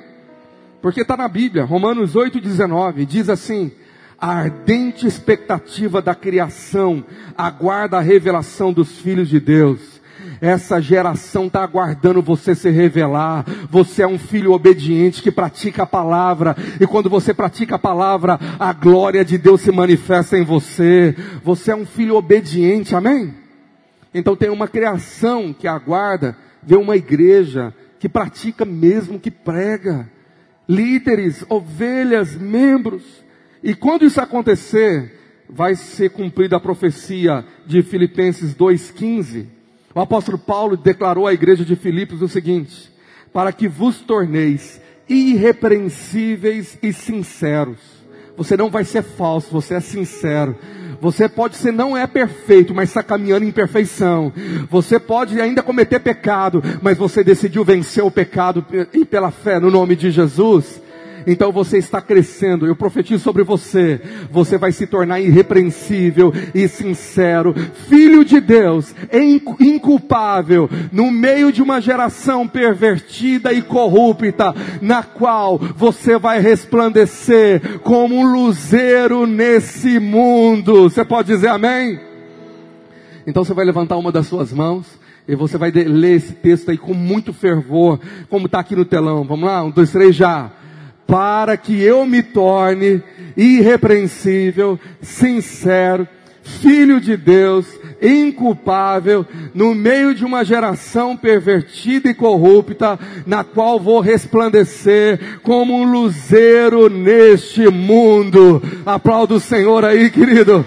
Porque 0.81 1.01
está 1.01 1.17
na 1.17 1.27
Bíblia, 1.27 1.65
Romanos 1.65 2.15
8,19, 2.15 3.05
diz 3.05 3.29
assim: 3.29 3.71
a 4.19 4.31
ardente 4.31 5.07
expectativa 5.07 6.01
da 6.01 6.13
criação 6.13 7.03
aguarda 7.37 7.97
a 7.97 8.01
revelação 8.01 8.73
dos 8.73 8.99
filhos 8.99 9.29
de 9.29 9.39
Deus. 9.39 9.99
Essa 10.41 10.81
geração 10.81 11.47
está 11.47 11.63
aguardando 11.63 12.21
você 12.21 12.53
se 12.53 12.69
revelar. 12.69 13.45
Você 13.69 14.03
é 14.03 14.07
um 14.07 14.19
filho 14.19 14.51
obediente 14.51 15.21
que 15.21 15.31
pratica 15.31 15.83
a 15.83 15.87
palavra. 15.87 16.55
E 16.79 16.87
quando 16.87 17.09
você 17.09 17.33
pratica 17.33 17.75
a 17.75 17.79
palavra, 17.79 18.39
a 18.59 18.71
glória 18.73 19.23
de 19.23 19.37
Deus 19.37 19.61
se 19.61 19.71
manifesta 19.71 20.37
em 20.37 20.43
você. 20.43 21.15
Você 21.43 21.71
é 21.71 21.75
um 21.75 21.85
filho 21.85 22.15
obediente, 22.15 22.95
amém? 22.95 23.33
Então 24.13 24.35
tem 24.35 24.49
uma 24.49 24.67
criação 24.67 25.53
que 25.53 25.67
aguarda 25.67 26.37
ver 26.61 26.77
uma 26.77 26.95
igreja 26.95 27.73
que 27.99 28.09
pratica 28.09 28.65
mesmo 28.65 29.19
que 29.19 29.31
prega. 29.31 30.09
Líderes, 30.67 31.45
ovelhas, 31.49 32.35
membros 32.35 33.03
e 33.63 33.73
quando 33.73 34.05
isso 34.05 34.21
acontecer, 34.21 35.19
vai 35.49 35.75
ser 35.75 36.11
cumprida 36.11 36.57
a 36.57 36.59
profecia 36.59 37.43
de 37.65 37.81
Filipenses 37.81 38.55
2,15. 38.55 39.47
O 39.93 39.99
apóstolo 39.99 40.37
Paulo 40.37 40.77
declarou 40.77 41.27
à 41.27 41.33
igreja 41.33 41.65
de 41.65 41.75
Filipos 41.75 42.21
o 42.21 42.27
seguinte: 42.27 42.91
para 43.33 43.51
que 43.51 43.67
vos 43.67 43.99
torneis 43.99 44.79
irrepreensíveis 45.07 46.77
e 46.81 46.93
sinceros. 46.93 47.79
Você 48.37 48.55
não 48.55 48.69
vai 48.69 48.85
ser 48.85 49.01
falso, 49.01 49.51
você 49.51 49.73
é 49.73 49.79
sincero. 49.81 50.55
Você 51.01 51.27
pode 51.27 51.57
ser 51.57 51.73
não 51.73 51.97
é 51.97 52.05
perfeito, 52.05 52.73
mas 52.73 52.89
está 52.89 53.01
caminhando 53.01 53.45
em 53.45 53.51
perfeição. 53.51 54.31
Você 54.69 54.99
pode 54.99 55.39
ainda 55.41 55.63
cometer 55.63 55.99
pecado, 55.99 56.61
mas 56.81 56.97
você 56.97 57.23
decidiu 57.23 57.65
vencer 57.65 58.03
o 58.03 58.11
pecado 58.11 58.65
e 58.93 59.03
pela 59.03 59.31
fé 59.31 59.59
no 59.59 59.71
nome 59.71 59.95
de 59.95 60.11
Jesus. 60.11 60.81
Então 61.25 61.51
você 61.51 61.77
está 61.77 62.01
crescendo. 62.01 62.65
Eu 62.65 62.75
profetizo 62.75 63.23
sobre 63.23 63.43
você. 63.43 64.01
Você 64.31 64.57
vai 64.57 64.71
se 64.71 64.87
tornar 64.87 65.19
irrepreensível 65.19 66.33
e 66.53 66.67
sincero, 66.67 67.53
filho 67.87 68.23
de 68.23 68.39
Deus, 68.39 68.93
inculpável, 69.59 70.69
no 70.91 71.11
meio 71.11 71.51
de 71.51 71.61
uma 71.61 71.81
geração 71.81 72.47
pervertida 72.47 73.53
e 73.53 73.61
corrupta, 73.61 74.53
na 74.81 75.03
qual 75.03 75.57
você 75.57 76.17
vai 76.17 76.39
resplandecer 76.39 77.79
como 77.79 78.15
um 78.15 78.31
luzeiro 78.31 79.25
nesse 79.25 79.99
mundo. 79.99 80.89
Você 80.89 81.03
pode 81.03 81.27
dizer 81.29 81.49
amém? 81.49 81.99
Então 83.25 83.43
você 83.43 83.53
vai 83.53 83.65
levantar 83.65 83.97
uma 83.97 84.11
das 84.11 84.27
suas 84.27 84.51
mãos. 84.51 84.99
E 85.27 85.35
você 85.35 85.59
vai 85.59 85.69
ler 85.69 86.15
esse 86.15 86.33
texto 86.33 86.71
aí 86.71 86.77
com 86.77 86.95
muito 86.95 87.31
fervor, 87.31 87.99
como 88.31 88.47
está 88.47 88.59
aqui 88.59 88.75
no 88.75 88.83
telão. 88.83 89.23
Vamos 89.23 89.47
lá? 89.47 89.63
Um, 89.63 89.69
dois, 89.69 89.91
três, 89.91 90.15
já 90.15 90.51
para 91.09 91.57
que 91.57 91.81
eu 91.81 92.05
me 92.05 92.21
torne 92.21 93.01
irrepreensível, 93.35 94.79
sincero, 95.01 96.07
filho 96.43 97.01
de 97.01 97.17
Deus, 97.17 97.65
inculpável, 97.99 99.25
no 99.53 99.73
meio 99.73 100.13
de 100.13 100.23
uma 100.23 100.45
geração 100.45 101.17
pervertida 101.17 102.09
e 102.09 102.13
corrupta, 102.13 102.99
na 103.25 103.43
qual 103.43 103.79
vou 103.79 103.99
resplandecer 103.99 105.39
como 105.41 105.75
um 105.75 105.91
luzeiro 105.91 106.89
neste 106.89 107.67
mundo. 107.69 108.61
Aplauda 108.85 109.33
o 109.33 109.39
Senhor 109.39 109.83
aí, 109.83 110.11
querido. 110.11 110.63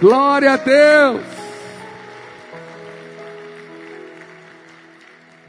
Glória 0.00 0.52
a 0.52 0.56
Deus. 0.56 1.22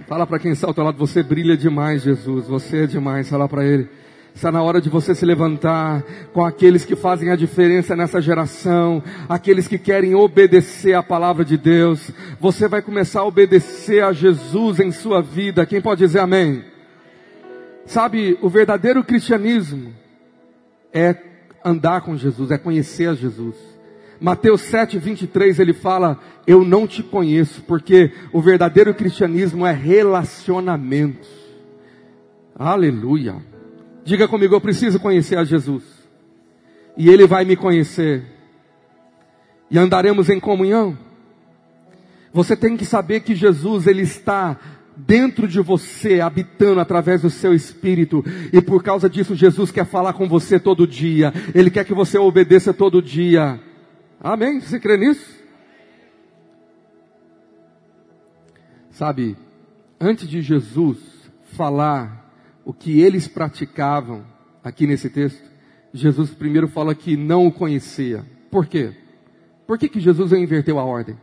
Fala 0.07 0.25
para 0.25 0.39
quem 0.39 0.51
está 0.51 0.67
ao 0.67 0.85
lado, 0.85 0.97
você 0.97 1.21
brilha 1.21 1.57
demais, 1.57 2.03
Jesus. 2.03 2.47
Você 2.47 2.83
é 2.83 2.87
demais. 2.87 3.29
Fala 3.29 3.49
para 3.49 3.65
ele. 3.65 3.89
Está 4.37 4.51
na 4.51 4.61
hora 4.61 4.79
de 4.79 4.87
você 4.87 5.15
se 5.15 5.25
levantar 5.25 6.03
com 6.31 6.45
aqueles 6.45 6.85
que 6.85 6.95
fazem 6.95 7.31
a 7.31 7.35
diferença 7.35 7.95
nessa 7.95 8.21
geração, 8.21 9.01
aqueles 9.27 9.67
que 9.67 9.79
querem 9.79 10.13
obedecer 10.13 10.93
a 10.93 11.01
palavra 11.01 11.43
de 11.43 11.57
Deus. 11.57 12.11
Você 12.39 12.67
vai 12.67 12.83
começar 12.83 13.21
a 13.21 13.25
obedecer 13.25 14.03
a 14.03 14.13
Jesus 14.13 14.79
em 14.79 14.91
sua 14.91 15.23
vida. 15.23 15.65
Quem 15.65 15.81
pode 15.81 16.05
dizer 16.05 16.19
amém? 16.19 16.63
Sabe, 17.87 18.37
o 18.39 18.47
verdadeiro 18.47 19.03
cristianismo 19.03 19.91
é 20.93 21.15
andar 21.65 22.01
com 22.01 22.15
Jesus, 22.15 22.51
é 22.51 22.59
conhecer 22.59 23.09
a 23.09 23.15
Jesus. 23.15 23.55
Mateus 24.21 24.61
7, 24.61 24.99
23, 24.99 25.57
ele 25.57 25.73
fala, 25.73 26.19
eu 26.45 26.63
não 26.63 26.85
te 26.85 27.01
conheço, 27.01 27.63
porque 27.63 28.11
o 28.31 28.39
verdadeiro 28.39 28.93
cristianismo 28.93 29.65
é 29.65 29.73
relacionamento. 29.73 31.27
Aleluia. 32.55 33.56
Diga 34.07 34.25
comigo, 34.25 34.55
eu 34.55 34.61
preciso 34.61 35.01
conhecer 35.01 35.37
a 35.37 35.43
Jesus. 35.43 35.83
E 36.95 37.09
Ele 37.09 37.27
vai 37.27 37.43
me 37.43 37.57
conhecer. 37.57 38.23
E 39.69 39.77
andaremos 39.77 40.29
em 40.29 40.39
comunhão. 40.39 40.97
Você 42.31 42.55
tem 42.55 42.77
que 42.77 42.85
saber 42.85 43.19
que 43.19 43.35
Jesus, 43.35 43.85
Ele 43.85 44.03
está 44.03 44.57
dentro 44.95 45.45
de 45.45 45.59
você, 45.59 46.21
habitando 46.21 46.79
através 46.79 47.23
do 47.23 47.29
seu 47.29 47.53
espírito. 47.53 48.23
E 48.53 48.61
por 48.61 48.81
causa 48.81 49.09
disso, 49.09 49.35
Jesus 49.35 49.71
quer 49.71 49.85
falar 49.85 50.13
com 50.13 50.25
você 50.25 50.57
todo 50.57 50.87
dia. 50.87 51.33
Ele 51.53 51.69
quer 51.69 51.83
que 51.83 51.93
você 51.93 52.17
obedeça 52.17 52.73
todo 52.73 53.01
dia. 53.01 53.59
Amém? 54.21 54.61
Você 54.61 54.79
crê 54.79 54.95
nisso? 54.95 55.35
Sabe, 58.89 59.35
antes 59.99 60.29
de 60.29 60.41
Jesus 60.41 60.97
falar 61.57 62.26
o 62.67 62.73
que 62.73 62.99
eles 62.99 63.29
praticavam 63.29 64.25
aqui 64.61 64.85
nesse 64.85 65.09
texto, 65.09 65.41
Jesus 65.93 66.31
primeiro 66.31 66.67
fala 66.67 66.93
que 66.93 67.15
não 67.15 67.47
o 67.47 67.51
conhecia. 67.51 68.25
Por 68.51 68.65
quê? 68.65 68.93
Por 69.65 69.77
que, 69.77 69.87
que 69.87 70.01
Jesus 70.01 70.33
inverteu 70.33 70.77
a 70.77 70.83
ordem? 70.83 71.17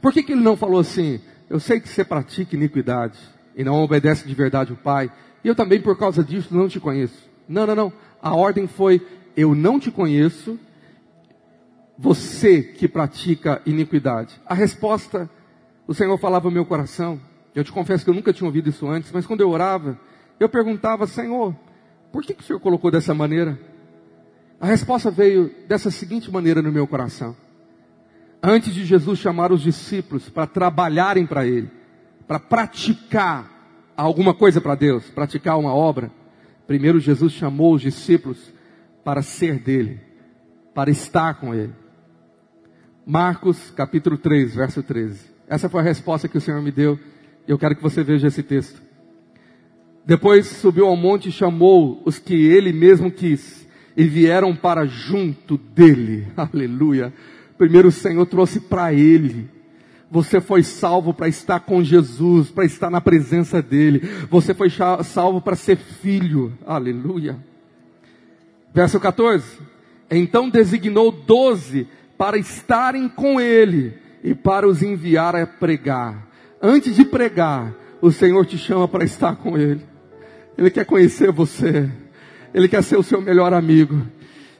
Por 0.00 0.12
que, 0.12 0.22
que 0.22 0.30
ele 0.30 0.40
não 0.40 0.56
falou 0.56 0.78
assim, 0.78 1.20
eu 1.50 1.58
sei 1.58 1.80
que 1.80 1.88
você 1.88 2.04
pratica 2.04 2.54
iniquidade 2.54 3.18
e 3.56 3.64
não 3.64 3.82
obedece 3.82 4.24
de 4.24 4.32
verdade 4.36 4.72
o 4.72 4.76
Pai, 4.76 5.10
e 5.42 5.48
eu 5.48 5.54
também 5.56 5.80
por 5.80 5.98
causa 5.98 6.22
disso 6.22 6.54
não 6.54 6.68
te 6.68 6.78
conheço. 6.78 7.28
Não, 7.48 7.66
não, 7.66 7.74
não. 7.74 7.92
A 8.22 8.32
ordem 8.32 8.68
foi, 8.68 9.04
eu 9.36 9.56
não 9.56 9.80
te 9.80 9.90
conheço, 9.90 10.60
você 11.98 12.62
que 12.62 12.86
pratica 12.86 13.60
iniquidade. 13.66 14.40
A 14.46 14.54
resposta, 14.54 15.28
o 15.88 15.92
Senhor 15.92 16.16
falava 16.18 16.44
no 16.44 16.54
meu 16.54 16.64
coração, 16.64 17.20
eu 17.52 17.64
te 17.64 17.72
confesso 17.72 18.04
que 18.04 18.10
eu 18.10 18.14
nunca 18.14 18.32
tinha 18.32 18.46
ouvido 18.46 18.70
isso 18.70 18.88
antes, 18.88 19.10
mas 19.10 19.26
quando 19.26 19.40
eu 19.40 19.50
orava, 19.50 19.98
eu 20.42 20.48
perguntava, 20.48 21.06
Senhor, 21.06 21.54
por 22.10 22.22
que, 22.22 22.34
que 22.34 22.42
o 22.42 22.44
Senhor 22.44 22.60
colocou 22.60 22.90
dessa 22.90 23.14
maneira? 23.14 23.58
A 24.60 24.66
resposta 24.66 25.10
veio 25.10 25.50
dessa 25.66 25.90
seguinte 25.90 26.30
maneira 26.30 26.60
no 26.62 26.70
meu 26.70 26.86
coração. 26.86 27.36
Antes 28.42 28.74
de 28.74 28.84
Jesus 28.84 29.18
chamar 29.18 29.52
os 29.52 29.60
discípulos 29.60 30.28
para 30.28 30.46
trabalharem 30.46 31.26
para 31.26 31.46
Ele, 31.46 31.70
para 32.26 32.38
praticar 32.38 33.50
alguma 33.96 34.34
coisa 34.34 34.60
para 34.60 34.74
Deus, 34.74 35.08
praticar 35.10 35.58
uma 35.58 35.74
obra, 35.74 36.10
primeiro 36.66 36.98
Jesus 36.98 37.32
chamou 37.32 37.74
os 37.74 37.82
discípulos 37.82 38.52
para 39.04 39.22
ser 39.22 39.58
dele, 39.58 40.00
para 40.74 40.90
estar 40.90 41.34
com 41.34 41.54
Ele. 41.54 41.74
Marcos 43.06 43.70
capítulo 43.70 44.16
3, 44.16 44.54
verso 44.54 44.82
13. 44.82 45.30
Essa 45.48 45.68
foi 45.68 45.80
a 45.80 45.84
resposta 45.84 46.28
que 46.28 46.38
o 46.38 46.40
Senhor 46.40 46.62
me 46.62 46.70
deu. 46.70 46.98
Eu 47.46 47.58
quero 47.58 47.76
que 47.76 47.82
você 47.82 48.02
veja 48.02 48.28
esse 48.28 48.42
texto. 48.42 48.80
Depois 50.04 50.46
subiu 50.46 50.86
ao 50.86 50.96
monte 50.96 51.28
e 51.28 51.32
chamou 51.32 52.02
os 52.04 52.18
que 52.18 52.34
ele 52.34 52.72
mesmo 52.72 53.10
quis 53.10 53.66
e 53.96 54.04
vieram 54.04 54.54
para 54.54 54.84
junto 54.86 55.56
dele. 55.56 56.26
Aleluia. 56.36 57.12
Primeiro 57.56 57.88
o 57.88 57.92
Senhor 57.92 58.26
trouxe 58.26 58.60
para 58.60 58.92
ele. 58.92 59.48
Você 60.10 60.40
foi 60.40 60.62
salvo 60.62 61.14
para 61.14 61.28
estar 61.28 61.60
com 61.60 61.82
Jesus, 61.82 62.50
para 62.50 62.64
estar 62.64 62.90
na 62.90 63.00
presença 63.00 63.62
dele. 63.62 64.00
Você 64.28 64.52
foi 64.52 64.68
salvo 65.04 65.40
para 65.40 65.56
ser 65.56 65.76
filho. 65.76 66.52
Aleluia. 66.66 67.36
Verso 68.74 68.98
14. 68.98 69.60
Então 70.10 70.50
designou 70.50 71.12
doze 71.12 71.86
para 72.18 72.36
estarem 72.36 73.08
com 73.08 73.40
ele 73.40 73.94
e 74.22 74.34
para 74.34 74.68
os 74.68 74.82
enviar 74.82 75.34
a 75.34 75.46
pregar. 75.46 76.28
Antes 76.60 76.94
de 76.94 77.04
pregar, 77.04 77.74
o 78.00 78.10
Senhor 78.10 78.44
te 78.44 78.58
chama 78.58 78.86
para 78.86 79.04
estar 79.04 79.36
com 79.36 79.56
ele. 79.56 79.91
Ele 80.56 80.70
quer 80.70 80.84
conhecer 80.84 81.30
você. 81.32 81.88
Ele 82.54 82.68
quer 82.68 82.82
ser 82.82 82.96
o 82.96 83.02
seu 83.02 83.20
melhor 83.20 83.52
amigo. 83.52 84.06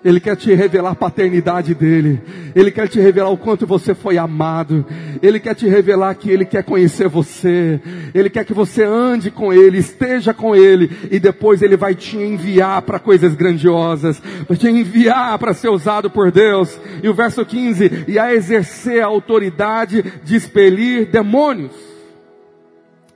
Ele 0.05 0.19
quer 0.19 0.35
te 0.35 0.53
revelar 0.53 0.91
a 0.91 0.97
paternidade 0.97 1.75
dele. 1.75 2.21
Ele 2.57 2.73
quer 2.73 2.89
te 2.89 2.99
revelar 2.99 3.31
o 3.31 3.37
quanto 3.37 3.67
você 3.67 3.95
foi 3.95 4.19
amado. 4.19 4.85
Ele 5.23 5.39
quer 5.39 5.55
te 5.55 5.69
revelar 5.69 6.15
que 6.17 6.29
ele 6.29 6.45
quer 6.45 6.65
conhecer 6.65 7.09
você. 7.09 7.81
Ele 8.13 8.29
quer 8.29 8.45
que 8.45 8.53
você 8.53 8.83
ande 8.83 9.31
com 9.31 9.53
ele, 9.53 9.79
esteja 9.79 10.35
com 10.35 10.57
ele 10.57 10.91
e 11.09 11.21
depois 11.21 11.63
ele 11.63 11.77
vai 11.77 11.95
te 11.95 12.17
enviar 12.17 12.83
para 12.83 12.99
coisas 12.99 13.35
grandiosas, 13.35 14.21
vai 14.49 14.57
te 14.57 14.69
enviar 14.69 15.39
para 15.39 15.55
ser 15.55 15.69
usado 15.69 16.11
por 16.11 16.33
Deus. 16.33 16.81
E 17.01 17.09
o 17.09 17.15
verso 17.15 17.45
15, 17.47 18.07
e 18.09 18.19
a 18.19 18.35
exercer 18.35 19.03
a 19.03 19.07
autoridade 19.07 20.03
de 20.25 20.35
expelir 20.35 21.13
demônios. 21.13 21.73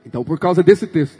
Então, 0.05 0.23
por 0.23 0.39
causa 0.39 0.63
desse 0.63 0.87
texto, 0.87 1.19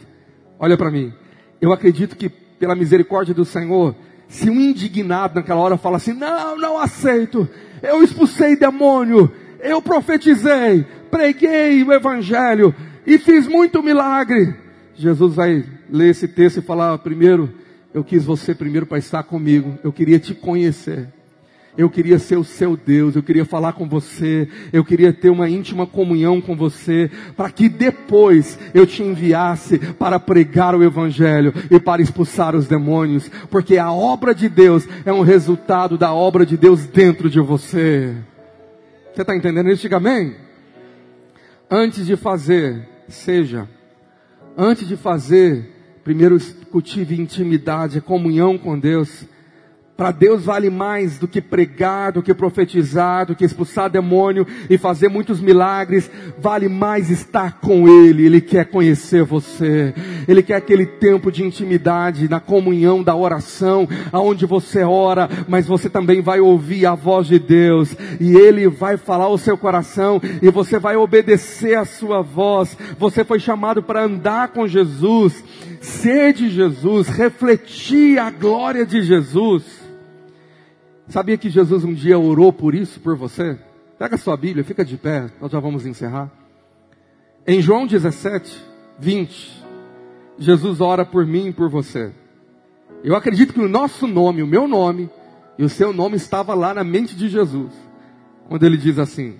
olha 0.58 0.78
para 0.78 0.90
mim. 0.90 1.12
Eu 1.60 1.72
acredito 1.72 2.16
que, 2.16 2.28
pela 2.28 2.74
misericórdia 2.74 3.34
do 3.34 3.44
Senhor, 3.44 3.94
se 4.28 4.50
um 4.50 4.60
indignado 4.60 5.36
naquela 5.36 5.60
hora 5.60 5.76
fala 5.76 5.96
assim: 5.96 6.12
Não, 6.12 6.56
não 6.56 6.78
aceito, 6.78 7.48
eu 7.82 8.02
expulsei 8.02 8.56
demônio, 8.56 9.30
eu 9.60 9.80
profetizei, 9.82 10.84
preguei 11.10 11.82
o 11.82 11.92
Evangelho 11.92 12.74
e 13.06 13.18
fiz 13.18 13.46
muito 13.46 13.82
milagre. 13.82 14.54
Jesus 14.94 15.34
vai 15.34 15.64
ler 15.90 16.10
esse 16.10 16.28
texto 16.28 16.58
e 16.58 16.62
falar: 16.62 16.98
Primeiro, 16.98 17.52
eu 17.92 18.04
quis 18.04 18.24
você 18.24 18.54
primeiro 18.54 18.86
para 18.86 18.98
estar 18.98 19.22
comigo, 19.22 19.78
eu 19.82 19.92
queria 19.92 20.18
te 20.18 20.34
conhecer. 20.34 21.08
Eu 21.78 21.88
queria 21.88 22.18
ser 22.18 22.36
o 22.36 22.44
seu 22.44 22.76
Deus, 22.76 23.14
eu 23.14 23.22
queria 23.22 23.44
falar 23.44 23.72
com 23.72 23.88
você, 23.88 24.48
eu 24.72 24.84
queria 24.84 25.12
ter 25.12 25.30
uma 25.30 25.48
íntima 25.48 25.86
comunhão 25.86 26.40
com 26.40 26.56
você, 26.56 27.08
para 27.36 27.50
que 27.50 27.68
depois 27.68 28.58
eu 28.74 28.84
te 28.84 29.02
enviasse 29.02 29.78
para 29.94 30.18
pregar 30.18 30.74
o 30.74 30.82
Evangelho 30.82 31.54
e 31.70 31.78
para 31.78 32.02
expulsar 32.02 32.56
os 32.56 32.66
demônios, 32.66 33.30
porque 33.48 33.78
a 33.78 33.92
obra 33.92 34.34
de 34.34 34.48
Deus 34.48 34.88
é 35.06 35.12
um 35.12 35.22
resultado 35.22 35.96
da 35.96 36.12
obra 36.12 36.44
de 36.44 36.56
Deus 36.56 36.84
dentro 36.84 37.30
de 37.30 37.38
você. 37.38 38.12
Você 39.14 39.22
está 39.22 39.36
entendendo 39.36 39.70
isso? 39.70 39.82
Diga 39.82 39.98
amém. 39.98 40.34
Antes 41.70 42.04
de 42.04 42.16
fazer, 42.16 42.88
seja. 43.08 43.68
Antes 44.56 44.88
de 44.88 44.96
fazer, 44.96 45.78
Primeiro 46.08 46.38
cultive 46.70 47.20
intimidade, 47.20 48.00
comunhão 48.00 48.56
com 48.56 48.78
Deus. 48.78 49.26
Para 49.98 50.12
Deus 50.12 50.44
vale 50.44 50.70
mais 50.70 51.18
do 51.18 51.26
que 51.26 51.40
pregar, 51.40 52.12
do 52.12 52.22
que 52.22 52.32
profetizar, 52.32 53.26
do 53.26 53.34
que 53.34 53.44
expulsar 53.44 53.90
demônio 53.90 54.46
e 54.70 54.78
fazer 54.78 55.08
muitos 55.08 55.40
milagres. 55.40 56.08
Vale 56.38 56.68
mais 56.68 57.10
estar 57.10 57.58
com 57.58 57.88
Ele. 57.88 58.24
Ele 58.24 58.40
quer 58.40 58.66
conhecer 58.66 59.24
você. 59.24 59.92
Ele 60.28 60.40
quer 60.40 60.54
aquele 60.54 60.86
tempo 60.86 61.32
de 61.32 61.42
intimidade, 61.42 62.28
na 62.28 62.38
comunhão 62.38 63.02
da 63.02 63.16
oração, 63.16 63.88
aonde 64.12 64.46
você 64.46 64.84
ora, 64.84 65.28
mas 65.48 65.66
você 65.66 65.90
também 65.90 66.22
vai 66.22 66.38
ouvir 66.38 66.86
a 66.86 66.94
voz 66.94 67.26
de 67.26 67.40
Deus. 67.40 67.92
E 68.20 68.36
Ele 68.36 68.68
vai 68.68 68.96
falar 68.96 69.24
ao 69.24 69.36
seu 69.36 69.58
coração 69.58 70.22
e 70.40 70.48
você 70.48 70.78
vai 70.78 70.94
obedecer 70.94 71.76
a 71.76 71.84
sua 71.84 72.22
voz. 72.22 72.78
Você 73.00 73.24
foi 73.24 73.40
chamado 73.40 73.82
para 73.82 74.04
andar 74.04 74.46
com 74.50 74.64
Jesus, 74.64 75.42
ser 75.80 76.34
de 76.34 76.50
Jesus, 76.50 77.08
refletir 77.08 78.20
a 78.20 78.30
glória 78.30 78.86
de 78.86 79.02
Jesus. 79.02 79.87
Sabia 81.08 81.38
que 81.38 81.48
Jesus 81.48 81.84
um 81.84 81.94
dia 81.94 82.18
orou 82.18 82.52
por 82.52 82.74
isso, 82.74 83.00
por 83.00 83.16
você? 83.16 83.58
Pega 83.98 84.18
sua 84.18 84.36
Bíblia, 84.36 84.62
fica 84.62 84.84
de 84.84 84.96
pé, 84.98 85.30
nós 85.40 85.50
já 85.50 85.58
vamos 85.58 85.86
encerrar. 85.86 86.30
Em 87.46 87.62
João 87.62 87.86
17, 87.86 88.54
20, 88.98 89.64
Jesus 90.38 90.82
ora 90.82 91.06
por 91.06 91.24
mim 91.24 91.48
e 91.48 91.52
por 91.52 91.70
você. 91.70 92.12
Eu 93.02 93.16
acredito 93.16 93.54
que 93.54 93.60
o 93.60 93.68
nosso 93.68 94.06
nome, 94.06 94.42
o 94.42 94.46
meu 94.46 94.68
nome 94.68 95.08
e 95.56 95.64
o 95.64 95.68
seu 95.68 95.94
nome 95.94 96.16
estava 96.16 96.54
lá 96.54 96.74
na 96.74 96.84
mente 96.84 97.16
de 97.16 97.28
Jesus. 97.28 97.72
Quando 98.46 98.64
ele 98.64 98.76
diz 98.76 98.98
assim: 98.98 99.36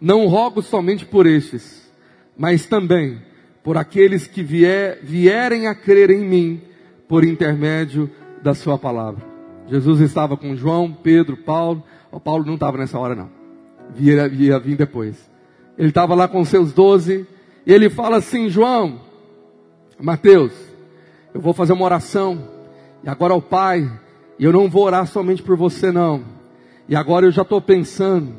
Não 0.00 0.26
rogo 0.26 0.62
somente 0.62 1.04
por 1.04 1.26
estes, 1.26 1.92
mas 2.36 2.64
também 2.64 3.20
por 3.62 3.76
aqueles 3.76 4.26
que 4.26 4.42
vier, 4.42 5.00
vierem 5.02 5.66
a 5.66 5.74
crer 5.74 6.10
em 6.10 6.24
mim 6.24 6.62
por 7.06 7.24
intermédio 7.24 8.10
da 8.42 8.54
sua 8.54 8.78
palavra. 8.78 9.25
Jesus 9.68 10.00
estava 10.00 10.36
com 10.36 10.56
João, 10.56 10.92
Pedro, 10.92 11.36
Paulo. 11.36 11.82
O 12.10 12.20
Paulo 12.20 12.44
não 12.44 12.54
estava 12.54 12.78
nessa 12.78 12.98
hora, 12.98 13.14
não. 13.14 13.28
Via, 13.94 14.26
ia 14.28 14.58
vir 14.58 14.76
depois. 14.76 15.16
Ele 15.76 15.88
estava 15.88 16.14
lá 16.14 16.28
com 16.28 16.44
seus 16.44 16.72
doze. 16.72 17.26
E 17.66 17.72
ele 17.72 17.90
fala 17.90 18.16
assim: 18.16 18.48
João, 18.48 19.00
Mateus, 20.00 20.52
eu 21.34 21.40
vou 21.40 21.52
fazer 21.52 21.72
uma 21.72 21.84
oração. 21.84 22.48
E 23.02 23.08
agora 23.08 23.32
ao 23.32 23.42
Pai. 23.42 23.90
E 24.38 24.44
eu 24.44 24.52
não 24.52 24.68
vou 24.68 24.84
orar 24.84 25.06
somente 25.06 25.42
por 25.42 25.56
você, 25.56 25.90
não. 25.90 26.22
E 26.88 26.94
agora 26.94 27.26
eu 27.26 27.30
já 27.30 27.42
estou 27.42 27.60
pensando 27.60 28.34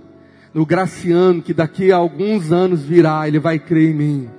no 0.54 0.66
Graciano, 0.66 1.42
que 1.42 1.54
daqui 1.54 1.92
a 1.92 1.98
alguns 1.98 2.52
anos 2.52 2.84
virá, 2.84 3.28
ele 3.28 3.40
vai 3.40 3.60
crer 3.60 3.92
em 3.92 3.94
mim. 3.94 4.30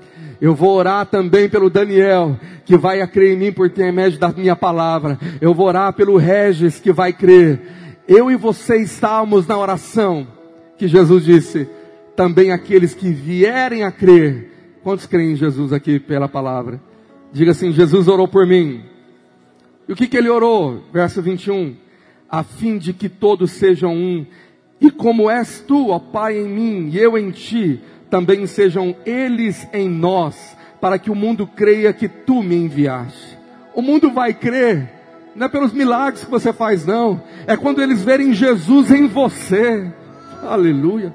Eu 0.40 0.54
vou 0.54 0.76
orar 0.76 1.06
também 1.06 1.48
pelo 1.48 1.68
Daniel, 1.68 2.38
que 2.64 2.76
vai 2.76 3.04
crer 3.06 3.34
em 3.34 3.38
mim 3.38 3.52
por 3.52 3.66
intermédio 3.66 4.18
da 4.18 4.28
minha 4.30 4.54
palavra. 4.54 5.18
Eu 5.40 5.52
vou 5.52 5.66
orar 5.66 5.92
pelo 5.92 6.16
Regis, 6.16 6.78
que 6.78 6.92
vai 6.92 7.12
crer. 7.12 7.60
Eu 8.06 8.30
e 8.30 8.36
você 8.36 8.76
estávamos 8.76 9.46
na 9.46 9.58
oração 9.58 10.26
que 10.78 10.86
Jesus 10.86 11.24
disse, 11.24 11.68
também 12.14 12.52
aqueles 12.52 12.94
que 12.94 13.10
vierem 13.10 13.82
a 13.82 13.90
crer. 13.90 14.78
Quantos 14.82 15.06
creem 15.06 15.32
em 15.32 15.36
Jesus 15.36 15.72
aqui 15.72 15.98
pela 15.98 16.28
palavra? 16.28 16.80
Diga 17.32 17.50
assim, 17.50 17.72
Jesus 17.72 18.06
orou 18.08 18.28
por 18.28 18.46
mim. 18.46 18.84
E 19.88 19.92
o 19.92 19.96
que, 19.96 20.06
que 20.06 20.16
ele 20.16 20.28
orou? 20.28 20.84
Verso 20.92 21.20
21. 21.20 21.76
A 22.30 22.42
fim 22.42 22.78
de 22.78 22.92
que 22.92 23.08
todos 23.08 23.50
sejam 23.50 23.94
um. 23.94 24.24
E 24.80 24.90
como 24.90 25.28
és 25.28 25.60
tu, 25.66 25.90
ó 25.90 25.98
Pai, 25.98 26.38
em 26.38 26.48
mim, 26.48 26.90
e 26.92 26.98
eu 26.98 27.18
em 27.18 27.30
ti, 27.32 27.80
também 28.10 28.46
sejam 28.46 28.94
eles 29.04 29.68
em 29.72 29.88
nós, 29.88 30.56
para 30.80 30.98
que 30.98 31.10
o 31.10 31.14
mundo 31.14 31.46
creia 31.46 31.92
que 31.92 32.08
tu 32.08 32.42
me 32.42 32.56
enviaste. 32.56 33.38
O 33.74 33.82
mundo 33.82 34.10
vai 34.10 34.32
crer, 34.32 34.90
não 35.34 35.46
é 35.46 35.48
pelos 35.48 35.72
milagres 35.72 36.24
que 36.24 36.30
você 36.30 36.52
faz, 36.52 36.86
não, 36.86 37.22
é 37.46 37.56
quando 37.56 37.82
eles 37.82 38.02
verem 38.02 38.32
Jesus 38.32 38.90
em 38.90 39.06
você. 39.06 39.92
Aleluia. 40.42 41.14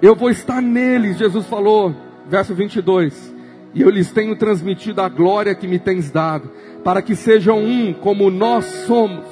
Eu 0.00 0.16
vou 0.16 0.30
estar 0.30 0.60
neles, 0.60 1.18
Jesus 1.18 1.46
falou, 1.46 1.94
verso 2.28 2.54
22. 2.54 3.32
E 3.74 3.80
eu 3.80 3.88
lhes 3.88 4.10
tenho 4.10 4.36
transmitido 4.36 5.00
a 5.00 5.08
glória 5.08 5.54
que 5.54 5.68
me 5.68 5.78
tens 5.78 6.10
dado, 6.10 6.50
para 6.84 7.00
que 7.00 7.14
sejam 7.14 7.58
um 7.58 7.94
como 7.94 8.30
nós 8.30 8.64
somos. 8.86 9.24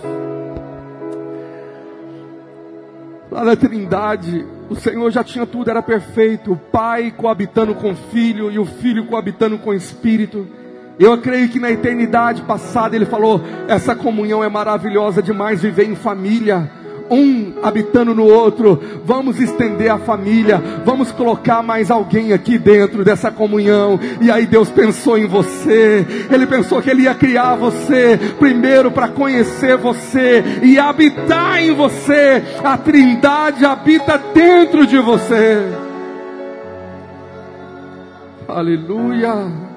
Lá 3.31 3.45
na 3.45 3.55
Trindade, 3.55 4.47
o 4.71 4.77
Senhor 4.77 5.11
já 5.11 5.25
tinha 5.25 5.45
tudo, 5.45 5.69
era 5.69 5.83
perfeito. 5.83 6.53
O 6.53 6.57
Pai 6.57 7.11
coabitando 7.11 7.75
com 7.75 7.91
o 7.91 7.97
Filho 7.97 8.51
e 8.53 8.59
o 8.59 8.65
Filho 8.65 9.05
coabitando 9.07 9.59
com 9.59 9.71
o 9.71 9.75
Espírito. 9.75 10.47
Eu 10.97 11.19
creio 11.19 11.49
que 11.49 11.59
na 11.59 11.71
eternidade 11.71 12.43
passada 12.43 12.95
Ele 12.95 13.05
falou: 13.05 13.43
essa 13.67 13.97
comunhão 13.97 14.45
é 14.45 14.49
maravilhosa 14.49 15.21
demais 15.21 15.61
viver 15.61 15.89
em 15.89 15.97
família 15.97 16.71
um 17.11 17.55
habitando 17.63 18.15
no 18.15 18.25
outro. 18.25 18.81
Vamos 19.05 19.41
estender 19.41 19.91
a 19.91 19.99
família, 19.99 20.63
vamos 20.85 21.11
colocar 21.11 21.63
mais 21.63 21.91
alguém 21.91 22.33
aqui 22.33 22.59
dentro 22.59 23.05
dessa 23.05 23.31
comunhão. 23.31 23.99
E 24.21 24.31
aí 24.31 24.47
Deus 24.47 24.71
pensou 24.71 25.19
em 25.19 25.27
você. 25.27 26.07
Ele 26.31 26.47
pensou 26.47 26.81
que 26.81 26.89
ele 26.89 27.03
ia 27.03 27.15
criar 27.15 27.57
você 27.57 28.19
primeiro 28.39 28.91
para 28.91 29.09
conhecer 29.09 29.77
você 29.77 30.43
e 30.63 30.79
habitar 30.79 31.63
em 31.63 31.73
você. 31.75 32.43
A 32.63 32.79
Trindade 32.79 33.65
habita 33.65 34.17
dentro 34.33 34.87
de 34.87 34.99
você. 34.99 35.67
Aleluia. 38.49 39.71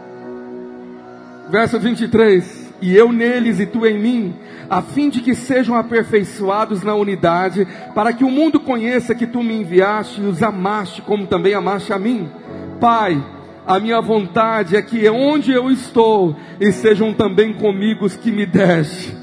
Verso 1.49 1.79
23 1.79 2.63
e 2.83 2.93
eu 2.97 3.13
neles 3.13 3.61
e 3.61 3.65
tu 3.65 3.85
em 3.85 3.97
mim, 3.97 4.35
a 4.69 4.81
fim 4.81 5.09
de 5.09 5.21
que 5.21 5.35
sejam 5.35 5.75
aperfeiçoados 5.75 6.83
na 6.83 6.95
unidade, 6.95 7.67
para 7.93 8.13
que 8.13 8.23
o 8.23 8.29
mundo 8.29 8.59
conheça 8.59 9.15
que 9.15 9.27
tu 9.27 9.43
me 9.43 9.53
enviaste 9.53 10.21
e 10.21 10.25
os 10.25 10.41
amaste 10.41 11.01
como 11.01 11.27
também 11.27 11.53
amaste 11.53 11.93
a 11.93 11.99
mim. 11.99 12.29
Pai, 12.79 13.23
a 13.65 13.79
minha 13.79 14.01
vontade 14.01 14.75
é 14.75 14.81
que 14.81 15.07
onde 15.09 15.51
eu 15.51 15.71
estou, 15.71 16.35
estejam 16.59 17.13
também 17.13 17.53
comigo 17.53 18.05
os 18.05 18.15
que 18.15 18.31
me 18.31 18.45
deste, 18.45 19.15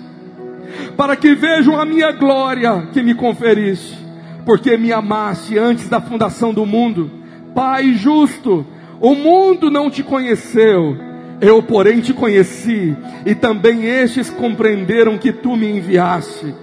para 0.97 1.16
que 1.16 1.34
vejam 1.34 1.78
a 1.78 1.84
minha 1.84 2.12
glória 2.12 2.88
que 2.93 3.03
me 3.03 3.14
conferiste, 3.14 3.99
porque 4.45 4.76
me 4.76 4.93
amaste 4.93 5.59
antes 5.59 5.88
da 5.88 6.01
fundação 6.01 6.55
do 6.55 6.64
mundo. 6.64 7.11
Pai 7.55 7.93
justo, 7.93 8.66
o 9.01 9.14
mundo 9.14 9.70
não 9.70 9.91
te 9.91 10.03
conheceu, 10.03 10.97
eu, 11.41 11.62
porém, 11.62 12.01
te 12.01 12.12
conheci, 12.12 12.97
e 13.24 13.34
também 13.34 13.86
estes 13.86 14.28
compreenderam 14.28 15.16
que 15.16 15.32
tu 15.32 15.57
me 15.57 15.70
enviaste. 15.70 16.55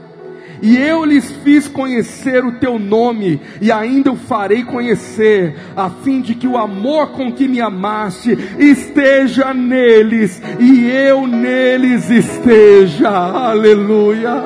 E 0.61 0.75
eu 0.75 1.05
lhes 1.05 1.31
fiz 1.43 1.67
conhecer 1.67 2.43
o 2.43 2.53
teu 2.53 2.79
nome, 2.79 3.39
e 3.61 3.71
ainda 3.71 4.11
o 4.11 4.15
farei 4.15 4.63
conhecer, 4.63 5.55
a 5.75 5.89
fim 5.89 6.21
de 6.21 6.35
que 6.35 6.47
o 6.47 6.57
amor 6.57 7.11
com 7.11 7.31
que 7.31 7.47
me 7.47 7.61
amaste 7.61 8.37
esteja 8.57 9.53
neles, 9.53 10.41
e 10.59 10.89
eu 10.89 11.27
neles 11.27 12.09
esteja. 12.09 13.09
Aleluia! 13.09 14.43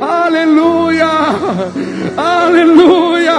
Aleluia! 0.00 1.08
Aleluia! 2.16 3.36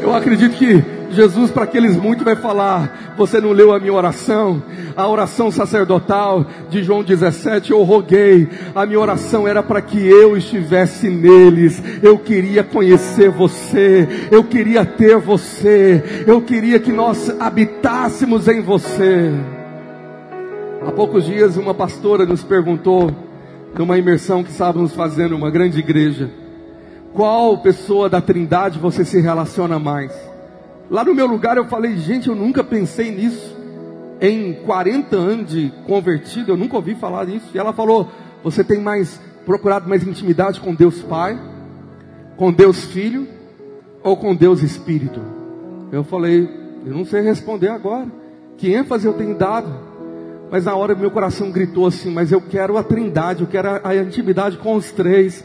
Eu 0.00 0.14
acredito 0.14 0.56
que 0.56 0.97
Jesus, 1.10 1.50
para 1.50 1.64
aqueles 1.64 1.96
muitos, 1.96 2.24
vai 2.24 2.36
falar: 2.36 3.14
Você 3.16 3.40
não 3.40 3.52
leu 3.52 3.72
a 3.72 3.80
minha 3.80 3.92
oração? 3.92 4.62
A 4.96 5.06
oração 5.06 5.50
sacerdotal 5.50 6.46
de 6.68 6.82
João 6.82 7.02
17, 7.02 7.70
eu 7.70 7.82
roguei. 7.82 8.48
A 8.74 8.84
minha 8.84 9.00
oração 9.00 9.46
era 9.46 9.62
para 9.62 9.80
que 9.80 9.98
eu 9.98 10.36
estivesse 10.36 11.08
neles. 11.08 11.82
Eu 12.02 12.18
queria 12.18 12.62
conhecer 12.62 13.30
você. 13.30 14.08
Eu 14.30 14.44
queria 14.44 14.84
ter 14.84 15.16
você. 15.18 16.24
Eu 16.26 16.42
queria 16.42 16.78
que 16.78 16.92
nós 16.92 17.34
habitássemos 17.40 18.48
em 18.48 18.60
você. 18.60 19.32
Há 20.86 20.92
poucos 20.92 21.24
dias, 21.24 21.56
uma 21.56 21.74
pastora 21.74 22.24
nos 22.24 22.42
perguntou, 22.42 23.10
numa 23.76 23.98
imersão 23.98 24.42
que 24.42 24.50
estávamos 24.50 24.94
fazendo, 24.94 25.36
uma 25.36 25.50
grande 25.50 25.78
igreja, 25.78 26.30
qual 27.12 27.58
pessoa 27.58 28.08
da 28.08 28.20
Trindade 28.20 28.78
você 28.78 29.04
se 29.04 29.20
relaciona 29.20 29.78
mais? 29.78 30.27
Lá 30.90 31.04
no 31.04 31.14
meu 31.14 31.26
lugar 31.26 31.56
eu 31.56 31.66
falei, 31.66 31.96
gente, 31.98 32.28
eu 32.28 32.34
nunca 32.34 32.64
pensei 32.64 33.10
nisso. 33.10 33.56
Em 34.20 34.54
40 34.64 35.16
anos 35.16 35.50
de 35.50 35.72
convertido, 35.86 36.52
eu 36.52 36.56
nunca 36.56 36.76
ouvi 36.76 36.94
falar 36.94 37.26
nisso. 37.26 37.46
E 37.54 37.58
ela 37.58 37.72
falou: 37.72 38.10
Você 38.42 38.64
tem 38.64 38.80
mais 38.80 39.20
procurado 39.46 39.88
mais 39.88 40.06
intimidade 40.06 40.60
com 40.60 40.74
Deus 40.74 41.00
Pai, 41.02 41.38
com 42.36 42.52
Deus 42.52 42.84
Filho 42.86 43.28
ou 44.02 44.16
com 44.16 44.34
Deus 44.34 44.62
Espírito? 44.62 45.20
Eu 45.92 46.02
falei: 46.02 46.48
Eu 46.84 46.94
não 46.94 47.04
sei 47.04 47.20
responder 47.20 47.68
agora. 47.68 48.06
Que 48.56 48.74
ênfase 48.74 49.06
eu 49.06 49.12
tenho 49.12 49.36
dado? 49.36 49.72
Mas 50.50 50.64
na 50.64 50.74
hora 50.74 50.94
meu 50.94 51.10
coração 51.10 51.52
gritou 51.52 51.86
assim: 51.86 52.10
Mas 52.10 52.32
eu 52.32 52.40
quero 52.40 52.76
a 52.76 52.82
trindade, 52.82 53.42
eu 53.42 53.46
quero 53.46 53.68
a, 53.68 53.80
a 53.84 53.96
intimidade 53.96 54.56
com 54.56 54.74
os 54.74 54.90
três. 54.90 55.44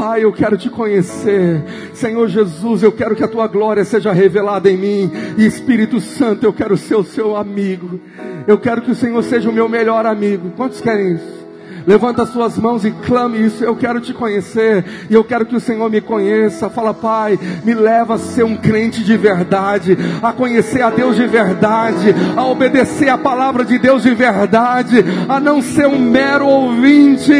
Pai, 0.00 0.24
eu 0.24 0.32
quero 0.32 0.56
te 0.56 0.70
conhecer. 0.70 1.62
Senhor 1.92 2.26
Jesus, 2.26 2.82
eu 2.82 2.90
quero 2.90 3.14
que 3.14 3.22
a 3.22 3.28
tua 3.28 3.46
glória 3.46 3.84
seja 3.84 4.10
revelada 4.14 4.70
em 4.70 4.76
mim. 4.78 5.12
E 5.36 5.44
Espírito 5.44 6.00
Santo, 6.00 6.46
eu 6.46 6.54
quero 6.54 6.74
ser 6.74 6.94
o 6.94 7.04
seu 7.04 7.36
amigo. 7.36 8.00
Eu 8.46 8.56
quero 8.56 8.80
que 8.80 8.90
o 8.90 8.94
Senhor 8.94 9.22
seja 9.22 9.50
o 9.50 9.52
meu 9.52 9.68
melhor 9.68 10.06
amigo. 10.06 10.52
Quantos 10.56 10.80
querem 10.80 11.16
isso? 11.16 11.39
Levanta 11.86 12.26
suas 12.26 12.56
mãos 12.58 12.84
e 12.84 12.90
clame 12.90 13.44
isso. 13.44 13.64
Eu 13.64 13.76
quero 13.76 14.00
te 14.00 14.12
conhecer 14.12 14.84
e 15.08 15.14
eu 15.14 15.24
quero 15.24 15.46
que 15.46 15.56
o 15.56 15.60
Senhor 15.60 15.90
me 15.90 16.00
conheça. 16.00 16.70
Fala, 16.70 16.92
Pai, 16.92 17.38
me 17.64 17.74
leva 17.74 18.14
a 18.14 18.18
ser 18.18 18.44
um 18.44 18.56
crente 18.56 19.02
de 19.02 19.16
verdade, 19.16 19.96
a 20.22 20.32
conhecer 20.32 20.82
a 20.82 20.90
Deus 20.90 21.16
de 21.16 21.26
verdade, 21.26 22.14
a 22.36 22.44
obedecer 22.44 23.08
a 23.08 23.18
palavra 23.18 23.64
de 23.64 23.78
Deus 23.78 24.02
de 24.02 24.14
verdade, 24.14 25.04
a 25.28 25.40
não 25.40 25.62
ser 25.62 25.86
um 25.86 25.98
mero 25.98 26.46
ouvinte. 26.46 27.32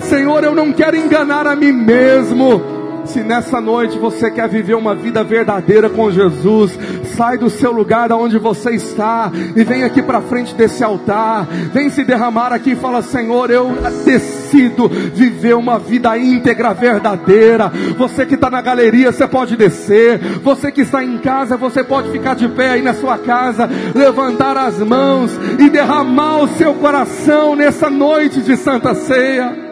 Senhor, 0.00 0.44
eu 0.44 0.54
não 0.54 0.72
quero 0.72 0.96
enganar 0.96 1.46
a 1.46 1.56
mim 1.56 1.72
mesmo. 1.72 2.75
Se 3.06 3.20
nessa 3.20 3.60
noite 3.60 3.98
você 3.98 4.30
quer 4.30 4.48
viver 4.48 4.74
uma 4.74 4.94
vida 4.94 5.22
verdadeira 5.22 5.88
com 5.88 6.10
Jesus, 6.10 6.78
sai 7.16 7.38
do 7.38 7.48
seu 7.48 7.72
lugar 7.72 8.12
onde 8.12 8.38
você 8.38 8.72
está 8.72 9.30
e 9.54 9.64
vem 9.64 9.84
aqui 9.84 10.02
para 10.02 10.20
frente 10.20 10.54
desse 10.54 10.82
altar. 10.82 11.46
Vem 11.72 11.88
se 11.88 12.04
derramar 12.04 12.52
aqui 12.52 12.72
e 12.72 12.76
fala: 12.76 13.02
Senhor, 13.02 13.50
eu 13.50 13.72
decido 14.04 14.88
viver 14.88 15.54
uma 15.54 15.78
vida 15.78 16.16
íntegra, 16.18 16.74
verdadeira. 16.74 17.70
Você 17.96 18.26
que 18.26 18.34
está 18.34 18.50
na 18.50 18.60
galeria, 18.60 19.12
você 19.12 19.26
pode 19.26 19.56
descer. 19.56 20.18
Você 20.42 20.70
que 20.72 20.82
está 20.82 21.02
em 21.02 21.18
casa, 21.18 21.56
você 21.56 21.82
pode 21.84 22.10
ficar 22.10 22.34
de 22.34 22.48
pé 22.48 22.70
aí 22.70 22.82
na 22.82 22.94
sua 22.94 23.18
casa, 23.18 23.68
levantar 23.94 24.56
as 24.56 24.78
mãos 24.78 25.30
e 25.58 25.70
derramar 25.70 26.42
o 26.42 26.48
seu 26.48 26.74
coração 26.74 27.54
nessa 27.54 27.88
noite 27.88 28.40
de 28.40 28.56
Santa 28.56 28.94
Ceia. 28.94 29.66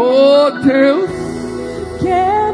Oh 0.00 0.52
Deus. 0.62 1.10
Quero 2.00 2.47